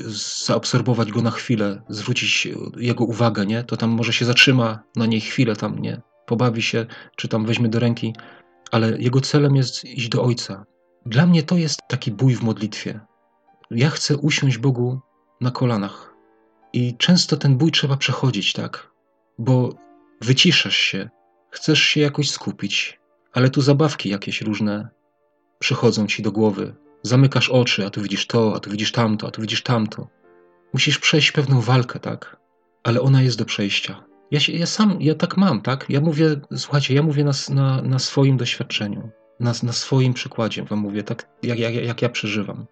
zaobserwować 0.44 1.12
go 1.12 1.22
na 1.22 1.30
chwilę, 1.30 1.82
zwrócić 1.88 2.48
jego 2.76 3.04
uwagę, 3.04 3.46
nie? 3.46 3.64
To 3.64 3.76
tam 3.76 3.90
może 3.90 4.12
się 4.12 4.24
zatrzyma 4.24 4.82
na 4.96 5.06
niej 5.06 5.20
chwilę, 5.20 5.56
tam 5.56 5.78
nie, 5.78 6.02
pobawi 6.26 6.62
się, 6.62 6.86
czy 7.16 7.28
tam 7.28 7.46
weźmie 7.46 7.68
do 7.68 7.78
ręki, 7.78 8.14
ale 8.70 8.98
jego 8.98 9.20
celem 9.20 9.56
jest 9.56 9.84
iść 9.84 10.08
do 10.08 10.22
Ojca. 10.22 10.64
Dla 11.06 11.26
mnie 11.26 11.42
to 11.42 11.56
jest 11.56 11.80
taki 11.88 12.10
bój 12.10 12.34
w 12.34 12.42
modlitwie. 12.42 13.00
Ja 13.70 13.90
chcę 13.90 14.16
usiąść 14.16 14.58
Bogu 14.58 15.00
na 15.40 15.50
kolanach. 15.50 16.14
I 16.72 16.96
często 16.96 17.36
ten 17.36 17.56
bój 17.56 17.70
trzeba 17.72 17.96
przechodzić, 17.96 18.52
tak? 18.52 18.90
Bo 19.38 19.74
wyciszasz 20.20 20.76
się, 20.76 21.10
chcesz 21.50 21.82
się 21.82 22.00
jakoś 22.00 22.30
skupić, 22.30 23.00
ale 23.32 23.50
tu 23.50 23.60
zabawki 23.60 24.08
jakieś 24.08 24.42
różne 24.42 24.88
przychodzą 25.58 26.06
ci 26.06 26.22
do 26.22 26.32
głowy, 26.32 26.74
zamykasz 27.02 27.48
oczy, 27.48 27.86
a 27.86 27.90
tu 27.90 28.02
widzisz 28.02 28.26
to, 28.26 28.54
a 28.56 28.60
tu 28.60 28.70
widzisz 28.70 28.92
tamto, 28.92 29.26
a 29.26 29.30
tu 29.30 29.42
widzisz 29.42 29.62
tamto. 29.62 30.08
Musisz 30.72 30.98
przejść 30.98 31.32
pewną 31.32 31.60
walkę, 31.60 32.00
tak? 32.00 32.36
Ale 32.84 33.00
ona 33.00 33.22
jest 33.22 33.38
do 33.38 33.44
przejścia. 33.44 34.04
Ja, 34.30 34.40
się, 34.40 34.52
ja 34.52 34.66
sam, 34.66 34.96
ja 35.00 35.14
tak 35.14 35.36
mam, 35.36 35.60
tak? 35.60 35.86
Ja 35.88 36.00
mówię, 36.00 36.40
słuchajcie, 36.56 36.94
ja 36.94 37.02
mówię 37.02 37.24
na, 37.24 37.32
na, 37.50 37.82
na 37.82 37.98
swoim 37.98 38.36
doświadczeniu, 38.36 39.10
na, 39.40 39.52
na 39.62 39.72
swoim 39.72 40.14
przykładzie 40.14 40.64
wam 40.64 40.78
mówię, 40.78 41.02
tak 41.02 41.28
jak, 41.42 41.58
jak, 41.58 41.74
jak 41.74 42.02
ja 42.02 42.08
przeżywam. 42.08 42.66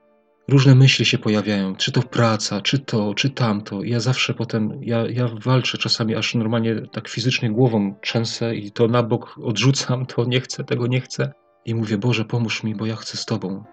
Różne 0.49 0.75
myśli 0.75 1.05
się 1.05 1.19
pojawiają, 1.19 1.77
czy 1.77 1.93
to 1.93 2.03
praca, 2.03 2.61
czy 2.61 2.79
to, 2.79 3.15
czy 3.15 3.31
tamto. 3.31 3.83
Ja 3.83 4.01
zawsze 4.01 4.35
potem, 4.35 4.79
ja, 4.83 5.07
ja 5.07 5.29
walczę 5.45 5.79
czasami 5.79 6.15
aż 6.15 6.35
normalnie 6.35 6.83
tak 6.93 7.09
fizycznie 7.09 7.51
głową 7.51 7.95
trzęsę 8.03 8.57
i 8.57 8.71
to 8.71 8.89
na 8.89 9.03
bok 9.03 9.35
odrzucam, 9.43 10.07
to 10.07 10.25
nie 10.25 10.41
chcę, 10.41 10.65
tego 10.65 10.87
nie 10.87 11.01
chcę. 11.01 11.33
I 11.65 11.75
mówię, 11.75 11.99
Boże, 11.99 12.25
pomóż 12.25 12.63
mi, 12.63 12.75
bo 12.75 12.87
ja 12.87 12.97
chcę 12.97 13.17
z 13.17 13.25
Tobą. 13.25 13.65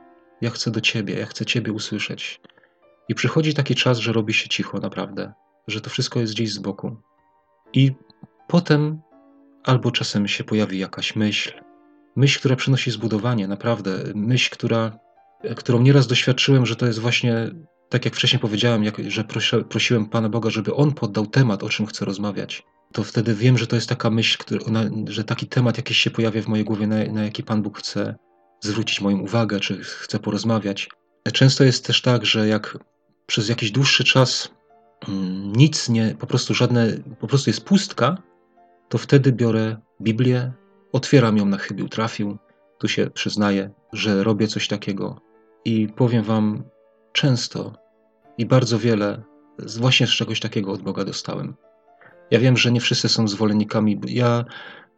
Ja 0.41 0.49
chcę 0.49 0.71
do 0.71 0.81
Ciebie, 0.81 1.19
ja 1.19 1.25
chcę 1.25 1.45
Ciebie 1.45 1.71
usłyszeć. 1.71 2.41
I 3.09 3.15
przychodzi 3.15 3.53
taki 3.53 3.75
czas, 3.75 3.97
że 3.97 4.13
robi 4.13 4.33
się 4.33 4.49
cicho, 4.49 4.79
naprawdę, 4.79 5.33
że 5.67 5.81
to 5.81 5.89
wszystko 5.89 6.19
jest 6.19 6.33
gdzieś 6.33 6.53
z 6.53 6.57
boku. 6.57 6.95
I 7.73 7.91
potem 8.47 9.01
albo 9.63 9.91
czasem 9.91 10.27
się 10.27 10.43
pojawi 10.43 10.79
jakaś 10.79 11.15
myśl, 11.15 11.51
myśl, 12.15 12.39
która 12.39 12.55
przynosi 12.55 12.91
zbudowanie, 12.91 13.47
naprawdę, 13.47 14.03
myśl, 14.15 14.49
która, 14.51 14.99
którą 15.55 15.81
nieraz 15.81 16.07
doświadczyłem, 16.07 16.65
że 16.65 16.75
to 16.75 16.85
jest 16.85 16.99
właśnie, 16.99 17.51
tak 17.89 18.05
jak 18.05 18.15
wcześniej 18.15 18.39
powiedziałem, 18.39 18.83
jak, 18.83 19.11
że 19.11 19.23
prosi, 19.23 19.55
prosiłem 19.69 20.05
Pana 20.05 20.29
Boga, 20.29 20.49
żeby 20.49 20.75
On 20.75 20.93
poddał 20.93 21.27
temat, 21.27 21.63
o 21.63 21.69
czym 21.69 21.85
chcę 21.85 22.05
rozmawiać. 22.05 22.63
To 22.93 23.03
wtedy 23.03 23.35
wiem, 23.35 23.57
że 23.57 23.67
to 23.67 23.75
jest 23.75 23.89
taka 23.89 24.09
myśl, 24.09 24.37
że 25.07 25.23
taki 25.23 25.47
temat 25.47 25.77
jakiś 25.77 25.97
się 25.97 26.11
pojawia 26.11 26.41
w 26.41 26.47
mojej 26.47 26.65
głowie, 26.65 26.87
na, 26.87 27.05
na 27.05 27.23
jaki 27.23 27.43
Pan 27.43 27.61
Bóg 27.61 27.79
chce, 27.79 28.15
zwrócić 28.61 29.01
moją 29.01 29.19
uwagę, 29.19 29.59
czy 29.59 29.83
chcę 29.83 30.19
porozmawiać. 30.19 30.89
Często 31.33 31.63
jest 31.63 31.85
też 31.85 32.01
tak, 32.01 32.25
że 32.25 32.47
jak 32.47 32.77
przez 33.25 33.49
jakiś 33.49 33.71
dłuższy 33.71 34.03
czas 34.03 34.49
mm, 35.07 35.53
nic 35.53 35.89
nie, 35.89 36.15
po 36.19 36.27
prostu 36.27 36.53
żadne, 36.53 36.87
po 37.19 37.27
prostu 37.27 37.49
jest 37.49 37.65
pustka, 37.65 38.17
to 38.89 38.97
wtedy 38.97 39.31
biorę 39.31 39.77
Biblię, 40.01 40.51
otwieram 40.91 41.37
ją 41.37 41.45
na 41.45 41.57
chybił 41.57 41.89
trafił, 41.89 42.37
tu 42.77 42.87
się 42.87 43.09
przyznaję, 43.09 43.69
że 43.93 44.23
robię 44.23 44.47
coś 44.47 44.67
takiego 44.67 45.21
i 45.65 45.87
powiem 45.87 46.23
wam 46.23 46.63
często 47.13 47.73
i 48.37 48.45
bardzo 48.45 48.79
wiele 48.79 49.23
właśnie 49.59 50.07
z 50.07 50.09
czegoś 50.09 50.39
takiego 50.39 50.71
od 50.71 50.81
Boga 50.81 51.05
dostałem. 51.05 51.55
Ja 52.31 52.39
wiem, 52.39 52.57
że 52.57 52.71
nie 52.71 52.81
wszyscy 52.81 53.09
są 53.09 53.27
zwolennikami. 53.27 53.99
Ja 54.07 54.45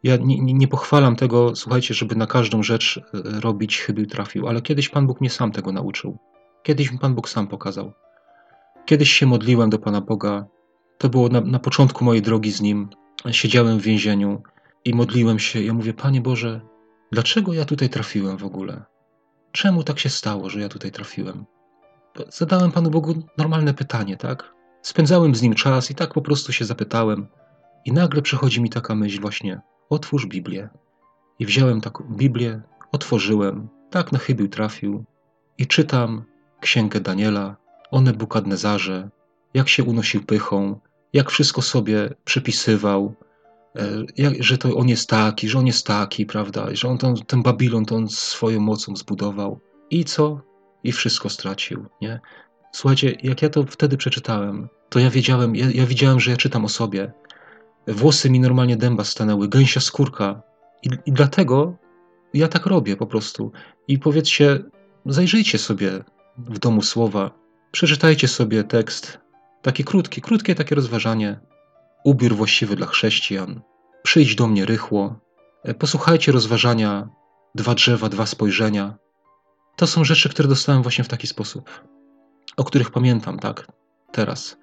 ja 0.02 0.16
nie, 0.16 0.40
nie, 0.40 0.68
pochwalam 0.68 1.16
tego, 1.16 1.56
słuchajcie, 1.56 1.94
żeby 1.94 2.16
na 2.16 2.26
każdą 2.26 2.62
rzecz 2.62 3.00
e, 3.14 3.40
robić 3.40 3.78
chybił 3.78 4.06
trafił, 4.06 4.48
ale 4.48 4.62
kiedyś 4.62 4.88
Pan 4.88 5.06
Bóg 5.06 5.20
mnie 5.20 5.30
sam 5.30 5.52
tego 5.52 5.72
nauczył. 5.72 6.18
Kiedyś 6.62 6.92
mi 6.92 6.98
Pan 6.98 7.14
Bóg 7.14 7.28
sam 7.28 7.46
pokazał. 7.46 7.92
Kiedyś 8.86 9.12
się 9.12 9.26
modliłem 9.26 9.70
do 9.70 9.78
Pana 9.78 10.00
Boga. 10.00 10.46
To 10.98 11.08
było 11.08 11.28
na, 11.28 11.40
na 11.40 11.58
początku 11.58 12.04
mojej 12.04 12.22
drogi 12.22 12.52
z 12.52 12.60
Nim. 12.60 12.88
Siedziałem 13.30 13.78
w 13.78 13.82
więzieniu 13.82 14.42
i 14.84 14.94
modliłem 14.94 15.38
się. 15.38 15.62
Ja 15.62 15.74
mówię, 15.74 15.94
Panie 15.94 16.20
Boże, 16.20 16.60
dlaczego 17.12 17.52
ja 17.52 17.64
tutaj 17.64 17.88
trafiłem 17.88 18.36
w 18.36 18.44
ogóle? 18.44 18.82
Czemu 19.52 19.82
tak 19.82 19.98
się 19.98 20.08
stało, 20.08 20.50
że 20.50 20.60
ja 20.60 20.68
tutaj 20.68 20.90
trafiłem? 20.90 21.44
Zadałem 22.28 22.72
Panu 22.72 22.90
Bogu 22.90 23.14
normalne 23.38 23.74
pytanie, 23.74 24.16
tak? 24.16 24.54
Spędzałem 24.82 25.34
z 25.34 25.42
Nim 25.42 25.54
czas 25.54 25.90
i 25.90 25.94
tak 25.94 26.14
po 26.14 26.22
prostu 26.22 26.52
się 26.52 26.64
zapytałem. 26.64 27.26
I 27.84 27.92
nagle 27.92 28.22
przychodzi 28.22 28.62
mi 28.62 28.70
taka 28.70 28.94
myśl 28.94 29.20
właśnie, 29.20 29.60
otwórz 29.90 30.26
Biblię. 30.26 30.68
I 31.38 31.46
wziąłem 31.46 31.80
taką 31.80 32.04
Biblię, 32.04 32.62
otworzyłem, 32.92 33.68
tak 33.90 34.12
na 34.12 34.18
chybił 34.18 34.48
trafił 34.48 35.04
i 35.58 35.66
czytam 35.66 36.24
księgę 36.60 37.00
Daniela 37.00 37.56
o 37.90 38.00
Nebukadnezarze, 38.00 39.10
jak 39.54 39.68
się 39.68 39.84
unosił 39.84 40.24
pychą, 40.24 40.80
jak 41.12 41.30
wszystko 41.30 41.62
sobie 41.62 42.14
przypisywał, 42.24 43.14
e, 43.76 44.04
że 44.40 44.58
to 44.58 44.76
on 44.76 44.88
jest 44.88 45.08
taki, 45.08 45.48
że 45.48 45.58
on 45.58 45.66
jest 45.66 45.86
taki, 45.86 46.26
prawda, 46.26 46.66
że 46.72 46.88
on 46.88 46.98
ten, 46.98 47.14
ten 47.16 47.42
Babilon 47.42 47.84
to 47.84 47.96
on 47.96 48.08
swoją 48.08 48.60
mocą 48.60 48.96
zbudował. 48.96 49.60
I 49.90 50.04
co? 50.04 50.40
I 50.84 50.92
wszystko 50.92 51.28
stracił, 51.28 51.86
nie? 52.00 52.20
Słuchajcie, 52.72 53.16
jak 53.22 53.42
ja 53.42 53.48
to 53.48 53.64
wtedy 53.64 53.96
przeczytałem, 53.96 54.68
to 54.88 54.98
ja 54.98 55.10
wiedziałem, 55.10 55.56
ja, 55.56 55.70
ja 55.74 55.86
widziałem, 55.86 56.20
że 56.20 56.30
ja 56.30 56.36
czytam 56.36 56.64
o 56.64 56.68
sobie, 56.68 57.12
Włosy 57.90 58.30
mi 58.30 58.40
normalnie 58.40 58.76
dęba 58.76 59.04
stanęły, 59.04 59.48
gęsia 59.48 59.80
skórka. 59.80 60.42
I, 60.82 60.88
I 61.06 61.12
dlatego 61.12 61.76
ja 62.34 62.48
tak 62.48 62.66
robię 62.66 62.96
po 62.96 63.06
prostu. 63.06 63.52
I 63.88 63.98
powiedzcie, 63.98 64.58
zajrzyjcie 65.06 65.58
sobie 65.58 66.04
w 66.38 66.58
domu 66.58 66.82
słowa, 66.82 67.30
przeczytajcie 67.72 68.28
sobie 68.28 68.64
tekst, 68.64 69.18
takie 69.62 69.84
krótkie, 69.84 70.20
krótkie 70.20 70.54
takie 70.54 70.74
rozważanie, 70.74 71.40
ubiór 72.04 72.34
właściwy 72.34 72.76
dla 72.76 72.86
chrześcijan, 72.86 73.60
przyjdź 74.02 74.34
do 74.34 74.46
mnie 74.46 74.66
rychło, 74.66 75.20
e, 75.62 75.74
posłuchajcie 75.74 76.32
rozważania, 76.32 77.08
dwa 77.54 77.74
drzewa, 77.74 78.08
dwa 78.08 78.26
spojrzenia. 78.26 78.94
To 79.76 79.86
są 79.86 80.04
rzeczy, 80.04 80.28
które 80.28 80.48
dostałem 80.48 80.82
właśnie 80.82 81.04
w 81.04 81.08
taki 81.08 81.26
sposób, 81.26 81.70
o 82.56 82.64
których 82.64 82.90
pamiętam, 82.90 83.38
tak, 83.38 83.66
teraz. 84.12 84.56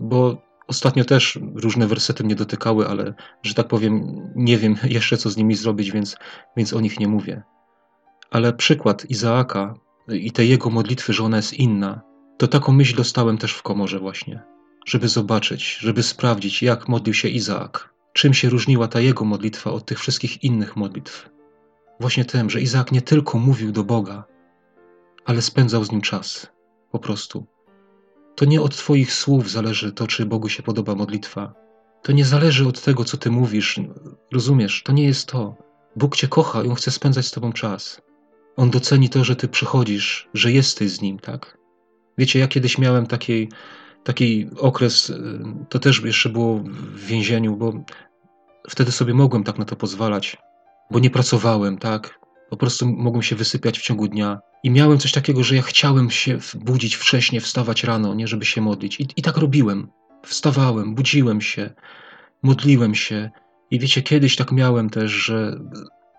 Bo 0.00 0.47
Ostatnio 0.68 1.04
też 1.04 1.38
różne 1.54 1.86
wersety 1.86 2.24
mnie 2.24 2.34
dotykały, 2.34 2.88
ale 2.88 3.14
że 3.42 3.54
tak 3.54 3.68
powiem, 3.68 4.22
nie 4.36 4.58
wiem 4.58 4.76
jeszcze 4.98 5.16
co 5.16 5.30
z 5.30 5.36
nimi 5.36 5.54
zrobić, 5.54 5.92
więc, 5.92 6.16
więc 6.56 6.72
o 6.72 6.80
nich 6.80 7.00
nie 7.00 7.08
mówię. 7.08 7.42
Ale 8.30 8.52
przykład 8.52 9.10
Izaaka 9.10 9.74
i 10.08 10.32
tej 10.32 10.48
jego 10.48 10.70
modlitwy, 10.70 11.12
że 11.12 11.24
ona 11.24 11.36
jest 11.36 11.54
inna, 11.54 12.00
to 12.38 12.48
taką 12.48 12.72
myśl 12.72 12.96
dostałem 12.96 13.38
też 13.38 13.52
w 13.52 13.62
komorze 13.62 13.98
właśnie, 13.98 14.42
żeby 14.86 15.08
zobaczyć, 15.08 15.76
żeby 15.80 16.02
sprawdzić, 16.02 16.62
jak 16.62 16.88
modlił 16.88 17.14
się 17.14 17.28
Izaak, 17.28 17.94
czym 18.12 18.34
się 18.34 18.48
różniła 18.48 18.88
ta 18.88 19.00
jego 19.00 19.24
modlitwa 19.24 19.70
od 19.70 19.86
tych 19.86 19.98
wszystkich 19.98 20.44
innych 20.44 20.76
modlitw. 20.76 21.30
Właśnie 22.00 22.24
tym, 22.24 22.50
że 22.50 22.60
Izaak 22.60 22.92
nie 22.92 23.02
tylko 23.02 23.38
mówił 23.38 23.72
do 23.72 23.84
Boga, 23.84 24.24
ale 25.24 25.42
spędzał 25.42 25.84
z 25.84 25.92
nim 25.92 26.00
czas, 26.00 26.46
po 26.90 26.98
prostu 26.98 27.46
to 28.38 28.44
nie 28.44 28.62
od 28.62 28.76
Twoich 28.76 29.12
słów 29.12 29.50
zależy 29.50 29.92
to, 29.92 30.06
czy 30.06 30.26
Bogu 30.26 30.48
się 30.48 30.62
podoba 30.62 30.94
modlitwa. 30.94 31.54
To 32.02 32.12
nie 32.12 32.24
zależy 32.24 32.68
od 32.68 32.82
tego, 32.82 33.04
co 33.04 33.16
Ty 33.16 33.30
mówisz. 33.30 33.80
Rozumiesz? 34.32 34.82
To 34.82 34.92
nie 34.92 35.04
jest 35.04 35.28
to. 35.28 35.56
Bóg 35.96 36.16
Cię 36.16 36.28
kocha 36.28 36.62
i 36.62 36.68
On 36.68 36.74
chce 36.74 36.90
spędzać 36.90 37.26
z 37.26 37.30
Tobą 37.30 37.52
czas. 37.52 38.00
On 38.56 38.70
doceni 38.70 39.08
to, 39.08 39.24
że 39.24 39.36
Ty 39.36 39.48
przychodzisz, 39.48 40.28
że 40.34 40.52
jesteś 40.52 40.90
z 40.90 41.00
Nim, 41.00 41.18
tak? 41.18 41.58
Wiecie, 42.18 42.38
ja 42.38 42.48
kiedyś 42.48 42.78
miałem 42.78 43.06
taki, 43.06 43.48
taki 44.04 44.50
okres, 44.58 45.10
y, 45.10 45.40
to 45.68 45.78
też 45.78 46.02
jeszcze 46.04 46.28
było 46.28 46.58
w 46.94 47.00
więzieniu, 47.00 47.56
bo 47.56 47.72
wtedy 48.68 48.92
sobie 48.92 49.14
mogłem 49.14 49.44
tak 49.44 49.58
na 49.58 49.64
to 49.64 49.76
pozwalać, 49.76 50.36
bo 50.90 50.98
nie 50.98 51.10
pracowałem, 51.10 51.78
tak? 51.78 52.20
Po 52.50 52.56
prostu 52.56 52.86
mogłem 52.86 53.22
się 53.22 53.36
wysypiać 53.36 53.78
w 53.78 53.82
ciągu 53.82 54.08
dnia. 54.08 54.40
I 54.62 54.70
miałem 54.70 54.98
coś 54.98 55.12
takiego, 55.12 55.42
że 55.44 55.56
ja 55.56 55.62
chciałem 55.62 56.10
się 56.10 56.38
budzić 56.54 56.94
wcześniej, 56.94 57.40
wstawać 57.40 57.84
rano, 57.84 58.14
nie 58.14 58.26
żeby 58.26 58.44
się 58.44 58.60
modlić. 58.60 59.00
I, 59.00 59.08
I 59.16 59.22
tak 59.22 59.36
robiłem. 59.36 59.88
Wstawałem, 60.26 60.94
budziłem 60.94 61.40
się, 61.40 61.70
modliłem 62.42 62.94
się. 62.94 63.30
I 63.70 63.78
wiecie, 63.78 64.02
kiedyś 64.02 64.36
tak 64.36 64.52
miałem 64.52 64.90
też, 64.90 65.12
że 65.12 65.60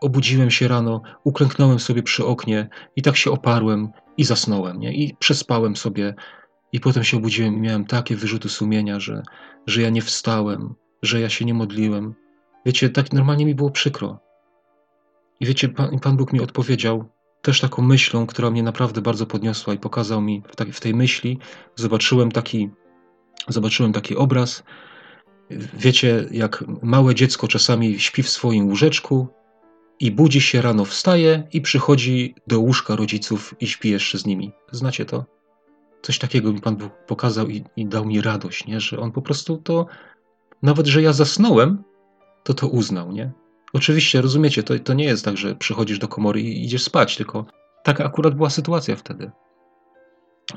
obudziłem 0.02 0.52
się 0.52 0.68
rano, 0.68 1.02
uklęknąłem 1.24 1.80
sobie 1.80 2.04
przy 2.04 2.26
oknie 2.26 2.70
i 2.96 3.02
tak 3.02 3.18
się 3.18 3.32
oparłem 3.32 3.90
i 4.18 4.24
zasnąłem, 4.24 4.80
nie? 4.80 4.94
I 4.94 5.16
przespałem 5.20 5.76
sobie. 5.76 6.16
I 6.72 6.80
potem 6.80 7.04
się 7.04 7.18
obudziłem 7.18 7.56
i 7.56 7.60
miałem 7.60 7.86
takie 7.86 8.16
wyrzuty 8.16 8.50
sumienia, 8.50 9.00
że, 9.00 9.24
że 9.68 9.82
ja 9.82 9.90
nie 9.90 10.02
wstałem, 10.02 10.76
że 11.02 11.20
ja 11.20 11.30
się 11.30 11.46
nie 11.46 11.54
modliłem. 11.54 12.16
Wiecie, 12.66 12.90
tak 12.90 13.14
normalnie 13.14 13.46
mi 13.46 13.56
było 13.56 13.72
przykro. 13.72 14.20
I 15.40 15.46
wiecie, 15.46 15.70
Pan, 15.70 16.00
Pan 16.00 16.18
Bóg 16.18 16.34
mi 16.34 16.42
odpowiedział 16.42 17.10
też 17.42 17.62
taką 17.62 17.82
myślą, 17.82 18.28
która 18.28 18.52
mnie 18.52 18.64
naprawdę 18.64 19.02
bardzo 19.02 19.26
podniosła 19.26 19.74
i 19.74 19.78
pokazał 19.78 20.22
mi 20.22 20.44
w, 20.52 20.56
tak, 20.56 20.70
w 20.70 20.80
tej 20.80 20.94
myśli, 20.94 21.40
zobaczyłem 21.76 22.32
taki, 22.32 22.70
zobaczyłem 23.48 23.94
taki 23.94 24.16
obraz. 24.16 24.64
Wiecie, 25.74 26.26
jak 26.32 26.64
małe 26.82 27.16
dziecko 27.16 27.48
czasami 27.48 28.00
śpi 28.00 28.24
w 28.24 28.30
swoim 28.30 28.68
łóżeczku 28.68 29.28
i 30.00 30.12
budzi 30.12 30.42
się 30.42 30.62
rano, 30.62 30.86
wstaje 30.86 31.48
i 31.54 31.62
przychodzi 31.62 32.36
do 32.48 32.60
łóżka 32.60 32.96
rodziców 32.96 33.56
i 33.60 33.68
śpi 33.68 33.90
jeszcze 33.90 34.18
z 34.18 34.26
nimi. 34.26 34.52
Znacie 34.72 35.06
to? 35.06 35.26
Coś 36.02 36.20
takiego 36.20 36.54
mi 36.54 36.62
Pan 36.62 36.76
Bóg 36.76 36.92
pokazał 37.08 37.48
i, 37.48 37.64
i 37.76 37.86
dał 37.86 38.06
mi 38.06 38.22
radość, 38.22 38.68
nie? 38.68 38.80
że 38.80 39.00
On 39.00 39.12
po 39.12 39.22
prostu 39.22 39.58
to, 39.58 39.86
nawet 40.64 40.88
że 40.88 41.02
ja 41.02 41.14
zasnąłem, 41.14 41.84
to 42.44 42.54
to 42.54 42.68
uznał, 42.68 43.12
nie? 43.12 43.32
Oczywiście, 43.74 44.22
rozumiecie, 44.22 44.64
to, 44.64 44.80
to 44.80 44.94
nie 44.94 45.06
jest 45.06 45.26
tak, 45.26 45.38
że 45.38 45.56
przychodzisz 45.56 46.00
do 46.00 46.08
komory 46.08 46.42
i 46.42 46.66
idziesz 46.66 46.84
spać, 46.84 47.18
tylko 47.18 47.46
taka 47.84 48.06
akurat 48.06 48.36
była 48.36 48.50
sytuacja 48.50 48.96
wtedy. 48.96 49.32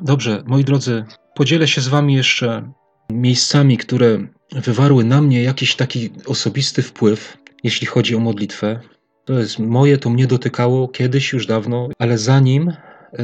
Dobrze, 0.01 0.43
moi 0.47 0.65
drodzy, 0.65 1.05
podzielę 1.35 1.69
się 1.69 1.81
z 1.81 1.89
wami 1.89 2.15
jeszcze 2.15 2.73
miejscami, 3.13 3.79
które 3.79 4.19
wywarły 4.53 5.05
na 5.05 5.23
mnie 5.23 5.43
jakiś 5.43 5.77
taki 5.77 6.11
osobisty 6.27 6.83
wpływ, 6.83 7.39
jeśli 7.65 7.87
chodzi 7.87 8.17
o 8.17 8.21
modlitwę. 8.21 8.81
To 9.25 9.39
jest 9.39 9.59
moje, 9.59 9.99
to 9.99 10.11
mnie 10.11 10.27
dotykało 10.27 10.89
kiedyś 10.89 11.33
już 11.33 11.47
dawno, 11.47 11.89
ale 11.99 12.19
zanim 12.19 12.73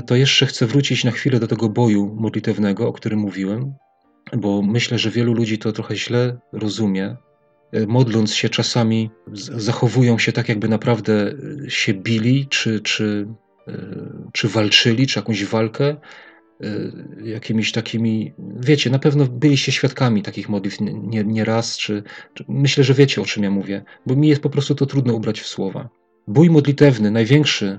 to 0.07 0.17
jeszcze 0.17 0.47
chcę 0.47 0.67
wrócić 0.67 1.05
na 1.05 1.11
chwilę 1.11 1.41
do 1.41 1.47
tego 1.47 1.69
boju 1.69 2.17
modlitewnego, 2.21 2.89
o 2.89 2.93
którym 2.93 3.19
mówiłem, 3.19 3.75
bo 4.37 4.63
myślę, 4.63 4.99
że 4.99 5.11
wielu 5.11 5.33
ludzi 5.33 5.59
to 5.59 5.73
trochę 5.73 5.97
źle 5.97 6.39
rozumie. 6.53 7.17
E, 7.73 7.87
modląc 7.87 8.35
się 8.35 8.49
czasami, 8.49 9.11
zachowują 9.57 10.19
się 10.19 10.33
tak, 10.33 10.49
jakby 10.49 10.69
naprawdę 10.69 11.35
e, 11.67 11.71
się 11.71 11.95
bili, 11.95 12.47
czy, 12.47 12.81
czy, 12.81 13.29
e, 13.69 13.73
czy 14.33 14.49
walczyli, 14.49 15.07
czy 15.07 15.19
jakąś 15.19 15.45
walkę 15.45 15.97
jakimiś 17.25 17.73
takimi, 17.73 18.35
wiecie, 18.61 18.91
na 18.91 18.99
pewno 18.99 19.25
byliście 19.27 19.73
świadkami 19.73 20.23
takich 20.23 20.49
modlitw 20.49 20.81
nie, 20.81 21.25
nie 21.25 21.45
raz, 21.45 21.79
czy, 21.79 22.03
czy, 22.35 22.45
myślę, 22.49 22.85
że 22.85 22.95
wiecie 22.95 23.23
o 23.23 23.25
czym 23.25 23.43
ja 23.43 23.51
mówię, 23.51 23.85
bo 24.07 24.17
mi 24.17 24.29
jest 24.29 24.43
po 24.43 24.51
prostu 24.51 24.75
to 24.75 24.87
trudno 24.87 25.15
ubrać 25.15 25.41
w 25.41 25.47
słowa. 25.47 25.89
Bój 26.29 26.51
modlitewny, 26.51 27.11
największy, 27.11 27.79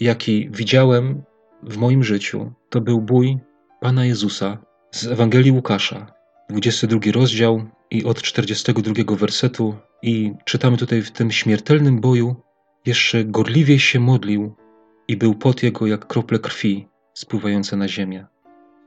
jaki 0.00 0.50
widziałem 0.50 1.22
w 1.62 1.76
moim 1.76 2.04
życiu, 2.04 2.52
to 2.68 2.80
był 2.80 3.00
bój 3.00 3.38
Pana 3.80 4.04
Jezusa 4.04 4.58
z 4.90 5.06
Ewangelii 5.06 5.52
Łukasza, 5.52 6.12
22 6.50 7.00
rozdział 7.12 7.68
i 7.90 8.04
od 8.04 8.22
42 8.22 9.16
wersetu 9.16 9.76
i 10.02 10.32
czytamy 10.44 10.76
tutaj 10.76 11.02
w 11.02 11.10
tym 11.10 11.30
śmiertelnym 11.30 12.00
boju 12.00 12.36
jeszcze 12.86 13.24
gorliwiej 13.24 13.78
się 13.78 14.00
modlił 14.00 14.54
i 15.08 15.16
był 15.16 15.34
pot 15.34 15.62
jego 15.62 15.86
jak 15.86 16.06
krople 16.06 16.38
krwi 16.38 16.88
spływające 17.14 17.76
na 17.76 17.88
ziemię. 17.88 18.26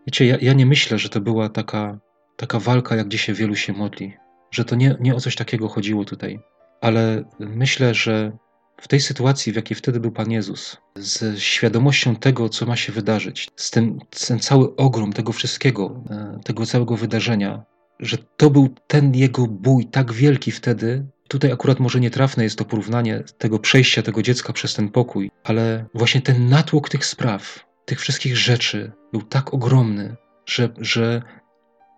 Wiecie, 0.07 0.25
ja, 0.25 0.37
ja 0.41 0.53
nie 0.53 0.65
myślę, 0.65 0.99
że 0.99 1.09
to 1.09 1.21
była 1.21 1.49
taka, 1.49 1.99
taka 2.37 2.59
walka, 2.59 2.95
jak 2.95 3.07
dzisiaj 3.07 3.35
wielu 3.35 3.55
się 3.55 3.73
modli, 3.73 4.13
że 4.51 4.65
to 4.65 4.75
nie, 4.75 4.95
nie 4.99 5.15
o 5.15 5.19
coś 5.19 5.35
takiego 5.35 5.67
chodziło 5.67 6.05
tutaj, 6.05 6.39
ale 6.81 7.23
myślę, 7.39 7.93
że 7.93 8.37
w 8.81 8.87
tej 8.87 8.99
sytuacji, 8.99 9.53
w 9.53 9.55
jakiej 9.55 9.77
wtedy 9.77 9.99
był 9.99 10.11
Pan 10.11 10.31
Jezus, 10.31 10.77
z 10.95 11.39
świadomością 11.39 12.15
tego, 12.15 12.49
co 12.49 12.65
ma 12.65 12.75
się 12.75 12.91
wydarzyć, 12.91 13.49
z 13.55 13.71
tym, 13.71 13.99
ten 14.27 14.39
cały 14.39 14.75
ogrom 14.75 15.13
tego 15.13 15.31
wszystkiego, 15.31 16.03
e, 16.09 16.39
tego 16.43 16.65
całego 16.65 16.97
wydarzenia, 16.97 17.63
że 18.03 18.17
to 18.37 18.49
był 18.49 18.69
ten 18.87 19.15
jego 19.15 19.47
bój 19.47 19.85
tak 19.85 20.13
wielki 20.13 20.51
wtedy. 20.51 21.05
Tutaj 21.27 21.51
akurat 21.51 21.79
może 21.79 21.99
nietrafne 21.99 22.43
jest 22.43 22.57
to 22.57 22.65
porównanie 22.65 23.23
tego 23.37 23.59
przejścia 23.59 24.01
tego 24.01 24.21
dziecka 24.21 24.53
przez 24.53 24.73
ten 24.73 24.89
pokój, 24.89 25.31
ale 25.43 25.85
właśnie 25.93 26.21
ten 26.21 26.49
natłok 26.49 26.89
tych 26.89 27.05
spraw, 27.05 27.65
tych 27.85 27.99
wszystkich 27.99 28.37
rzeczy 28.37 28.91
był 29.11 29.21
tak 29.21 29.53
ogromny, 29.53 30.15
że, 30.45 30.69
że 30.77 31.21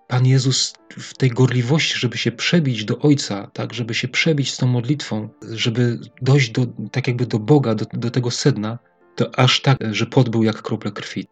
Pan 0.07 0.25
Jezus 0.25 0.73
w 0.97 1.13
tej 1.13 1.29
gorliwości, 1.29 1.99
żeby 1.99 2.17
się 2.17 2.31
przebić 2.31 2.85
do 2.85 2.99
Ojca, 2.99 3.51
tak, 3.53 3.73
żeby 3.73 3.93
się 3.93 4.07
przebić 4.07 4.53
z 4.53 4.57
tą 4.57 4.67
modlitwą, 4.67 5.29
żeby 5.51 5.99
dojść 6.21 6.49
do, 6.49 6.65
tak 6.91 7.07
jakby 7.07 7.25
do 7.25 7.39
Boga, 7.39 7.75
do, 7.75 7.85
do 7.93 8.11
tego 8.11 8.31
sedna, 8.31 8.79
to 9.15 9.39
aż 9.39 9.61
tak, 9.61 9.77
że 9.91 10.05
pot 10.05 10.29
był 10.29 10.43
jak 10.43 10.61
krople 10.61 10.91
krwi. 10.91 11.27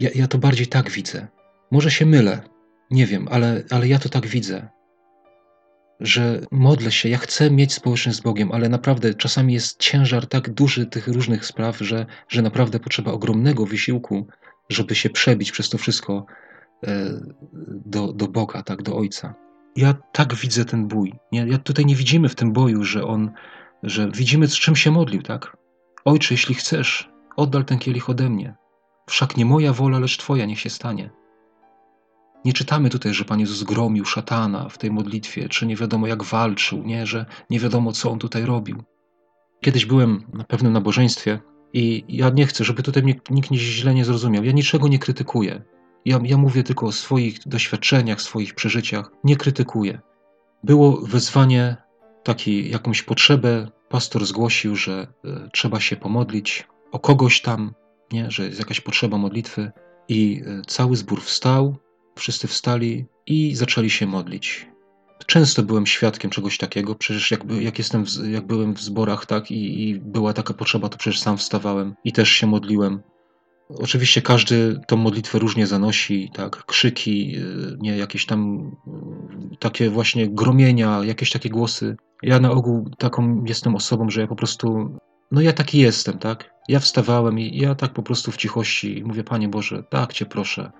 Ja, 0.00 0.10
ja 0.14 0.28
to 0.28 0.38
bardziej 0.38 0.66
tak 0.66 0.90
widzę. 0.90 1.26
Może 1.70 1.90
się 1.90 2.06
mylę, 2.06 2.42
nie 2.90 3.06
wiem, 3.06 3.28
ale, 3.30 3.64
ale 3.70 3.88
ja 3.88 3.98
to 3.98 4.08
tak 4.08 4.26
widzę. 4.26 4.68
Że 6.00 6.40
modlę 6.50 6.92
się, 6.92 7.08
ja 7.08 7.18
chcę 7.18 7.50
mieć 7.50 7.72
społeczność 7.72 8.18
z 8.18 8.20
Bogiem, 8.20 8.52
ale 8.52 8.68
naprawdę 8.68 9.14
czasami 9.14 9.54
jest 9.54 9.80
ciężar 9.80 10.26
tak 10.26 10.50
duży 10.50 10.86
tych 10.86 11.08
różnych 11.08 11.46
spraw, 11.46 11.78
że, 11.78 12.06
że 12.28 12.42
naprawdę 12.42 12.80
potrzeba 12.80 13.12
ogromnego 13.12 13.66
wysiłku, 13.66 14.26
żeby 14.68 14.94
się 14.94 15.10
przebić 15.10 15.52
przez 15.52 15.68
to 15.68 15.78
wszystko 15.78 16.26
e, 16.86 17.10
do, 17.86 18.12
do 18.12 18.28
Boga, 18.28 18.62
tak, 18.62 18.82
do 18.82 18.96
Ojca. 18.96 19.34
Ja 19.76 19.94
tak 20.12 20.34
widzę 20.34 20.64
ten 20.64 20.88
bój. 20.88 21.14
Ja 21.32 21.58
tutaj 21.58 21.86
nie 21.86 21.96
widzimy 21.96 22.28
w 22.28 22.34
tym 22.34 22.52
boju, 22.52 22.84
że 22.84 23.04
on, 23.04 23.30
że 23.82 24.10
widzimy 24.10 24.48
z 24.48 24.54
czym 24.54 24.76
się 24.76 24.90
modlił, 24.90 25.22
tak? 25.22 25.56
Ojcze, 26.04 26.34
jeśli 26.34 26.54
chcesz, 26.54 27.10
oddal 27.36 27.64
ten 27.64 27.78
kielich 27.78 28.10
ode 28.10 28.30
mnie. 28.30 28.54
Wszak 29.08 29.36
nie 29.36 29.44
moja 29.44 29.72
wola, 29.72 29.98
lecz 29.98 30.16
Twoja 30.16 30.46
niech 30.46 30.60
się 30.60 30.70
stanie. 30.70 31.10
Nie 32.46 32.52
czytamy 32.52 32.90
tutaj, 32.90 33.14
że 33.14 33.24
Pan 33.24 33.40
Jezus 33.40 33.62
gromił 33.62 34.04
szatana 34.04 34.68
w 34.68 34.78
tej 34.78 34.90
modlitwie, 34.90 35.48
czy 35.48 35.66
nie 35.66 35.76
wiadomo 35.76 36.06
jak 36.06 36.22
walczył, 36.22 36.82
nie, 36.82 37.06
że 37.06 37.26
nie 37.50 37.60
wiadomo 37.60 37.92
co 37.92 38.10
on 38.10 38.18
tutaj 38.18 38.44
robił. 38.44 38.82
Kiedyś 39.60 39.86
byłem 39.86 40.26
na 40.32 40.44
pewnym 40.44 40.72
nabożeństwie 40.72 41.40
i 41.72 42.04
ja 42.08 42.30
nie 42.30 42.46
chcę, 42.46 42.64
żeby 42.64 42.82
tutaj 42.82 43.02
mnie 43.02 43.14
nikt 43.30 43.52
źle 43.52 43.94
nie 43.94 44.04
zrozumiał. 44.04 44.44
Ja 44.44 44.52
niczego 44.52 44.88
nie 44.88 44.98
krytykuję. 44.98 45.62
Ja, 46.04 46.20
ja 46.22 46.36
mówię 46.36 46.62
tylko 46.62 46.86
o 46.86 46.92
swoich 46.92 47.38
doświadczeniach, 47.46 48.22
swoich 48.22 48.54
przeżyciach. 48.54 49.10
Nie 49.24 49.36
krytykuję. 49.36 50.00
Było 50.64 51.00
wezwanie, 51.00 51.76
taki, 52.22 52.70
jakąś 52.70 53.02
potrzebę. 53.02 53.68
Pastor 53.88 54.26
zgłosił, 54.26 54.76
że 54.76 55.06
y, 55.24 55.50
trzeba 55.52 55.80
się 55.80 55.96
pomodlić 55.96 56.68
o 56.92 56.98
kogoś 56.98 57.40
tam, 57.40 57.74
nie, 58.12 58.30
że 58.30 58.44
jest 58.44 58.58
jakaś 58.58 58.80
potrzeba 58.80 59.18
modlitwy. 59.18 59.72
I 60.08 60.42
y, 60.46 60.62
cały 60.66 60.96
zbór 60.96 61.22
wstał, 61.22 61.76
Wszyscy 62.18 62.48
wstali 62.48 63.06
i 63.26 63.54
zaczęli 63.54 63.90
się 63.90 64.06
modlić. 64.06 64.66
Często 65.26 65.62
byłem 65.62 65.86
świadkiem 65.86 66.30
czegoś 66.30 66.58
takiego, 66.58 66.94
przecież 66.94 67.30
jak, 67.30 67.40
jak, 67.60 67.78
jestem 67.78 68.04
w, 68.06 68.30
jak 68.30 68.46
byłem 68.46 68.74
w 68.74 68.80
zborach, 68.80 69.26
tak, 69.26 69.50
i, 69.50 69.88
i 69.88 70.00
była 70.00 70.32
taka 70.32 70.54
potrzeba, 70.54 70.88
to 70.88 70.98
przecież 70.98 71.20
sam 71.20 71.36
wstawałem 71.36 71.94
i 72.04 72.12
też 72.12 72.28
się 72.28 72.46
modliłem. 72.46 73.02
Oczywiście 73.68 74.22
każdy 74.22 74.80
tą 74.86 74.96
modlitwę 74.96 75.38
różnie 75.38 75.66
zanosi, 75.66 76.30
tak, 76.34 76.64
krzyki, 76.64 77.36
y, 77.36 77.76
nie, 77.78 77.96
jakieś 77.96 78.26
tam 78.26 78.70
y, 79.52 79.56
takie 79.56 79.90
właśnie 79.90 80.28
gromienia, 80.28 81.00
jakieś 81.04 81.30
takie 81.30 81.50
głosy. 81.50 81.96
Ja 82.22 82.40
na 82.40 82.50
ogół 82.50 82.90
taką 82.98 83.44
jestem 83.44 83.74
osobą, 83.74 84.10
że 84.10 84.20
ja 84.20 84.26
po 84.26 84.36
prostu, 84.36 84.98
no 85.30 85.40
ja 85.40 85.52
taki 85.52 85.78
jestem, 85.78 86.18
tak. 86.18 86.50
Ja 86.68 86.80
wstawałem 86.80 87.38
i 87.38 87.58
ja 87.58 87.74
tak 87.74 87.92
po 87.92 88.02
prostu 88.02 88.32
w 88.32 88.36
cichości 88.36 89.02
mówię, 89.06 89.24
Panie 89.24 89.48
Boże, 89.48 89.82
tak 89.90 90.12
Cię 90.12 90.26
proszę, 90.26 90.72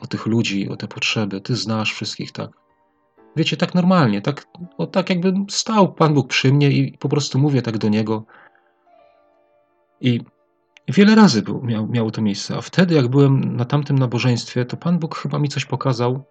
o 0.00 0.06
tych 0.06 0.26
ludzi, 0.26 0.68
o 0.68 0.76
te 0.76 0.88
potrzeby. 0.88 1.40
Ty 1.40 1.56
znasz 1.56 1.92
wszystkich, 1.92 2.32
tak. 2.32 2.50
Wiecie, 3.36 3.56
tak 3.56 3.74
normalnie, 3.74 4.22
tak, 4.22 4.46
o, 4.78 4.86
tak 4.86 5.10
jakbym 5.10 5.46
stał 5.50 5.92
Pan 5.92 6.14
Bóg 6.14 6.28
przy 6.28 6.52
mnie 6.52 6.70
i 6.70 6.98
po 6.98 7.08
prostu 7.08 7.38
mówię 7.38 7.62
tak 7.62 7.78
do 7.78 7.88
Niego. 7.88 8.24
I 10.00 10.20
wiele 10.88 11.14
razy 11.14 11.42
był, 11.42 11.62
miał, 11.62 11.86
miało 11.86 12.10
to 12.10 12.22
miejsce. 12.22 12.56
A 12.56 12.60
wtedy, 12.60 12.94
jak 12.94 13.08
byłem 13.08 13.56
na 13.56 13.64
tamtym 13.64 13.98
nabożeństwie, 13.98 14.64
to 14.64 14.76
Pan 14.76 14.98
Bóg 14.98 15.18
chyba 15.18 15.38
mi 15.38 15.48
coś 15.48 15.64
pokazał. 15.64 16.24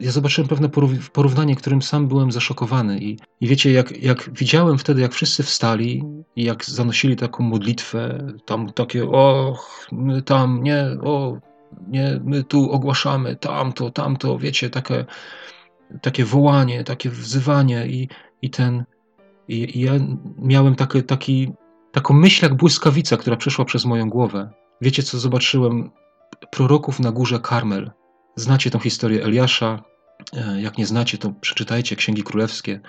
Ja 0.00 0.10
zobaczyłem 0.10 0.48
pewne 0.48 0.68
porównanie, 1.12 1.56
którym 1.56 1.82
sam 1.82 2.08
byłem 2.08 2.32
zaszokowany. 2.32 2.98
I, 2.98 3.18
i 3.40 3.48
wiecie, 3.48 3.72
jak, 3.72 4.02
jak 4.02 4.30
widziałem 4.32 4.78
wtedy, 4.78 5.00
jak 5.00 5.12
wszyscy 5.12 5.42
wstali 5.42 6.04
i 6.36 6.44
jak 6.44 6.64
zanosili 6.64 7.16
taką 7.16 7.44
modlitwę, 7.44 8.26
tam 8.44 8.72
takie, 8.72 9.04
och, 9.04 9.88
tam, 10.24 10.62
nie, 10.62 10.86
o, 11.02 11.38
nie, 11.88 12.20
my 12.24 12.44
tu 12.44 12.70
ogłaszamy 12.70 13.36
tamto, 13.36 13.90
tamto, 13.90 14.38
wiecie, 14.38 14.70
takie, 14.70 15.04
takie 16.02 16.24
wołanie, 16.24 16.84
takie 16.84 17.10
wzywanie 17.10 17.86
i, 17.86 18.08
i 18.42 18.50
ten, 18.50 18.84
i, 19.48 19.78
i 19.78 19.80
ja 19.80 19.92
miałem 20.38 20.74
taki, 20.74 21.02
taki, 21.02 21.52
taką 21.92 22.14
myśl 22.14 22.44
jak 22.44 22.54
błyskawica, 22.54 23.16
która 23.16 23.36
przeszła 23.36 23.64
przez 23.64 23.84
moją 23.84 24.10
głowę. 24.10 24.50
Wiecie, 24.80 25.02
co 25.02 25.18
zobaczyłem? 25.18 25.90
Proroków 26.50 27.00
na 27.00 27.12
górze 27.12 27.40
Karmel. 27.40 27.90
Znacie 28.36 28.70
tą 28.70 28.78
historię 28.78 29.24
Eliasza. 29.24 29.82
E, 30.32 30.60
jak 30.60 30.78
nie 30.78 30.86
znacie, 30.86 31.18
to 31.18 31.32
przeczytajcie 31.40 31.96
Księgi 31.96 32.22
Królewskie. 32.22 32.80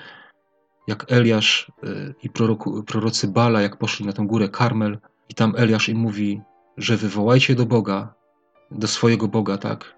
Jak 0.88 1.11
Eliasz 1.11 1.71
e, 1.83 1.88
i 2.23 2.29
proroku, 2.29 2.83
prorocy 2.83 3.27
Bala, 3.27 3.61
jak 3.61 3.77
poszli 3.77 4.05
na 4.05 4.13
tę 4.13 4.25
górę 4.27 4.49
Karmel, 4.49 4.99
i 5.29 5.33
tam 5.33 5.53
Eliasz 5.57 5.89
im 5.89 5.97
mówi, 5.97 6.41
że 6.77 6.97
wywołajcie 6.97 7.55
do 7.55 7.65
Boga, 7.65 8.13
do 8.72 8.88
swojego 8.88 9.28
Boga, 9.28 9.57
tak? 9.57 9.95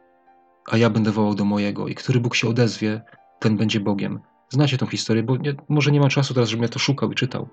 A 0.72 0.78
ja 0.78 0.90
będę 0.90 1.12
wołał 1.12 1.36
do 1.36 1.46
mojego. 1.46 1.88
I 1.88 1.96
który 1.96 2.20
Bóg 2.20 2.36
się 2.36 2.50
odezwie, 2.50 3.02
ten 3.40 3.58
będzie 3.58 3.80
Bogiem. 3.80 4.20
Znacie 4.50 4.78
tą 4.78 4.88
historię, 4.88 5.24
bo 5.24 5.38
nie, 5.38 5.56
może 5.70 5.92
nie 5.92 6.00
ma 6.00 6.10
czasu 6.10 6.34
teraz, 6.34 6.50
żebym 6.50 6.64
ja 6.64 6.70
to 6.70 6.80
szukał 6.80 7.12
i 7.12 7.16
czytał. 7.16 7.50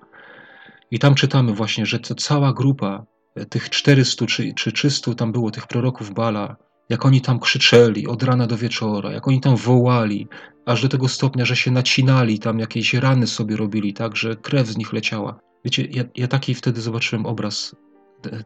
I 0.91 0.99
tam 0.99 1.15
czytamy 1.15 1.53
właśnie, 1.53 1.85
że 1.85 1.99
to 1.99 2.15
cała 2.15 2.53
grupa 2.53 3.05
e, 3.35 3.45
tych 3.45 3.69
400 3.69 4.25
czy, 4.25 4.53
czy 4.53 4.71
300 4.71 5.15
tam 5.15 5.31
było 5.31 5.51
tych 5.51 5.67
proroków 5.67 6.13
Bala, 6.13 6.55
jak 6.89 7.05
oni 7.05 7.21
tam 7.21 7.39
krzyczeli 7.39 8.07
od 8.07 8.23
rana 8.23 8.47
do 8.47 8.57
wieczora, 8.57 9.11
jak 9.11 9.27
oni 9.27 9.41
tam 9.41 9.55
wołali, 9.55 10.27
aż 10.65 10.81
do 10.81 10.89
tego 10.89 11.07
stopnia, 11.07 11.45
że 11.45 11.55
się 11.55 11.71
nacinali, 11.71 12.39
tam 12.39 12.59
jakieś 12.59 12.93
rany 12.93 13.27
sobie 13.27 13.57
robili, 13.57 13.93
tak, 13.93 14.15
że 14.15 14.35
krew 14.35 14.67
z 14.67 14.77
nich 14.77 14.93
leciała. 14.93 15.39
Wiecie, 15.65 15.87
ja, 15.91 16.03
ja 16.15 16.27
taki 16.27 16.55
wtedy 16.55 16.81
zobaczyłem 16.81 17.25
obraz 17.25 17.75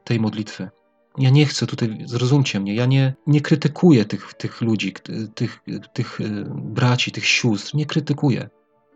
tej 0.03 0.19
modlitwy. 0.19 0.69
Ja 1.17 1.29
nie 1.29 1.45
chcę 1.45 1.67
tutaj, 1.67 1.97
zrozumcie 2.05 2.59
mnie, 2.59 2.75
ja 2.75 2.85
nie, 2.85 3.13
nie 3.27 3.41
krytykuję 3.41 4.05
tych, 4.05 4.33
tych 4.33 4.61
ludzi, 4.61 4.93
tych, 5.35 5.59
tych 5.93 6.21
e, 6.21 6.23
braci, 6.55 7.11
tych 7.11 7.25
sióstr, 7.25 7.75
nie 7.75 7.85
krytykuję. 7.85 8.49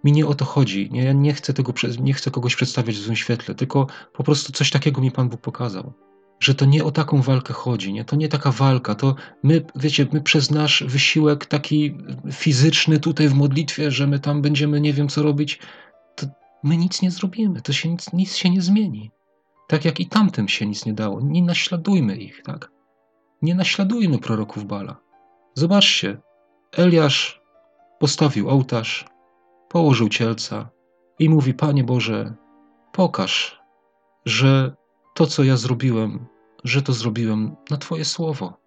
Mi 0.03 0.11
nie 0.11 0.27
o 0.27 0.33
to 0.33 0.45
chodzi. 0.45 0.89
Nie, 0.91 1.03
ja 1.03 1.13
nie 1.13 1.33
chcę, 1.33 1.53
tego, 1.53 1.73
nie 1.99 2.13
chcę 2.13 2.31
kogoś 2.31 2.55
przedstawiać 2.55 2.95
w 2.95 3.01
złym 3.01 3.15
świetle, 3.15 3.55
tylko 3.55 3.87
po 4.13 4.23
prostu 4.23 4.51
coś 4.51 4.71
takiego 4.71 5.01
mi 5.01 5.11
Pan 5.11 5.29
Bóg 5.29 5.41
pokazał. 5.41 5.93
Że 6.39 6.55
to 6.55 6.65
nie 6.65 6.83
o 6.83 6.91
taką 6.91 7.21
walkę 7.21 7.53
chodzi, 7.53 7.93
nie? 7.93 8.05
to 8.05 8.15
nie 8.15 8.29
taka 8.29 8.51
walka, 8.51 8.95
to 8.95 9.15
my, 9.43 9.65
wiecie, 9.75 10.07
my 10.11 10.21
przez 10.21 10.51
nasz 10.51 10.83
wysiłek 10.87 11.45
taki 11.45 11.97
fizyczny 12.31 12.99
tutaj 12.99 13.29
w 13.29 13.33
modlitwie, 13.33 13.91
że 13.91 14.07
my 14.07 14.19
tam 14.19 14.41
będziemy 14.41 14.81
nie 14.81 14.93
wiem 14.93 15.07
co 15.07 15.23
robić, 15.23 15.59
to 16.15 16.27
my 16.63 16.77
nic 16.77 17.01
nie 17.01 17.11
zrobimy, 17.11 17.61
to 17.61 17.73
się 17.73 17.89
nic, 17.89 18.13
nic 18.13 18.35
się 18.35 18.49
nie 18.49 18.61
zmieni. 18.61 19.11
Tak 19.67 19.85
jak 19.85 19.99
i 19.99 20.07
tamtym 20.07 20.47
się 20.47 20.65
nic 20.65 20.85
nie 20.85 20.93
dało. 20.93 21.21
Nie 21.21 21.43
naśladujmy 21.43 22.15
ich, 22.17 22.41
tak? 22.43 22.71
Nie 23.41 23.55
naśladujmy 23.55 24.19
proroków 24.19 24.65
Bala. 24.65 24.97
Zobaczcie, 25.53 26.21
Eliasz 26.71 27.41
postawił 27.99 28.49
ołtarz, 28.49 29.05
położył 29.69 30.09
cielca 30.09 30.69
i 31.19 31.29
mówi: 31.29 31.53
Panie 31.53 31.83
Boże, 31.83 32.33
pokaż, 32.91 33.61
że 34.25 34.75
to, 35.13 35.27
co 35.27 35.43
ja 35.43 35.57
zrobiłem, 35.57 36.25
że 36.63 36.81
to 36.81 36.93
zrobiłem 36.93 37.55
na 37.69 37.77
Twoje 37.77 38.05
słowo. 38.05 38.57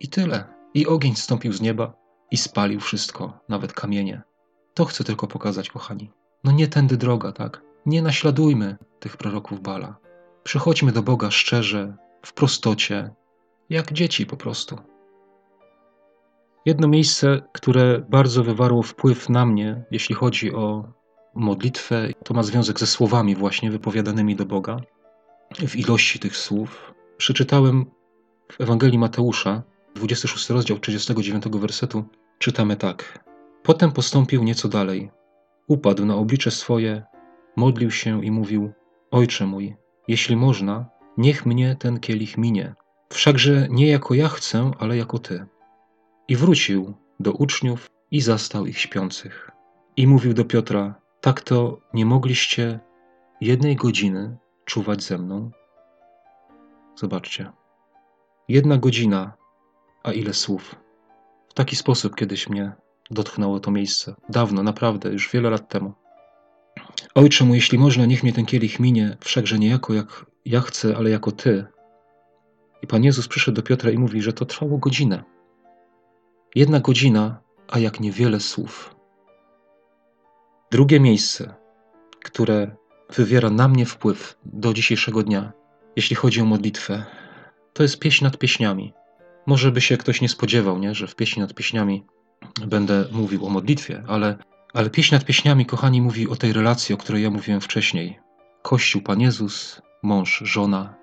I 0.00 0.08
tyle. 0.08 0.44
I 0.74 0.86
ogień 0.86 1.16
stąpił 1.16 1.52
z 1.52 1.60
nieba 1.60 1.94
i 2.30 2.36
spalił 2.36 2.80
wszystko, 2.80 3.38
nawet 3.48 3.72
kamienie. 3.72 4.22
To 4.74 4.84
chcę 4.84 5.04
tylko 5.04 5.26
pokazać, 5.26 5.70
kochani. 5.70 6.10
No 6.44 6.52
nie 6.52 6.68
tędy 6.68 6.96
droga, 6.96 7.32
tak? 7.32 7.62
Nie 7.86 8.02
naśladujmy 8.02 8.76
tych 9.00 9.16
proroków 9.16 9.60
Bala. 9.60 9.96
Przychodźmy 10.44 10.92
do 10.92 11.02
Boga 11.02 11.30
szczerze, 11.30 11.96
w 12.22 12.32
prostocie, 12.32 13.10
jak 13.70 13.92
dzieci 13.92 14.26
po 14.26 14.36
prostu. 14.36 14.78
Jedno 16.66 16.88
miejsce, 16.88 17.42
które 17.52 18.04
bardzo 18.08 18.44
wywarło 18.44 18.82
wpływ 18.82 19.28
na 19.28 19.46
mnie, 19.46 19.84
jeśli 19.90 20.14
chodzi 20.14 20.54
o 20.54 20.92
modlitwę, 21.34 22.08
to 22.24 22.34
ma 22.34 22.42
związek 22.42 22.80
ze 22.80 22.86
słowami 22.86 23.34
właśnie 23.36 23.70
wypowiadanymi 23.70 24.36
do 24.36 24.44
Boga. 24.44 24.80
W 25.68 25.76
ilości 25.76 26.18
tych 26.18 26.36
słów 26.36 26.94
przeczytałem 27.16 27.86
w 28.52 28.60
Ewangelii 28.60 28.98
Mateusza, 28.98 29.62
26 29.94 30.50
rozdział 30.50 30.78
39 30.78 31.44
wersetu, 31.44 32.04
czytamy 32.38 32.76
tak. 32.76 33.24
Potem 33.62 33.92
postąpił 33.92 34.44
nieco 34.44 34.68
dalej. 34.68 35.10
Upadł 35.66 36.04
na 36.04 36.14
oblicze 36.14 36.50
swoje, 36.50 37.02
modlił 37.56 37.90
się 37.90 38.24
i 38.24 38.30
mówił: 38.30 38.72
Ojcze 39.10 39.46
mój, 39.46 39.76
jeśli 40.08 40.36
można, 40.36 40.86
niech 41.16 41.46
mnie 41.46 41.76
ten 41.76 42.00
kielich 42.00 42.38
minie. 42.38 42.74
Wszakże 43.08 43.66
nie 43.70 43.88
jako 43.88 44.14
ja 44.14 44.28
chcę, 44.28 44.70
ale 44.78 44.96
jako 44.96 45.18
ty. 45.18 45.46
I 46.28 46.36
wrócił 46.36 46.94
do 47.20 47.32
uczniów 47.32 47.90
i 48.10 48.20
zastał 48.20 48.66
ich 48.66 48.78
śpiących. 48.78 49.50
I 49.96 50.06
mówił 50.06 50.34
do 50.34 50.44
Piotra: 50.44 50.94
Tak 51.20 51.40
to 51.40 51.80
nie 51.94 52.06
mogliście 52.06 52.80
jednej 53.40 53.76
godziny 53.76 54.36
czuwać 54.64 55.02
ze 55.02 55.18
mną? 55.18 55.50
Zobaczcie. 56.96 57.52
Jedna 58.48 58.78
godzina, 58.78 59.32
a 60.02 60.12
ile 60.12 60.34
słów. 60.34 60.74
W 61.48 61.54
taki 61.54 61.76
sposób 61.76 62.16
kiedyś 62.16 62.48
mnie 62.48 62.72
dotknęło 63.10 63.60
to 63.60 63.70
miejsce. 63.70 64.14
Dawno, 64.28 64.62
naprawdę, 64.62 65.12
już 65.12 65.30
wiele 65.32 65.50
lat 65.50 65.68
temu. 65.68 65.92
Ojcze 67.14 67.44
mój, 67.44 67.56
jeśli 67.56 67.78
można, 67.78 68.06
niech 68.06 68.22
mnie 68.22 68.32
ten 68.32 68.46
kielich 68.46 68.80
minie, 68.80 69.16
wszakże 69.20 69.58
nie 69.58 69.68
jako 69.68 69.94
jak 69.94 70.26
ja 70.44 70.60
chcę, 70.60 70.96
ale 70.96 71.10
jako 71.10 71.32
Ty. 71.32 71.64
I 72.82 72.86
Pan 72.86 73.04
Jezus 73.04 73.28
przyszedł 73.28 73.56
do 73.56 73.62
Piotra 73.62 73.90
i 73.90 73.98
mówi, 73.98 74.22
że 74.22 74.32
to 74.32 74.44
trwało 74.44 74.78
godzinę. 74.78 75.22
Jedna 76.54 76.80
godzina, 76.80 77.40
a 77.68 77.78
jak 77.78 78.00
niewiele 78.00 78.40
słów. 78.40 78.94
Drugie 80.70 81.00
miejsce, 81.00 81.54
które 82.24 82.76
wywiera 83.10 83.50
na 83.50 83.68
mnie 83.68 83.86
wpływ 83.86 84.38
do 84.44 84.74
dzisiejszego 84.74 85.22
dnia, 85.22 85.52
jeśli 85.96 86.16
chodzi 86.16 86.40
o 86.40 86.44
modlitwę, 86.44 87.04
to 87.72 87.82
jest 87.82 87.98
pieśń 87.98 88.24
nad 88.24 88.38
pieśniami. 88.38 88.92
Może 89.46 89.72
by 89.72 89.80
się 89.80 89.96
ktoś 89.96 90.20
nie 90.20 90.28
spodziewał, 90.28 90.78
nie, 90.78 90.94
że 90.94 91.06
w 91.06 91.16
pieśni 91.16 91.42
nad 91.42 91.54
pieśniami 91.54 92.04
będę 92.66 93.04
mówił 93.12 93.46
o 93.46 93.50
modlitwie, 93.50 94.04
ale 94.06 94.38
ale 94.74 94.90
pieśń 94.90 95.14
nad 95.14 95.24
pieśniami, 95.24 95.66
kochani, 95.66 96.02
mówi 96.02 96.28
o 96.28 96.36
tej 96.36 96.52
relacji, 96.52 96.94
o 96.94 96.98
której 96.98 97.22
ja 97.22 97.30
mówiłem 97.30 97.60
wcześniej. 97.60 98.20
Kościół, 98.62 99.02
Pan 99.02 99.20
Jezus, 99.20 99.82
mąż, 100.02 100.42
żona. 100.44 100.94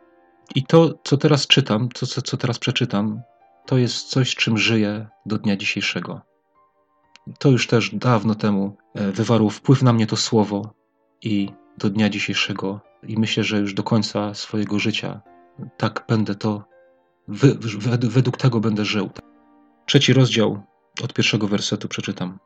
I 0.55 0.63
to, 0.63 0.93
co 1.03 1.17
teraz 1.17 1.47
czytam, 1.47 1.89
to, 1.89 2.05
co, 2.05 2.21
co 2.21 2.37
teraz 2.37 2.59
przeczytam, 2.59 3.21
to 3.65 3.77
jest 3.77 4.09
coś, 4.09 4.35
czym 4.35 4.57
żyję 4.57 5.07
do 5.25 5.37
dnia 5.37 5.57
dzisiejszego. 5.57 6.21
To 7.39 7.49
już 7.49 7.67
też 7.67 7.95
dawno 7.95 8.35
temu 8.35 8.77
e, 8.95 9.11
wywarło 9.11 9.49
wpływ 9.49 9.81
na 9.81 9.93
mnie 9.93 10.07
to 10.07 10.17
słowo 10.17 10.73
i 11.21 11.49
do 11.77 11.89
dnia 11.89 12.09
dzisiejszego. 12.09 12.81
I 13.03 13.19
myślę, 13.19 13.43
że 13.43 13.59
już 13.59 13.73
do 13.73 13.83
końca 13.83 14.33
swojego 14.33 14.79
życia 14.79 15.21
tak 15.77 16.05
będę 16.07 16.35
to, 16.35 16.63
według 18.01 18.37
tego 18.37 18.59
będę 18.59 18.85
żył. 18.85 19.09
Trzeci 19.85 20.13
rozdział 20.13 20.63
od 21.03 21.13
pierwszego 21.13 21.47
wersetu 21.47 21.87
przeczytam. 21.87 22.39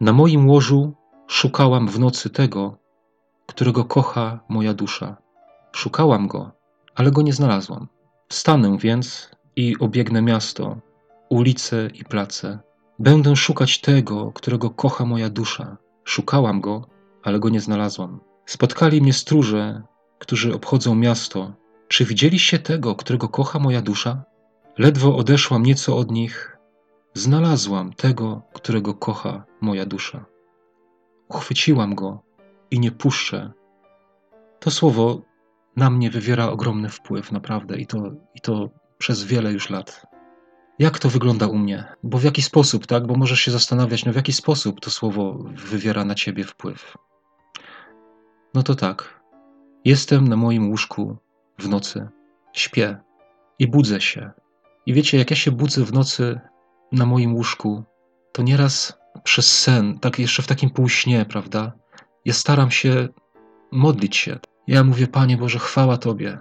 Na 0.00 0.12
moim 0.12 0.48
łożu 0.48 0.94
szukałam 1.26 1.88
w 1.88 1.98
nocy 1.98 2.30
tego, 2.30 2.78
którego 3.46 3.84
kocha 3.84 4.40
moja 4.48 4.74
dusza. 4.74 5.16
Szukałam 5.72 6.28
go, 6.28 6.52
ale 6.94 7.10
go 7.10 7.22
nie 7.22 7.32
znalazłam. 7.32 7.88
Wstanę 8.28 8.78
więc 8.78 9.30
i 9.56 9.76
obiegnę 9.78 10.22
miasto, 10.22 10.76
ulice 11.30 11.88
i 11.94 12.04
place. 12.04 12.58
Będę 12.98 13.36
szukać 13.36 13.80
tego, 13.80 14.32
którego 14.32 14.70
kocha 14.70 15.04
moja 15.04 15.30
dusza. 15.30 15.76
Szukałam 16.04 16.60
go, 16.60 16.86
ale 17.22 17.38
go 17.38 17.48
nie 17.48 17.60
znalazłam. 17.60 18.20
Spotkali 18.46 19.02
mnie 19.02 19.12
stróże, 19.12 19.82
którzy 20.18 20.54
obchodzą 20.54 20.94
miasto. 20.94 21.52
Czy 21.88 22.04
widzieliście 22.04 22.58
tego, 22.58 22.94
którego 22.94 23.28
kocha 23.28 23.58
moja 23.58 23.82
dusza? 23.82 24.24
Ledwo 24.78 25.16
odeszłam 25.16 25.62
nieco 25.62 25.96
od 25.96 26.10
nich, 26.10 26.55
Znalazłam 27.16 27.92
tego, 27.92 28.42
którego 28.52 28.94
kocha 28.94 29.44
moja 29.60 29.86
dusza. 29.86 30.24
Uchwyciłam 31.28 31.94
go 31.94 32.22
i 32.70 32.80
nie 32.80 32.92
puszczę. 32.92 33.52
To 34.60 34.70
słowo 34.70 35.22
na 35.76 35.90
mnie 35.90 36.10
wywiera 36.10 36.48
ogromny 36.48 36.88
wpływ, 36.88 37.32
naprawdę, 37.32 37.76
i 37.76 37.86
to, 37.86 38.12
i 38.34 38.40
to 38.40 38.70
przez 38.98 39.24
wiele 39.24 39.52
już 39.52 39.70
lat. 39.70 40.06
Jak 40.78 40.98
to 40.98 41.08
wygląda 41.08 41.46
u 41.46 41.58
mnie? 41.58 41.84
Bo 42.02 42.18
w 42.18 42.24
jaki 42.24 42.42
sposób, 42.42 42.86
tak? 42.86 43.06
Bo 43.06 43.14
możesz 43.14 43.40
się 43.40 43.50
zastanawiać, 43.50 44.04
no 44.04 44.12
w 44.12 44.16
jaki 44.16 44.32
sposób 44.32 44.80
to 44.80 44.90
słowo 44.90 45.38
wywiera 45.54 46.04
na 46.04 46.14
ciebie 46.14 46.44
wpływ. 46.44 46.96
No 48.54 48.62
to 48.62 48.74
tak. 48.74 49.20
Jestem 49.84 50.28
na 50.28 50.36
moim 50.36 50.70
łóżku 50.70 51.16
w 51.58 51.68
nocy, 51.68 52.08
śpię 52.52 52.98
i 53.58 53.68
budzę 53.68 54.00
się. 54.00 54.30
I 54.86 54.94
wiecie, 54.94 55.18
jak 55.18 55.30
ja 55.30 55.36
się 55.36 55.50
budzę 55.50 55.84
w 55.84 55.92
nocy, 55.92 56.40
na 56.92 57.06
moim 57.06 57.34
łóżku, 57.34 57.84
to 58.32 58.42
nieraz 58.42 58.98
przez 59.24 59.58
sen, 59.60 59.98
tak 59.98 60.18
jeszcze 60.18 60.42
w 60.42 60.46
takim 60.46 60.70
półśnie, 60.70 61.24
prawda? 61.24 61.72
Ja 62.24 62.32
staram 62.32 62.70
się 62.70 63.08
modlić 63.72 64.16
się. 64.16 64.38
Ja 64.66 64.84
mówię, 64.84 65.06
Panie 65.06 65.36
Boże, 65.36 65.58
chwała 65.58 65.96
Tobie. 65.96 66.38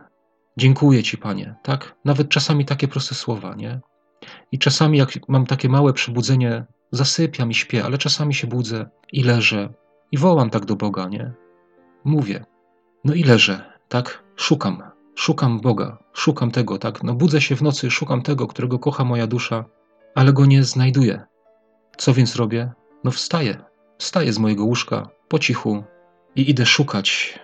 Dziękuję 0.57 1.03
Ci, 1.03 1.17
Panie. 1.17 1.55
Tak? 1.63 1.95
Nawet 2.05 2.29
czasami 2.29 2.65
takie 2.65 2.87
proste 2.87 3.15
słowa, 3.15 3.55
nie? 3.55 3.79
I 4.51 4.59
czasami, 4.59 4.97
jak 4.97 5.09
mam 5.27 5.45
takie 5.45 5.69
małe 5.69 5.93
przebudzenie, 5.93 6.65
zasypiam 6.91 7.51
i 7.51 7.53
śpię, 7.53 7.85
ale 7.85 7.97
czasami 7.97 8.33
się 8.33 8.47
budzę 8.47 8.89
i 9.11 9.23
leżę 9.23 9.73
i 10.11 10.17
wołam 10.17 10.49
tak 10.49 10.65
do 10.65 10.75
Boga, 10.75 11.07
nie? 11.07 11.33
Mówię. 12.03 12.45
No 13.03 13.13
i 13.13 13.23
leżę, 13.23 13.73
tak? 13.89 14.23
Szukam. 14.35 14.83
Szukam 15.15 15.59
Boga. 15.59 15.97
Szukam 16.13 16.51
tego, 16.51 16.77
tak? 16.77 17.03
No 17.03 17.13
budzę 17.13 17.41
się 17.41 17.55
w 17.55 17.61
nocy, 17.61 17.91
szukam 17.91 18.21
tego, 18.21 18.47
którego 18.47 18.79
kocha 18.79 19.03
moja 19.03 19.27
dusza 19.27 19.65
ale 20.15 20.33
go 20.33 20.45
nie 20.45 20.63
znajduję. 20.63 21.25
Co 21.97 22.13
więc 22.13 22.35
robię? 22.35 22.71
No 23.03 23.11
wstaję. 23.11 23.63
Wstaję 23.97 24.33
z 24.33 24.39
mojego 24.39 24.65
łóżka 24.65 25.09
po 25.27 25.39
cichu 25.39 25.83
i 26.35 26.49
idę 26.49 26.65
szukać 26.65 27.39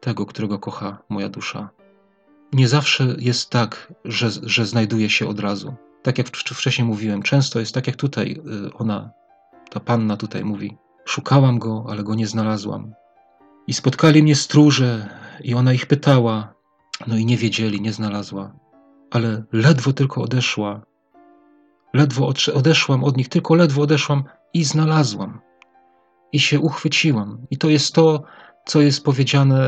tego, 0.00 0.26
którego 0.26 0.58
kocha 0.58 0.98
moja 1.08 1.28
dusza. 1.28 1.70
Nie 2.52 2.68
zawsze 2.68 3.16
jest 3.18 3.50
tak, 3.50 3.92
że, 4.04 4.30
że 4.42 4.66
znajduje 4.66 5.10
się 5.10 5.28
od 5.28 5.40
razu. 5.40 5.74
Tak 6.02 6.18
jak 6.18 6.28
wcześniej 6.36 6.88
mówiłem, 6.88 7.22
często 7.22 7.60
jest 7.60 7.74
tak 7.74 7.86
jak 7.86 7.96
tutaj 7.96 8.40
y, 8.66 8.74
ona, 8.74 9.10
ta 9.70 9.80
panna 9.80 10.16
tutaj 10.16 10.44
mówi: 10.44 10.76
Szukałam 11.04 11.58
go, 11.58 11.84
ale 11.88 12.02
go 12.04 12.14
nie 12.14 12.26
znalazłam. 12.26 12.94
I 13.66 13.74
spotkali 13.74 14.22
mnie 14.22 14.36
stróże, 14.36 15.08
i 15.44 15.54
ona 15.54 15.72
ich 15.72 15.86
pytała, 15.86 16.54
no 17.06 17.16
i 17.16 17.26
nie 17.26 17.36
wiedzieli, 17.36 17.80
nie 17.80 17.92
znalazła. 17.92 18.52
Ale 19.10 19.44
ledwo 19.52 19.92
tylko 19.92 20.22
odeszła. 20.22 20.82
Ledwo 21.96 22.32
odeszłam 22.54 23.04
od 23.04 23.16
nich, 23.16 23.28
tylko 23.28 23.54
ledwo 23.54 23.82
odeszłam 23.82 24.24
i 24.54 24.64
znalazłam. 24.64 25.40
I 26.32 26.40
się 26.40 26.60
uchwyciłam. 26.60 27.46
I 27.50 27.58
to 27.58 27.68
jest 27.68 27.94
to, 27.94 28.22
co 28.66 28.80
jest 28.80 29.04
powiedziane, 29.04 29.58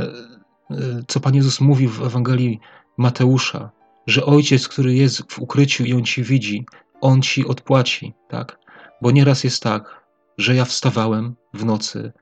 e, 0.71 1.03
co 1.09 1.21
Pan 1.21 1.35
Jezus 1.35 1.61
mówił 1.61 1.91
w 1.91 2.03
Ewangelii 2.03 2.61
Mateusza, 2.99 3.71
że 4.07 4.25
ojciec, 4.25 4.69
który 4.69 4.95
jest 4.95 5.33
w 5.33 5.39
ukryciu 5.39 5.85
i 5.85 5.93
on 5.93 6.05
ci 6.05 6.23
widzi, 6.23 6.67
on 7.01 7.23
ci 7.23 7.47
odpłaci, 7.47 8.15
tak? 8.29 8.59
Bo 9.03 9.11
nieraz 9.11 9.45
jest 9.45 9.63
tak, 9.63 10.05
że 10.39 10.55
ja 10.55 10.65
wstawałem 10.65 11.37
w 11.55 11.65
nocy, 11.65 12.13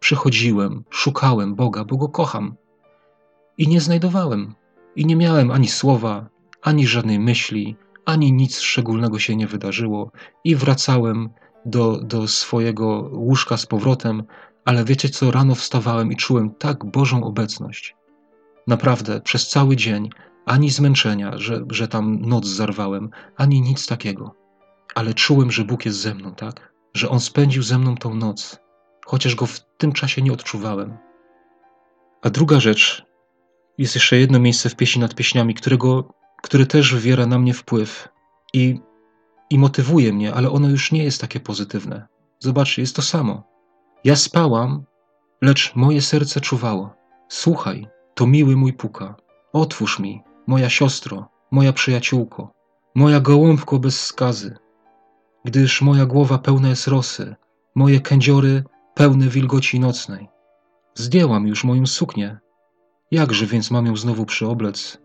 przychodziłem, 0.00 0.84
szukałem 0.90 1.54
Boga, 1.54 1.84
bo 1.84 1.96
go 1.96 2.08
kocham 2.08 2.56
i 3.58 3.68
nie 3.68 3.80
znajdowałem. 3.80 4.54
I 4.96 5.06
nie 5.06 5.16
miałem 5.16 5.50
ani 5.50 5.68
słowa, 5.68 6.28
ani 6.62 6.86
żadnej 6.86 7.18
myśli, 7.18 7.76
ani 8.04 8.32
nic 8.32 8.60
szczególnego 8.60 9.18
się 9.18 9.36
nie 9.36 9.46
wydarzyło. 9.46 10.10
I 10.44 10.56
wracałem 10.56 11.30
do, 11.66 11.96
do 11.96 12.28
swojego 12.28 13.10
łóżka 13.12 13.56
z 13.56 13.66
powrotem, 13.66 14.22
ale 14.64 14.84
wiecie 14.84 15.08
co, 15.08 15.30
rano 15.30 15.54
wstawałem 15.54 16.12
i 16.12 16.16
czułem 16.16 16.50
tak 16.50 16.84
Bożą 16.84 17.24
obecność. 17.24 17.96
Naprawdę, 18.66 19.20
przez 19.20 19.48
cały 19.48 19.76
dzień, 19.76 20.10
ani 20.46 20.70
zmęczenia, 20.70 21.38
że, 21.38 21.64
że 21.70 21.88
tam 21.88 22.20
noc 22.20 22.46
zarwałem, 22.46 23.10
ani 23.36 23.60
nic 23.60 23.86
takiego. 23.86 24.34
Ale 24.94 25.14
czułem, 25.14 25.50
że 25.50 25.64
Bóg 25.64 25.86
jest 25.86 25.98
ze 25.98 26.14
mną, 26.14 26.34
tak? 26.34 26.72
Że 26.94 27.08
On 27.08 27.20
spędził 27.20 27.62
ze 27.62 27.78
mną 27.78 27.96
tą 27.96 28.14
noc, 28.14 28.58
chociaż 29.06 29.34
Go 29.34 29.46
w 29.46 29.60
tym 29.78 29.92
czasie 29.92 30.22
nie 30.22 30.32
odczuwałem. 30.32 30.98
A 32.22 32.30
druga 32.30 32.60
rzecz, 32.60 33.04
jest 33.78 33.94
jeszcze 33.94 34.16
jedno 34.16 34.38
miejsce 34.38 34.68
w 34.68 34.76
pieśni 34.76 35.00
nad 35.00 35.14
pieśniami, 35.14 35.54
którego, 35.54 36.14
które 36.42 36.66
też 36.66 36.94
wywiera 36.94 37.26
na 37.26 37.38
mnie 37.38 37.54
wpływ 37.54 38.08
i, 38.52 38.80
i 39.50 39.58
motywuje 39.58 40.12
mnie, 40.12 40.34
ale 40.34 40.50
ono 40.50 40.68
już 40.68 40.92
nie 40.92 41.04
jest 41.04 41.20
takie 41.20 41.40
pozytywne. 41.40 42.06
Zobaczcie, 42.38 42.82
jest 42.82 42.96
to 42.96 43.02
samo. 43.02 43.42
Ja 44.04 44.16
spałam, 44.16 44.84
lecz 45.42 45.74
moje 45.74 46.02
serce 46.02 46.40
czuwało. 46.40 46.94
Słuchaj, 47.28 47.86
to 48.14 48.26
miły 48.26 48.56
mój 48.56 48.72
puka. 48.72 49.16
Otwórz 49.52 49.98
mi, 49.98 50.22
moja 50.46 50.70
siostro, 50.70 51.28
moja 51.50 51.72
przyjaciółko, 51.72 52.52
moja 52.94 53.20
gołąbko 53.20 53.78
bez 53.78 54.04
skazy. 54.04 54.56
Gdyż 55.44 55.82
moja 55.82 56.06
głowa 56.06 56.38
pełna 56.38 56.68
jest 56.68 56.88
rosy, 56.88 57.34
moje 57.74 58.00
kędziory 58.00 58.64
pełne 58.94 59.28
wilgoci 59.28 59.80
nocnej. 59.80 60.28
Zdjęłam 60.94 61.46
już 61.46 61.64
moją 61.64 61.86
suknię, 61.86 62.38
jakże 63.10 63.46
więc 63.46 63.70
mam 63.70 63.86
ją 63.86 63.96
znowu 63.96 64.26
przyoblec? 64.26 64.98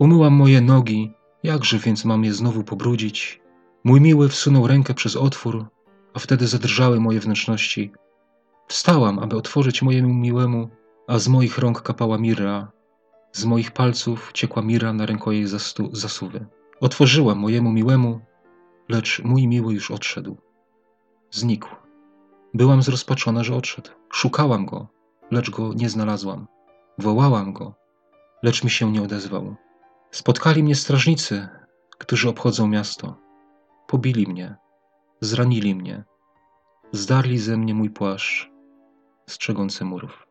Umyłam 0.00 0.32
moje 0.32 0.60
nogi, 0.60 1.12
jakże 1.42 1.78
więc 1.78 2.04
mam 2.04 2.24
je 2.24 2.32
znowu 2.34 2.64
pobrudzić? 2.64 3.40
Mój 3.84 4.00
miły 4.00 4.28
wsunął 4.28 4.66
rękę 4.66 4.94
przez 4.94 5.16
otwór, 5.16 5.66
a 6.14 6.18
wtedy 6.18 6.46
zadrżały 6.46 7.00
moje 7.00 7.20
wnętrzności. 7.20 7.92
Wstałam, 8.68 9.18
aby 9.18 9.36
otworzyć 9.36 9.82
mojemu 9.82 10.14
miłemu, 10.14 10.68
a 11.06 11.18
z 11.18 11.28
moich 11.28 11.58
rąk 11.58 11.82
kapała 11.82 12.18
mirra, 12.18 12.72
z 13.32 13.44
moich 13.44 13.70
palców 13.72 14.30
ciekła 14.34 14.62
mira 14.62 14.92
na 14.92 15.06
rękojej 15.06 15.46
zastu- 15.46 15.94
zasuwy. 15.94 16.46
Otworzyłam 16.80 17.38
mojemu 17.38 17.72
miłemu, 17.72 18.20
lecz 18.88 19.22
mój 19.24 19.46
miły 19.46 19.74
już 19.74 19.90
odszedł. 19.90 20.36
Znikł. 21.30 21.68
Byłam 22.54 22.82
zrozpaczona, 22.82 23.44
że 23.44 23.54
odszedł. 23.56 23.90
Szukałam 24.12 24.66
go, 24.66 24.88
lecz 25.30 25.50
go 25.50 25.72
nie 25.74 25.88
znalazłam. 25.88 26.46
Wołałam 26.98 27.52
go, 27.52 27.74
lecz 28.42 28.64
mi 28.64 28.70
się 28.70 28.92
nie 28.92 29.02
odezwał. 29.02 29.56
Spotkali 30.10 30.62
mnie 30.62 30.74
strażnicy, 30.74 31.48
którzy 31.98 32.28
obchodzą 32.28 32.66
miasto. 32.66 33.16
Pobili 33.86 34.26
mnie, 34.26 34.56
zranili 35.20 35.74
mnie, 35.74 36.04
zdarli 36.92 37.38
ze 37.38 37.56
mnie 37.56 37.74
mój 37.74 37.90
płaszcz, 37.90 38.50
strzegący 39.26 39.84
murów. 39.84 40.26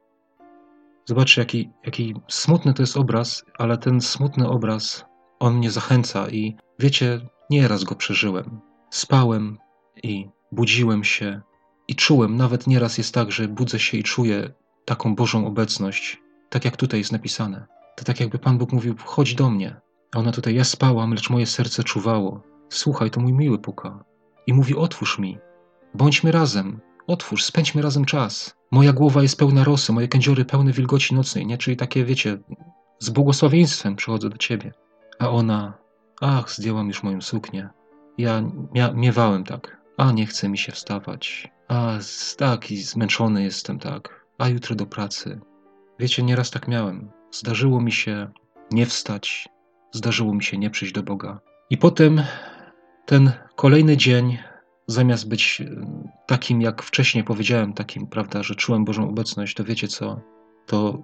Zobaczcie, 1.05 1.41
jaki, 1.41 1.69
jaki 1.85 2.15
smutny 2.27 2.73
to 2.73 2.83
jest 2.83 2.97
obraz, 2.97 3.45
ale 3.57 3.77
ten 3.77 4.01
smutny 4.01 4.49
obraz, 4.49 5.05
on 5.39 5.57
mnie 5.57 5.71
zachęca 5.71 6.29
i 6.29 6.55
wiecie, 6.79 7.29
nieraz 7.49 7.83
go 7.83 7.95
przeżyłem. 7.95 8.59
Spałem 8.89 9.57
i 10.03 10.29
budziłem 10.51 11.03
się 11.03 11.41
i 11.87 11.95
czułem, 11.95 12.37
nawet 12.37 12.67
nieraz 12.67 12.97
jest 12.97 13.13
tak, 13.13 13.31
że 13.31 13.47
budzę 13.47 13.79
się 13.79 13.97
i 13.97 14.03
czuję 14.03 14.53
taką 14.85 15.15
Bożą 15.15 15.47
obecność, 15.47 16.21
tak 16.49 16.65
jak 16.65 16.77
tutaj 16.77 16.99
jest 16.99 17.11
napisane. 17.11 17.78
To 17.99 18.05
tak 18.05 18.19
jakby 18.19 18.39
Pan 18.39 18.57
Bóg 18.57 18.71
mówił, 18.71 18.95
chodź 19.05 19.35
do 19.35 19.49
mnie. 19.49 19.81
A 20.15 20.19
ona 20.19 20.31
tutaj, 20.31 20.55
ja 20.55 20.63
spałam, 20.63 21.13
lecz 21.13 21.29
moje 21.29 21.45
serce 21.45 21.83
czuwało. 21.83 22.41
Słuchaj, 22.69 23.11
to 23.11 23.21
mój 23.21 23.33
miły 23.33 23.59
puka. 23.59 24.03
I 24.47 24.53
mówi, 24.53 24.75
otwórz 24.75 25.19
mi. 25.19 25.37
Bądźmy 25.93 26.31
razem. 26.31 26.79
Otwórz, 27.07 27.43
spędźmy 27.43 27.81
razem 27.81 28.05
czas. 28.05 28.55
Moja 28.71 28.93
głowa 28.93 29.21
jest 29.21 29.39
pełna 29.39 29.63
rosy, 29.63 29.93
moje 29.93 30.07
kędziory 30.07 30.45
pełne 30.45 30.71
wilgoci 30.71 31.15
nocnej, 31.15 31.45
nie? 31.45 31.57
Czyli 31.57 31.77
takie, 31.77 32.05
wiecie, 32.05 32.37
z 32.99 33.09
błogosławieństwem 33.09 33.95
przychodzę 33.95 34.29
do 34.29 34.37
ciebie. 34.37 34.71
A 35.19 35.29
ona, 35.29 35.73
ach, 36.21 36.51
zdjęłam 36.51 36.87
już 36.87 37.03
moją 37.03 37.21
suknię. 37.21 37.69
Ja 38.17 38.41
mia- 38.73 38.95
miewałem 38.95 39.43
tak. 39.43 39.81
A, 39.97 40.11
nie 40.11 40.25
chce 40.25 40.49
mi 40.49 40.57
się 40.57 40.71
wstawać. 40.71 41.51
A, 41.67 41.97
tak, 42.37 42.71
i 42.71 42.77
zmęczony 42.77 43.43
jestem, 43.43 43.79
tak. 43.79 44.25
A 44.37 44.47
jutro 44.47 44.75
do 44.75 44.85
pracy. 44.85 45.39
Wiecie, 45.99 46.23
nieraz 46.23 46.51
tak 46.51 46.67
miałem. 46.67 47.18
Zdarzyło 47.31 47.81
mi 47.81 47.91
się 47.91 48.31
nie 48.71 48.85
wstać, 48.85 49.49
zdarzyło 49.91 50.33
mi 50.33 50.43
się 50.43 50.57
nie 50.57 50.69
przyjść 50.69 50.93
do 50.93 51.03
Boga. 51.03 51.39
I 51.69 51.77
potem 51.77 52.23
ten 53.05 53.31
kolejny 53.55 53.97
dzień, 53.97 54.37
zamiast 54.87 55.29
być 55.29 55.61
e, 55.61 55.85
takim, 56.27 56.61
jak 56.61 56.83
wcześniej 56.83 57.23
powiedziałem, 57.23 57.73
takim, 57.73 58.07
prawda, 58.07 58.43
że 58.43 58.55
czułem 58.55 58.85
Bożą 58.85 59.09
obecność, 59.09 59.55
to 59.55 59.63
wiecie 59.63 59.87
co? 59.87 60.21
To 60.65 61.03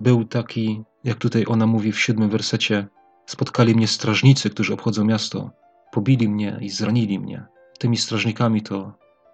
był 0.00 0.24
taki, 0.24 0.82
jak 1.04 1.18
tutaj 1.18 1.44
ona 1.48 1.66
mówi 1.66 1.92
w 1.92 2.00
siódmym 2.00 2.30
wersecie, 2.30 2.86
spotkali 3.26 3.74
mnie 3.74 3.88
strażnicy, 3.88 4.50
którzy 4.50 4.74
obchodzą 4.74 5.04
miasto, 5.04 5.50
pobili 5.92 6.28
mnie 6.28 6.58
i 6.60 6.70
zranili 6.70 7.18
mnie. 7.18 7.46
Tymi 7.78 7.96
strażnikami 7.96 8.62
to 8.62 8.92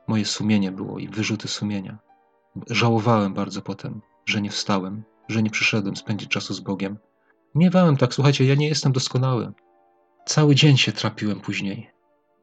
moje 0.09 0.25
sumienie 0.25 0.73
było 0.73 0.99
i 0.99 1.09
wyrzuty 1.09 1.49
sumienia. 1.49 1.99
Żałowałem 2.71 3.35
bardzo 3.35 3.63
potem, 3.63 4.01
że 4.27 4.43
nie 4.43 4.51
wstałem, 4.51 5.03
że 5.29 5.43
nie 5.43 5.51
przyszedłem 5.51 5.97
spędzić 5.97 6.29
czasu 6.29 6.55
z 6.55 6.61
Bogiem. 6.61 6.99
Miewałem 7.55 7.97
tak, 7.97 8.15
słuchajcie, 8.15 8.45
ja 8.45 8.55
nie 8.55 8.69
jestem 8.69 8.93
doskonały. 8.93 9.53
Cały 10.27 10.55
dzień 10.55 10.77
się 10.77 10.93
trapiłem 10.93 11.41
później 11.41 11.91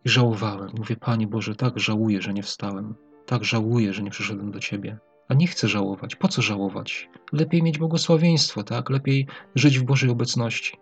i 0.05 0.09
żałowałem. 0.09 0.69
Mówię, 0.77 0.95
Panie 0.95 1.27
Boże, 1.27 1.55
tak 1.55 1.79
żałuję, 1.79 2.21
że 2.21 2.33
nie 2.33 2.43
wstałem. 2.43 2.95
Tak 3.25 3.43
żałuję, 3.43 3.93
że 3.93 4.03
nie 4.03 4.11
przyszedłem 4.11 4.51
do 4.51 4.59
Ciebie. 4.59 4.97
A 5.27 5.33
nie 5.33 5.47
chcę 5.47 5.67
żałować. 5.67 6.15
Po 6.15 6.27
co 6.27 6.41
żałować? 6.41 7.09
Lepiej 7.31 7.63
mieć 7.63 7.77
błogosławieństwo, 7.77 8.63
tak? 8.63 8.89
Lepiej 8.89 9.27
żyć 9.55 9.79
w 9.79 9.83
Bożej 9.83 10.09
obecności. 10.09 10.77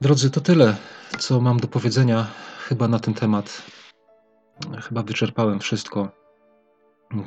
Drodzy, 0.00 0.30
to 0.30 0.40
tyle, 0.40 0.76
co 1.18 1.40
mam 1.40 1.60
do 1.60 1.68
powiedzenia 1.68 2.26
chyba 2.68 2.88
na 2.88 2.98
ten 2.98 3.14
temat. 3.14 3.62
Chyba 4.80 5.02
wyczerpałem 5.02 5.60
wszystko. 5.60 6.08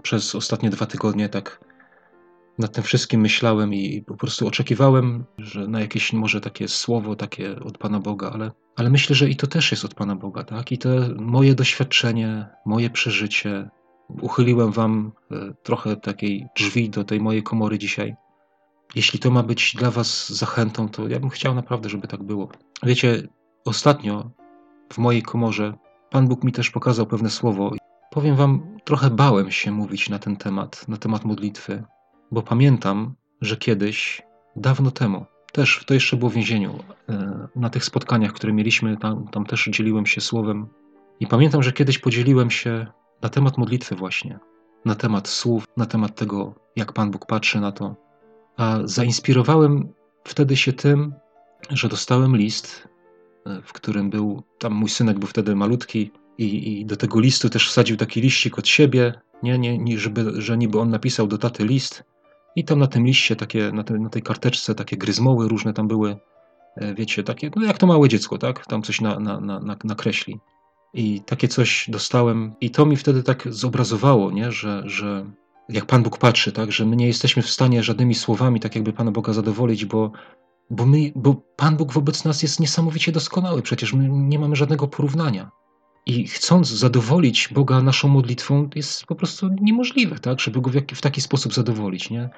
Przez 0.02 0.36
ostatnie 0.36 0.70
dwa 0.70 0.86
tygodnie 0.86 1.30
tak 1.30 1.65
nad 2.60 2.72
tym 2.72 2.84
wszystkim 2.84 3.22
myślałem 3.22 3.74
i 3.74 4.02
po 4.02 4.18
prostu 4.18 4.48
oczekiwałem, 4.48 5.26
że 5.38 5.68
na 5.68 5.80
jakieś 5.80 6.14
może 6.14 6.42
takie 6.42 6.68
słowo 6.68 7.16
takie 7.16 7.60
od 7.60 7.78
Pana 7.78 8.00
Boga, 8.00 8.32
ale, 8.34 8.52
ale 8.76 8.90
myślę, 8.90 9.16
że 9.16 9.30
i 9.30 9.36
to 9.36 9.48
też 9.48 9.72
jest 9.72 9.86
od 9.86 9.94
Pana 9.94 10.16
Boga, 10.16 10.44
tak? 10.44 10.72
I 10.72 10.78
to 10.78 10.90
moje 11.16 11.56
doświadczenie, 11.56 12.48
moje 12.66 12.90
przeżycie. 12.90 13.70
Uchyliłem 14.22 14.72
Wam 14.72 15.12
e, 15.32 15.54
trochę 15.64 15.96
takiej 15.96 16.48
drzwi 16.58 16.90
do 16.90 17.04
tej 17.04 17.20
mojej 17.20 17.44
komory 17.44 17.78
dzisiaj. 17.78 18.16
Jeśli 18.96 19.20
to 19.20 19.32
ma 19.32 19.44
być 19.44 19.76
dla 19.76 19.92
Was 19.92 20.30
zachętą, 20.30 20.90
to 20.90 21.08
ja 21.08 21.20
bym 21.20 21.30
chciał 21.30 21.56
naprawdę, 21.56 21.90
żeby 21.90 22.08
tak 22.08 22.24
było. 22.24 22.50
Wiecie, 22.84 23.28
ostatnio 23.66 24.32
w 24.94 24.98
mojej 24.98 25.24
komorze 25.24 25.74
Pan 26.12 26.28
Bóg 26.28 26.44
mi 26.44 26.52
też 26.52 26.70
pokazał 26.70 27.06
pewne 27.06 27.30
słowo. 27.30 27.72
Powiem 28.12 28.36
Wam, 28.36 28.78
trochę 28.84 29.10
bałem 29.10 29.52
się 29.52 29.72
mówić 29.72 30.10
na 30.10 30.20
ten 30.20 30.36
temat, 30.36 30.88
na 30.88 30.98
temat 30.98 31.26
modlitwy, 31.26 31.84
bo 32.32 32.42
pamiętam, 32.42 33.16
że 33.42 33.58
kiedyś, 33.58 34.22
dawno 34.56 34.92
temu, 34.92 35.26
też 35.52 35.84
to 35.88 35.94
jeszcze 35.94 36.18
było 36.18 36.32
w 36.32 36.34
więzieniu, 36.34 36.80
e, 37.10 37.48
na 37.56 37.70
tych 37.70 37.86
spotkaniach, 37.86 38.34
które 38.34 38.54
mieliśmy, 38.54 38.98
tam, 38.98 39.28
tam 39.28 39.46
też 39.46 39.70
dzieliłem 39.72 40.06
się 40.06 40.22
słowem. 40.22 40.68
I 41.20 41.28
pamiętam, 41.28 41.64
że 41.64 41.72
kiedyś 41.72 42.00
podzieliłem 42.00 42.52
się 42.52 42.88
na 43.22 43.30
temat 43.30 43.58
modlitwy, 43.58 43.96
właśnie, 43.96 44.40
na 44.86 44.96
temat 44.96 45.28
słów, 45.28 45.66
na 45.78 45.86
temat 45.86 46.16
tego, 46.16 46.56
jak 46.76 46.94
Pan 46.94 47.12
Bóg 47.12 47.26
patrzy 47.26 47.60
na 47.60 47.72
to. 47.72 47.96
A 48.58 48.80
zainspirowałem 48.84 49.94
wtedy 50.24 50.58
się 50.58 50.74
tym, 50.74 51.14
że 51.70 51.90
dostałem 51.90 52.38
list, 52.38 52.88
e, 53.46 53.62
w 53.62 53.74
którym 53.74 54.10
był, 54.10 54.44
tam 54.60 54.74
mój 54.74 54.90
synek 54.90 55.20
był 55.20 55.28
wtedy 55.28 55.56
malutki, 55.56 56.12
i, 56.38 56.80
i 56.80 56.86
do 56.86 56.96
tego 56.96 57.20
listu 57.20 57.50
też 57.50 57.70
wsadził 57.70 57.98
taki 57.98 58.22
liścik 58.22 58.60
od 58.60 58.68
siebie 58.68 59.14
Nie, 59.44 59.60
nie, 59.60 59.78
nie 59.78 60.00
żeby, 60.00 60.42
że 60.42 60.58
niby 60.58 60.80
on 60.80 60.90
napisał 60.90 61.28
do 61.28 61.38
taty 61.38 61.66
list 61.66 62.04
i 62.56 62.64
tam 62.64 62.80
na 62.80 62.88
tym 62.88 63.06
liście, 63.06 63.36
takie, 63.36 63.72
na, 63.72 63.84
te, 63.84 63.94
na 63.94 64.10
tej 64.10 64.22
karteczce 64.22 64.76
takie 64.76 64.98
gryzmoły 64.98 65.48
różne 65.48 65.74
tam 65.74 65.88
były, 65.88 66.18
e, 66.76 66.94
wiecie, 66.94 67.24
takie, 67.24 67.52
no 67.56 67.66
jak 67.66 67.78
to 67.78 67.88
małe 67.88 68.10
dziecko, 68.10 68.38
tak? 68.38 68.66
Tam 68.66 68.82
coś 68.82 69.02
na, 69.02 69.20
na, 69.20 69.40
na, 69.40 69.60
na, 69.60 69.78
nakreśli. 69.84 70.40
I 70.94 71.22
takie 71.22 71.48
coś 71.48 71.90
dostałem 71.90 72.54
i 72.62 72.70
to 72.70 72.86
mi 72.86 72.98
wtedy 72.98 73.24
tak 73.24 73.54
zobrazowało, 73.54 74.32
nie? 74.32 74.52
Że, 74.52 74.84
że 74.86 75.26
jak 75.70 75.86
Pan 75.86 76.04
Bóg 76.04 76.18
patrzy, 76.18 76.52
tak? 76.52 76.72
Że 76.72 76.86
my 76.86 76.96
nie 76.96 77.08
jesteśmy 77.08 77.44
w 77.44 77.50
stanie 77.50 77.84
żadnymi 77.84 78.16
słowami 78.16 78.60
tak 78.60 78.76
jakby 78.76 78.94
Pana 78.94 79.12
Boga 79.12 79.34
zadowolić, 79.34 79.86
bo 79.86 80.12
bo, 80.70 80.86
my, 80.86 81.12
bo 81.16 81.36
Pan 81.56 81.78
Bóg 81.78 81.94
wobec 81.94 82.26
nas 82.26 82.44
jest 82.44 82.60
niesamowicie 82.60 83.12
doskonały, 83.12 83.62
przecież 83.62 83.94
my 83.94 84.10
nie 84.10 84.40
mamy 84.40 84.56
żadnego 84.56 84.88
porównania. 84.88 85.52
I 86.06 86.28
chcąc 86.28 86.68
zadowolić 86.68 87.50
Boga 87.54 87.82
naszą 87.82 88.08
modlitwą, 88.08 88.70
jest 88.76 89.06
po 89.06 89.16
prostu 89.16 89.50
niemożliwe, 89.62 90.20
tak? 90.20 90.40
żeby 90.40 90.62
go 90.62 90.70
w, 90.70 90.76
w 90.96 91.02
taki 91.02 91.22
sposób 91.22 91.54
zadowolić. 91.54 92.10
Nie? 92.10 92.30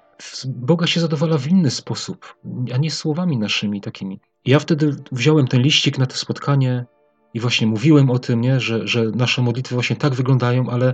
Boga 0.46 0.88
się 0.88 1.00
zadowala 1.00 1.38
w 1.38 1.48
inny 1.48 1.72
sposób, 1.72 2.36
a 2.74 2.78
nie 2.78 2.92
słowami 2.92 3.38
naszymi 3.38 3.82
takimi. 3.82 4.20
Ja 4.46 4.60
wtedy 4.60 4.96
wziąłem 5.12 5.48
ten 5.48 5.62
liścik 5.62 5.98
na 5.98 6.06
to 6.06 6.16
spotkanie 6.16 6.86
i 7.34 7.40
właśnie 7.40 7.68
mówiłem 7.68 8.10
o 8.10 8.20
tym, 8.20 8.42
nie? 8.42 8.60
Że, 8.60 8.88
że 8.88 9.04
nasze 9.04 9.42
modlitwy 9.42 9.76
właśnie 9.76 9.96
tak 9.96 10.14
wyglądają, 10.14 10.70
ale, 10.70 10.94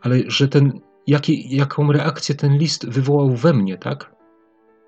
ale 0.00 0.18
że 0.26 0.48
ten, 0.48 0.80
jaki, 1.06 1.56
jaką 1.56 1.92
reakcję 1.92 2.34
ten 2.34 2.58
list 2.58 2.88
wywołał 2.88 3.36
we 3.36 3.52
mnie, 3.52 3.78
tak? 3.78 4.14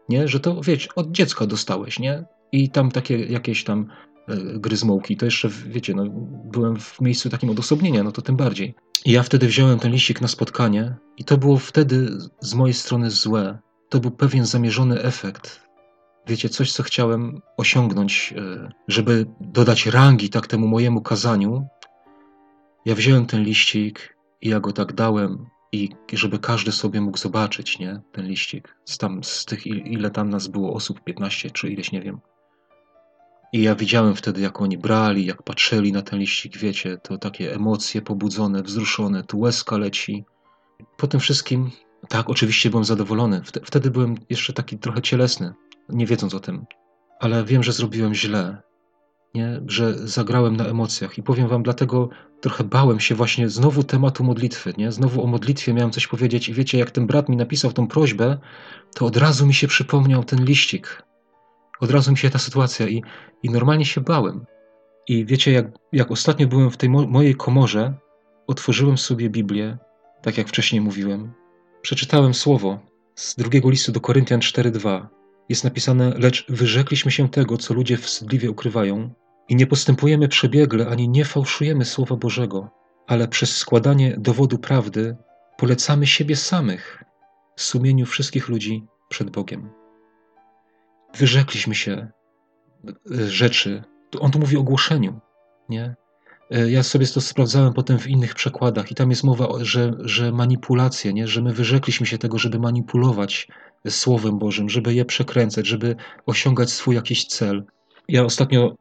nie? 0.09 0.29
Że 0.29 0.41
to, 0.41 0.61
wiecie, 0.61 0.89
od 0.95 1.11
dziecka 1.11 1.47
dostałeś, 1.47 1.99
nie? 1.99 2.25
I 2.53 2.71
tam 2.71 2.91
takie 2.91 3.19
jakieś 3.19 3.65
tam 3.65 3.87
e, 4.29 4.59
gryzmołki, 4.59 5.17
to 5.17 5.25
jeszcze, 5.25 5.49
wiecie, 5.49 5.95
no, 5.95 6.05
byłem 6.45 6.77
w 6.77 7.01
miejscu 7.01 7.31
takim 7.31 7.51
odosobnienia, 7.51 8.03
no 8.03 8.13
to 8.13 8.23
tym 8.23 8.37
bardziej. 8.37 8.75
I 9.05 9.13
ja 9.13 9.23
wtedy 9.23 9.47
wziąłem 9.47 9.79
ten 9.79 9.93
liścik 9.93 10.21
na 10.21 10.29
spotkanie 10.29 10.97
i 11.17 11.25
to 11.25 11.39
było 11.39 11.59
wtedy 11.59 12.19
z 12.41 12.55
mojej 12.55 12.75
strony 12.75 13.11
złe. 13.11 13.59
To 13.89 14.01
był 14.01 14.11
pewien 14.11 14.47
zamierzony 14.47 15.03
efekt. 15.03 15.67
Wiecie, 16.27 16.49
coś, 16.49 16.73
co 16.73 16.83
chciałem 16.83 17.41
osiągnąć, 17.57 18.35
e, 18.37 18.73
żeby 18.89 19.27
dodać 19.41 19.87
rangi 19.87 20.31
tak 20.31 20.47
temu 20.47 20.67
mojemu 20.69 21.03
kazaniu. 21.03 21.67
Ja 22.85 22.95
wziąłem 22.95 23.27
ten 23.27 23.43
liścik 23.43 24.17
i 24.43 24.49
ja 24.49 24.61
go 24.61 24.73
tak 24.73 24.93
dałem 24.93 25.47
i 25.73 25.89
żeby 26.13 26.39
każdy 26.39 26.73
sobie 26.73 27.01
mógł 27.01 27.19
zobaczyć, 27.19 27.79
nie, 27.79 28.01
ten 28.13 28.27
liścik. 28.27 28.77
Z, 28.85 28.99
tam, 28.99 29.25
z 29.25 29.45
tych, 29.45 29.67
ile 29.67 30.11
tam 30.11 30.31
nas 30.31 30.49
było 30.49 30.75
osób, 30.75 31.05
15 31.05 31.51
czy 31.51 31.71
ileś, 31.71 31.93
nie 31.93 32.03
wiem. 32.03 32.21
I 33.57 33.63
ja 33.63 33.75
widziałem 33.75 34.17
wtedy, 34.17 34.41
jak 34.41 34.61
oni 34.61 34.79
brali, 34.79 35.27
jak 35.27 35.43
patrzyli 35.43 35.93
na 35.93 36.03
ten 36.03 36.19
liścik, 36.19 36.57
wiecie, 36.57 36.99
to 37.03 37.19
takie 37.19 37.55
emocje 37.55 38.03
pobudzone, 38.03 38.63
wzruszone, 38.63 39.25
tu 39.25 39.39
łezka 39.39 39.77
leci. 39.79 40.25
Po 40.97 41.07
tym 41.07 41.21
wszystkim, 41.21 41.71
tak, 42.09 42.31
oczywiście 42.31 42.71
byłem 42.71 42.85
zadowolony. 42.85 43.43
Wtedy 43.65 43.91
byłem 43.91 44.15
jeszcze 44.31 44.53
taki 44.53 44.79
trochę 44.79 45.03
cielesny, 45.03 45.53
nie 45.89 46.07
wiedząc 46.07 46.35
o 46.35 46.41
tym. 46.41 46.67
Ale 47.21 47.45
wiem, 47.45 47.63
że 47.63 47.73
zrobiłem 47.73 48.15
źle, 48.15 48.63
nie? 49.35 49.61
że 49.67 50.09
zagrałem 50.09 50.57
na 50.57 50.65
emocjach. 50.65 51.19
I 51.19 51.23
powiem 51.23 51.49
wam, 51.49 51.63
dlatego 51.63 52.09
trochę 52.41 52.65
bałem 52.65 53.01
się 53.01 53.15
właśnie 53.15 53.49
znowu 53.49 53.83
tematu 53.83 54.25
modlitwy. 54.25 54.75
Nie? 54.79 54.93
Znowu 54.93 55.25
o 55.25 55.27
modlitwie 55.27 55.75
miałem 55.75 55.91
coś 55.91 56.07
powiedzieć 56.07 56.49
i 56.49 56.55
wiecie, 56.55 56.79
jak 56.79 56.91
ten 56.91 57.07
brat 57.07 57.29
mi 57.29 57.37
napisał 57.37 57.73
tą 57.73 57.89
prośbę, 57.89 58.39
to 58.95 59.07
od 59.07 59.17
razu 59.17 59.47
mi 59.47 59.55
się 59.55 59.69
przypomniał 59.69 60.25
ten 60.25 60.45
liścik. 60.45 61.07
Od 61.81 61.91
razu 61.91 62.11
mi 62.11 62.17
się 62.17 62.31
ta 62.31 62.39
sytuacja 62.39 62.89
i, 62.89 63.03
i 63.43 63.51
normalnie 63.51 63.85
się 63.85 64.01
bałem. 64.01 64.47
I 65.09 65.25
wiecie, 65.25 65.53
jak, 65.53 65.67
jak 65.93 66.11
ostatnio 66.11 66.47
byłem 66.47 66.71
w 66.71 66.77
tej 66.77 66.89
mo 66.89 67.07
mojej 67.07 67.35
komorze, 67.35 67.95
otworzyłem 68.47 68.99
sobie 68.99 69.31
Biblię, 69.31 69.79
tak 70.23 70.39
jak 70.39 70.49
wcześniej 70.49 70.81
mówiłem. 70.81 71.33
Przeczytałem 71.83 72.35
słowo 72.35 72.81
z 73.15 73.37
drugiego 73.37 73.71
listu 73.71 73.93
do 73.93 74.01
Koryntian 74.01 74.41
4:2. 74.41 75.07
Jest 75.49 75.65
napisane: 75.65 76.15
Lecz 76.19 76.47
wyrzekliśmy 76.49 77.11
się 77.11 77.29
tego, 77.29 77.59
co 77.59 77.75
ludzie 77.75 77.97
wstydliwie 77.97 78.51
ukrywają, 78.51 79.11
i 79.49 79.57
nie 79.57 79.67
postępujemy 79.67 80.29
przebiegle 80.29 80.89
ani 80.89 81.09
nie 81.09 81.25
fałszujemy 81.25 81.85
Słowa 81.85 82.17
Bożego, 82.17 82.71
ale 83.07 83.29
przez 83.29 83.57
składanie 83.57 84.17
dowodu 84.19 84.59
prawdy 84.59 85.17
polecamy 85.57 86.07
siebie 86.07 86.37
samych 86.37 87.05
w 87.57 87.63
sumieniu 87.63 88.07
wszystkich 88.07 88.49
ludzi 88.49 88.85
przed 89.09 89.31
Bogiem. 89.31 89.71
Wyrzekliśmy 91.19 91.75
się 91.75 92.09
e, 92.87 93.27
rzeczy. 93.29 93.83
On 94.21 94.31
tu 94.31 94.39
mówi 94.39 94.57
o 94.57 94.63
głoszeniu, 94.63 95.21
nie? 95.69 95.97
E, 96.51 96.71
ja 96.71 96.83
sobie 96.83 97.07
to 97.07 97.21
sprawdzałem 97.21 97.73
potem 97.73 97.99
w 97.99 98.07
innych 98.07 98.35
przekładach 98.35 98.91
i 98.91 98.95
tam 98.95 99.11
jest 99.11 99.25
mowa, 99.25 99.49
że, 99.61 99.93
że 100.01 100.33
manipulacja, 100.33 101.13
nie? 101.13 101.29
że 101.29 101.43
my 101.43 101.53
wyrzekliśmy 101.53 102.07
się 102.07 102.19
tego, 102.19 102.39
żeby 102.39 102.59
manipulować 102.59 103.49
Słowem 103.89 104.39
Bożym, 104.39 104.69
żeby 104.69 104.95
je 104.95 105.05
przekręcać, 105.05 105.67
żeby 105.67 105.97
osiągać 106.27 106.71
swój 106.71 106.95
jakiś 106.95 107.27
cel. 107.27 107.65
Ja 108.09 108.25
ostatnio 108.25 108.75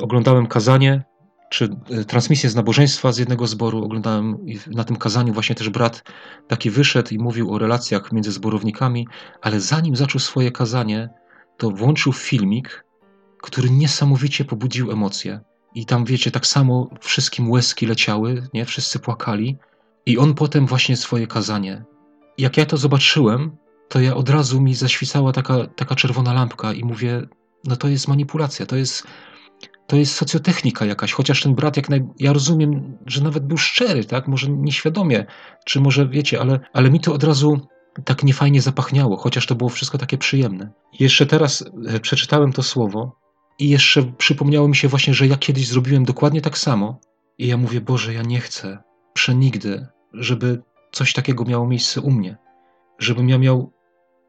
oglądałem 0.00 0.46
kazanie, 0.46 1.04
czy 1.48 1.68
transmisję 2.06 2.50
z 2.50 2.54
nabożeństwa 2.54 3.12
z 3.12 3.18
jednego 3.18 3.46
zboru. 3.46 3.84
Oglądałem 3.84 4.46
i 4.46 4.58
na 4.66 4.84
tym 4.84 4.96
kazaniu 4.96 5.32
właśnie 5.32 5.54
też 5.54 5.68
brat 5.68 6.02
taki 6.48 6.70
wyszedł 6.70 7.14
i 7.14 7.18
mówił 7.18 7.54
o 7.54 7.58
relacjach 7.58 8.12
między 8.12 8.32
zborownikami, 8.32 9.08
ale 9.42 9.60
zanim 9.60 9.96
zaczął 9.96 10.20
swoje 10.20 10.52
kazanie, 10.52 11.08
to 11.56 11.70
włączył 11.70 12.12
filmik, 12.12 12.84
który 13.42 13.70
niesamowicie 13.70 14.44
pobudził 14.44 14.92
emocje. 14.92 15.40
I 15.74 15.86
tam, 15.86 16.04
wiecie, 16.04 16.30
tak 16.30 16.46
samo 16.46 16.90
wszystkim 17.00 17.50
łezki 17.50 17.86
leciały, 17.86 18.48
nie? 18.54 18.64
Wszyscy 18.64 18.98
płakali. 18.98 19.58
I 20.06 20.18
on 20.18 20.34
potem 20.34 20.66
właśnie 20.66 20.96
swoje 20.96 21.26
kazanie. 21.26 21.84
Jak 22.38 22.56
ja 22.56 22.66
to 22.66 22.76
zobaczyłem, 22.76 23.56
to 23.88 24.00
ja 24.00 24.14
od 24.14 24.28
razu 24.28 24.60
mi 24.60 24.74
zaświcała 24.74 25.32
taka, 25.32 25.66
taka 25.66 25.94
czerwona 25.94 26.32
lampka 26.32 26.72
i 26.72 26.84
mówię, 26.84 27.22
no 27.64 27.76
to 27.76 27.88
jest 27.88 28.08
manipulacja, 28.08 28.66
to 28.66 28.76
jest, 28.76 29.06
to 29.86 29.96
jest 29.96 30.14
socjotechnika 30.14 30.84
jakaś, 30.84 31.12
chociaż 31.12 31.42
ten 31.42 31.54
brat 31.54 31.76
jak 31.76 31.88
naj... 31.88 32.04
ja 32.18 32.32
rozumiem, 32.32 32.98
że 33.06 33.22
nawet 33.22 33.46
był 33.46 33.56
szczery, 33.56 34.04
tak, 34.04 34.28
może 34.28 34.50
nieświadomie, 34.50 35.26
czy 35.64 35.80
może 35.80 36.08
wiecie, 36.08 36.40
ale, 36.40 36.60
ale 36.72 36.90
mi 36.90 37.00
to 37.00 37.14
od 37.14 37.24
razu 37.24 37.60
tak 38.04 38.22
niefajnie 38.22 38.62
zapachniało, 38.62 39.16
chociaż 39.16 39.46
to 39.46 39.54
było 39.54 39.70
wszystko 39.70 39.98
takie 39.98 40.18
przyjemne. 40.18 40.70
Jeszcze 41.00 41.26
teraz 41.26 41.64
e, 41.88 42.00
przeczytałem 42.00 42.52
to 42.52 42.62
słowo 42.62 43.16
i 43.58 43.68
jeszcze 43.68 44.02
przypomniało 44.02 44.68
mi 44.68 44.76
się 44.76 44.88
właśnie, 44.88 45.14
że 45.14 45.26
ja 45.26 45.36
kiedyś 45.36 45.68
zrobiłem 45.68 46.04
dokładnie 46.04 46.40
tak 46.40 46.58
samo 46.58 47.00
i 47.38 47.46
ja 47.46 47.56
mówię, 47.56 47.80
Boże, 47.80 48.14
ja 48.14 48.22
nie 48.22 48.40
chcę 48.40 48.78
przenigdy, 49.12 49.86
żeby 50.12 50.62
coś 50.92 51.12
takiego 51.12 51.44
miało 51.44 51.66
miejsce 51.66 52.00
u 52.00 52.10
mnie, 52.10 52.36
żebym 52.98 53.28
ja 53.28 53.38
miał 53.38 53.72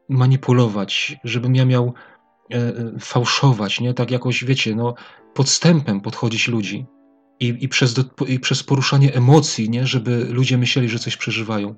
manipulować, 0.08 1.16
żebym 1.24 1.54
ja 1.54 1.64
miał 1.64 1.94
E, 2.54 2.56
e, 2.58 2.92
fałszować, 3.00 3.80
nie? 3.80 3.94
Tak 3.94 4.10
jakoś, 4.10 4.44
wiecie, 4.44 4.74
no, 4.74 4.94
podstępem 5.34 6.00
podchodzić 6.00 6.48
ludzi 6.48 6.86
i, 7.40 7.56
i, 7.60 7.68
przez, 7.68 7.94
do, 7.94 8.24
i 8.26 8.40
przez 8.40 8.62
poruszanie 8.62 9.14
emocji, 9.14 9.70
nie? 9.70 9.86
Żeby 9.86 10.24
ludzie 10.24 10.58
myśleli, 10.58 10.88
że 10.88 10.98
coś 10.98 11.16
przeżywają. 11.16 11.74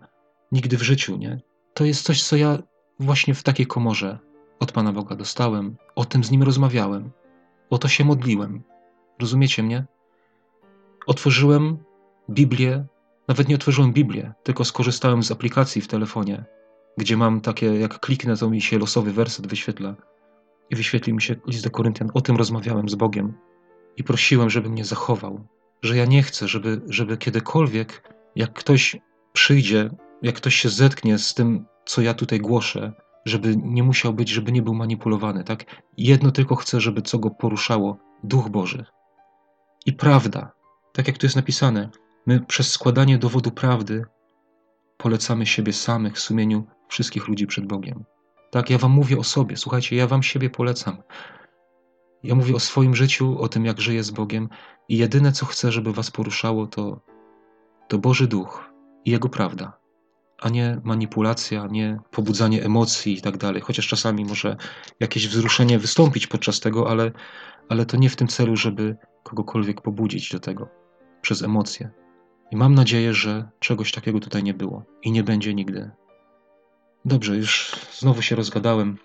Nigdy 0.52 0.76
w 0.76 0.82
życiu, 0.82 1.16
nie? 1.16 1.40
To 1.78 1.84
jest 1.84 2.02
coś, 2.02 2.22
co 2.22 2.36
ja 2.36 2.58
właśnie 3.00 3.34
w 3.34 3.42
takiej 3.42 3.66
komorze 3.66 4.18
od 4.60 4.72
Pana 4.72 4.92
Boga 4.92 5.16
dostałem. 5.16 5.76
O 5.94 6.04
tym 6.04 6.24
z 6.24 6.30
Nim 6.30 6.42
rozmawiałem. 6.42 7.10
O 7.70 7.78
to 7.78 7.88
się 7.88 8.04
modliłem. 8.04 8.62
Rozumiecie 9.20 9.62
mnie? 9.62 9.84
Otworzyłem 11.06 11.78
Biblię, 12.30 12.86
nawet 13.28 13.48
nie 13.48 13.54
otworzyłem 13.54 13.92
Biblię, 13.92 14.32
tylko 14.42 14.64
skorzystałem 14.64 15.22
z 15.22 15.30
aplikacji 15.30 15.82
w 15.82 15.88
telefonie, 15.88 16.44
gdzie 16.96 17.16
mam 17.16 17.40
takie, 17.40 17.66
jak 17.66 18.00
kliknę, 18.00 18.36
to 18.36 18.50
mi 18.50 18.60
się 18.60 18.78
losowy 18.78 19.12
werset 19.12 19.46
wyświetla 19.46 19.94
i 20.70 20.76
wyświetlił 20.76 21.16
mi 21.16 21.22
się 21.22 21.36
list 21.46 21.64
do 21.64 21.70
Koryntian. 21.70 22.10
O 22.14 22.20
tym 22.20 22.36
rozmawiałem 22.36 22.88
z 22.88 22.94
Bogiem 22.94 23.34
i 23.96 24.04
prosiłem, 24.04 24.50
żeby 24.50 24.68
mnie 24.68 24.84
zachował, 24.84 25.46
że 25.82 25.96
ja 25.96 26.04
nie 26.04 26.22
chcę, 26.22 26.48
żeby, 26.48 26.80
żeby 26.88 27.16
kiedykolwiek, 27.16 28.14
jak 28.36 28.52
ktoś 28.52 28.96
przyjdzie, 29.32 29.90
jak 30.22 30.34
ktoś 30.34 30.54
się 30.54 30.68
zetknie 30.68 31.18
z 31.18 31.34
tym, 31.34 31.66
co 31.84 32.02
ja 32.02 32.14
tutaj 32.14 32.40
głoszę, 32.40 32.92
żeby 33.24 33.56
nie 33.56 33.82
musiał 33.82 34.14
być, 34.14 34.28
żeby 34.28 34.52
nie 34.52 34.62
był 34.62 34.74
manipulowany, 34.74 35.44
tak? 35.44 35.82
Jedno 35.96 36.30
tylko 36.30 36.56
chcę, 36.56 36.80
żeby 36.80 37.02
co 37.02 37.18
go 37.18 37.30
poruszało, 37.30 37.98
Duch 38.24 38.48
Boży. 38.48 38.84
I 39.86 39.92
prawda, 39.92 40.52
tak 40.92 41.06
jak 41.06 41.18
tu 41.18 41.26
jest 41.26 41.36
napisane, 41.36 41.90
my 42.26 42.40
przez 42.40 42.70
składanie 42.70 43.18
dowodu 43.18 43.50
prawdy 43.50 44.04
polecamy 44.96 45.46
siebie 45.46 45.72
samych 45.72 46.14
w 46.14 46.20
sumieniu 46.20 46.64
wszystkich 46.88 47.28
ludzi 47.28 47.46
przed 47.46 47.66
Bogiem. 47.66 48.04
Tak, 48.50 48.70
ja 48.70 48.78
wam 48.78 48.90
mówię 48.90 49.18
o 49.18 49.24
sobie. 49.24 49.56
Słuchajcie, 49.56 49.96
ja 49.96 50.06
wam 50.06 50.22
siebie 50.22 50.50
polecam. 50.50 51.02
Ja 52.22 52.34
mówię 52.34 52.54
o 52.54 52.60
swoim 52.60 52.96
życiu, 52.96 53.38
o 53.40 53.48
tym, 53.48 53.64
jak 53.64 53.80
żyję 53.80 54.02
z 54.02 54.10
Bogiem 54.10 54.48
i 54.88 54.96
jedyne, 54.96 55.32
co 55.32 55.46
chcę, 55.46 55.72
żeby 55.72 55.92
was 55.92 56.10
poruszało, 56.10 56.66
to, 56.66 57.00
to 57.88 57.98
Boży 57.98 58.26
Duch 58.26 58.72
i 59.04 59.10
Jego 59.10 59.28
prawda, 59.28 59.77
a 60.38 60.48
nie 60.48 60.80
manipulacja, 60.84 61.66
nie 61.70 61.98
pobudzanie 62.10 62.64
emocji 62.64 63.18
i 63.18 63.22
tak 63.22 63.36
dalej. 63.36 63.62
Chociaż 63.62 63.88
czasami 63.88 64.24
może 64.24 64.56
jakieś 65.00 65.28
wzruszenie 65.28 65.78
wystąpić 65.78 66.26
podczas 66.26 66.60
tego, 66.60 66.90
ale, 66.90 67.12
ale 67.68 67.86
to 67.86 67.96
nie 67.96 68.10
w 68.10 68.16
tym 68.16 68.28
celu, 68.28 68.56
żeby 68.56 68.96
kogokolwiek 69.22 69.80
pobudzić 69.80 70.32
do 70.32 70.40
tego 70.40 70.68
przez 71.22 71.42
emocje. 71.42 71.90
I 72.50 72.56
mam 72.56 72.74
nadzieję, 72.74 73.14
że 73.14 73.48
czegoś 73.58 73.92
takiego 73.92 74.20
tutaj 74.20 74.42
nie 74.42 74.54
było 74.54 74.84
i 75.02 75.12
nie 75.12 75.24
będzie 75.24 75.54
nigdy. 75.54 75.90
Dobrze, 77.04 77.36
już 77.36 77.76
znowu 77.98 78.22
się 78.22 78.36
rozgadałem. 78.36 78.98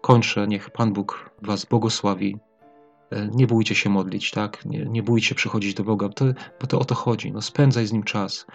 Kończę. 0.00 0.46
Niech 0.48 0.70
Pan 0.70 0.92
Bóg 0.92 1.30
Was 1.42 1.64
błogosławi. 1.64 2.38
E, 3.10 3.28
nie 3.34 3.46
bójcie 3.46 3.74
się 3.74 3.90
modlić, 3.90 4.30
tak? 4.30 4.64
Nie, 4.64 4.84
nie 4.84 5.02
bójcie 5.02 5.34
przychodzić 5.34 5.74
do 5.74 5.84
Boga, 5.84 6.08
to, 6.08 6.24
bo 6.60 6.66
to 6.66 6.78
o 6.78 6.84
to 6.84 6.94
chodzi. 6.94 7.32
No, 7.32 7.42
spędzaj 7.42 7.86
z 7.86 7.92
Nim 7.92 8.02
czas. 8.02 8.46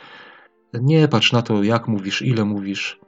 Nie 0.73 1.07
patrz 1.07 1.31
na 1.31 1.41
to, 1.41 1.63
jak 1.63 1.87
mówisz, 1.87 2.21
ile 2.21 2.45
mówisz. 2.45 2.99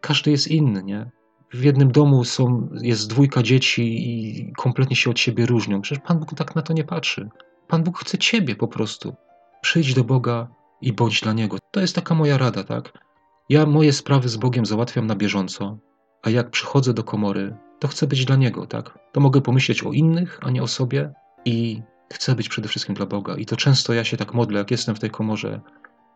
Każdy 0.00 0.30
jest 0.30 0.48
inny, 0.48 0.82
nie? 0.82 1.10
W 1.52 1.64
jednym 1.64 1.92
domu 1.92 2.24
są, 2.24 2.68
jest 2.82 3.10
dwójka 3.10 3.42
dzieci 3.42 4.10
i 4.10 4.52
kompletnie 4.52 4.96
się 4.96 5.10
od 5.10 5.18
siebie 5.18 5.46
różnią. 5.46 5.80
Przecież 5.80 6.04
Pan 6.06 6.18
Bóg 6.18 6.34
tak 6.34 6.54
na 6.56 6.62
to 6.62 6.72
nie 6.72 6.84
patrzy. 6.84 7.28
Pan 7.68 7.82
Bóg 7.82 7.98
chce 7.98 8.18
Ciebie 8.18 8.56
po 8.56 8.68
prostu. 8.68 9.14
Przyjdź 9.60 9.94
do 9.94 10.04
Boga 10.04 10.48
i 10.80 10.92
bądź 10.92 11.20
dla 11.20 11.32
Niego. 11.32 11.58
To 11.70 11.80
jest 11.80 11.94
taka 11.94 12.14
moja 12.14 12.38
rada, 12.38 12.64
tak? 12.64 12.92
Ja 13.48 13.66
moje 13.66 13.92
sprawy 13.92 14.28
z 14.28 14.36
Bogiem 14.36 14.66
załatwiam 14.66 15.06
na 15.06 15.16
bieżąco, 15.16 15.78
a 16.22 16.30
jak 16.30 16.50
przychodzę 16.50 16.94
do 16.94 17.04
komory, 17.04 17.56
to 17.78 17.88
chcę 17.88 18.06
być 18.06 18.24
dla 18.24 18.36
Niego, 18.36 18.66
tak? 18.66 18.98
To 19.12 19.20
mogę 19.20 19.40
pomyśleć 19.40 19.82
o 19.82 19.92
innych, 19.92 20.40
a 20.42 20.50
nie 20.50 20.62
o 20.62 20.66
sobie 20.66 21.12
i 21.44 21.82
chcę 22.12 22.34
być 22.34 22.48
przede 22.48 22.68
wszystkim 22.68 22.94
dla 22.94 23.06
Boga. 23.06 23.36
I 23.36 23.46
to 23.46 23.56
często 23.56 23.92
ja 23.92 24.04
się 24.04 24.16
tak 24.16 24.34
modlę, 24.34 24.58
jak 24.58 24.70
jestem 24.70 24.94
w 24.94 24.98
tej 24.98 25.10
komorze, 25.10 25.60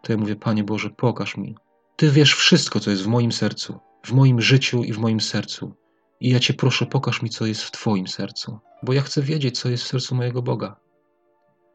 to 0.03 0.13
ja 0.13 0.19
mówię, 0.19 0.37
Panie 0.37 0.65
Boże, 0.65 0.91
pokaż 0.91 1.37
mi. 1.37 1.57
Ty 1.97 2.11
wiesz 2.11 2.35
wszystko, 2.35 2.81
co 2.81 2.91
jest 2.91 3.03
w 3.03 3.07
moim 3.07 3.33
sercu, 3.33 3.79
w 4.07 4.13
moim 4.13 4.41
życiu 4.41 4.85
i 4.85 4.93
w 4.93 4.99
moim 4.99 5.21
sercu. 5.21 5.75
I 6.21 6.31
ja 6.31 6.41
Cię 6.41 6.55
proszę, 6.55 6.87
pokaż 6.87 7.23
mi, 7.23 7.31
co 7.31 7.47
jest 7.47 7.63
w 7.63 7.71
Twoim 7.71 8.09
sercu, 8.09 8.59
bo 8.83 8.93
ja 8.93 9.03
chcę 9.03 9.23
wiedzieć, 9.23 9.61
co 9.61 9.69
jest 9.69 9.85
w 9.85 9.87
sercu 9.87 10.15
mojego 10.15 10.43
Boga. 10.43 10.77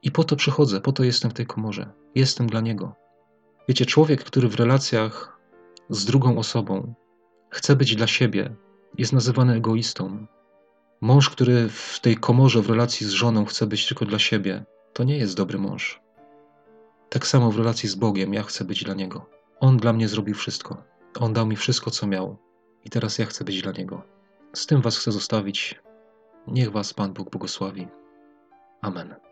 I 0.04 0.12
po 0.12 0.24
to 0.24 0.36
przychodzę, 0.36 0.82
po 0.82 0.92
to 0.92 1.04
jestem 1.04 1.32
w 1.32 1.34
tej 1.34 1.46
komorze. 1.46 1.92
Jestem 2.16 2.48
dla 2.48 2.62
Niego. 2.62 2.96
Wiecie, 3.68 3.86
człowiek, 3.86 4.24
który 4.24 4.48
w 4.48 4.56
relacjach 4.56 5.40
z 5.90 6.06
drugą 6.06 6.38
osobą 6.38 6.94
chce 7.50 7.76
być 7.76 7.96
dla 7.96 8.08
siebie, 8.08 8.56
jest 8.98 9.14
nazywany 9.14 9.54
egoistą. 9.54 10.28
Mąż, 11.02 11.30
który 11.30 11.70
w 11.70 12.00
tej 12.02 12.18
komorze 12.18 12.62
w 12.62 12.70
relacji 12.70 13.08
z 13.08 13.10
żoną 13.10 13.46
chce 13.46 13.68
być 13.68 13.88
tylko 13.88 14.06
dla 14.06 14.20
siebie, 14.20 14.66
to 14.94 15.04
nie 15.04 15.18
jest 15.18 15.38
dobry 15.38 15.60
mąż. 15.60 16.05
Tak 17.10 17.28
samo 17.28 17.52
w 17.52 17.58
relacji 17.58 17.90
z 17.90 17.96
Bogiem 17.96 18.34
ja 18.34 18.44
chcę 18.44 18.66
być 18.66 18.84
dla 18.84 18.94
Niego. 18.94 19.30
On 19.60 19.78
dla 19.78 19.94
mnie 19.94 20.08
zrobił 20.08 20.36
wszystko. 20.36 20.84
On 21.20 21.34
dał 21.34 21.46
mi 21.48 21.56
wszystko, 21.56 21.92
co 21.92 22.08
miał. 22.08 22.38
I 22.84 22.90
teraz 22.90 23.18
ja 23.20 23.26
chcę 23.26 23.44
być 23.44 23.62
dla 23.62 23.72
Niego. 23.72 24.04
Z 24.54 24.66
tym 24.66 24.82
Was 24.82 24.98
chcę 24.98 25.12
zostawić. 25.12 25.82
Niech 26.48 26.72
Was 26.72 26.94
Pan 26.94 27.14
Bóg 27.14 27.30
błogosławi. 27.30 27.88
Amen. 28.82 29.25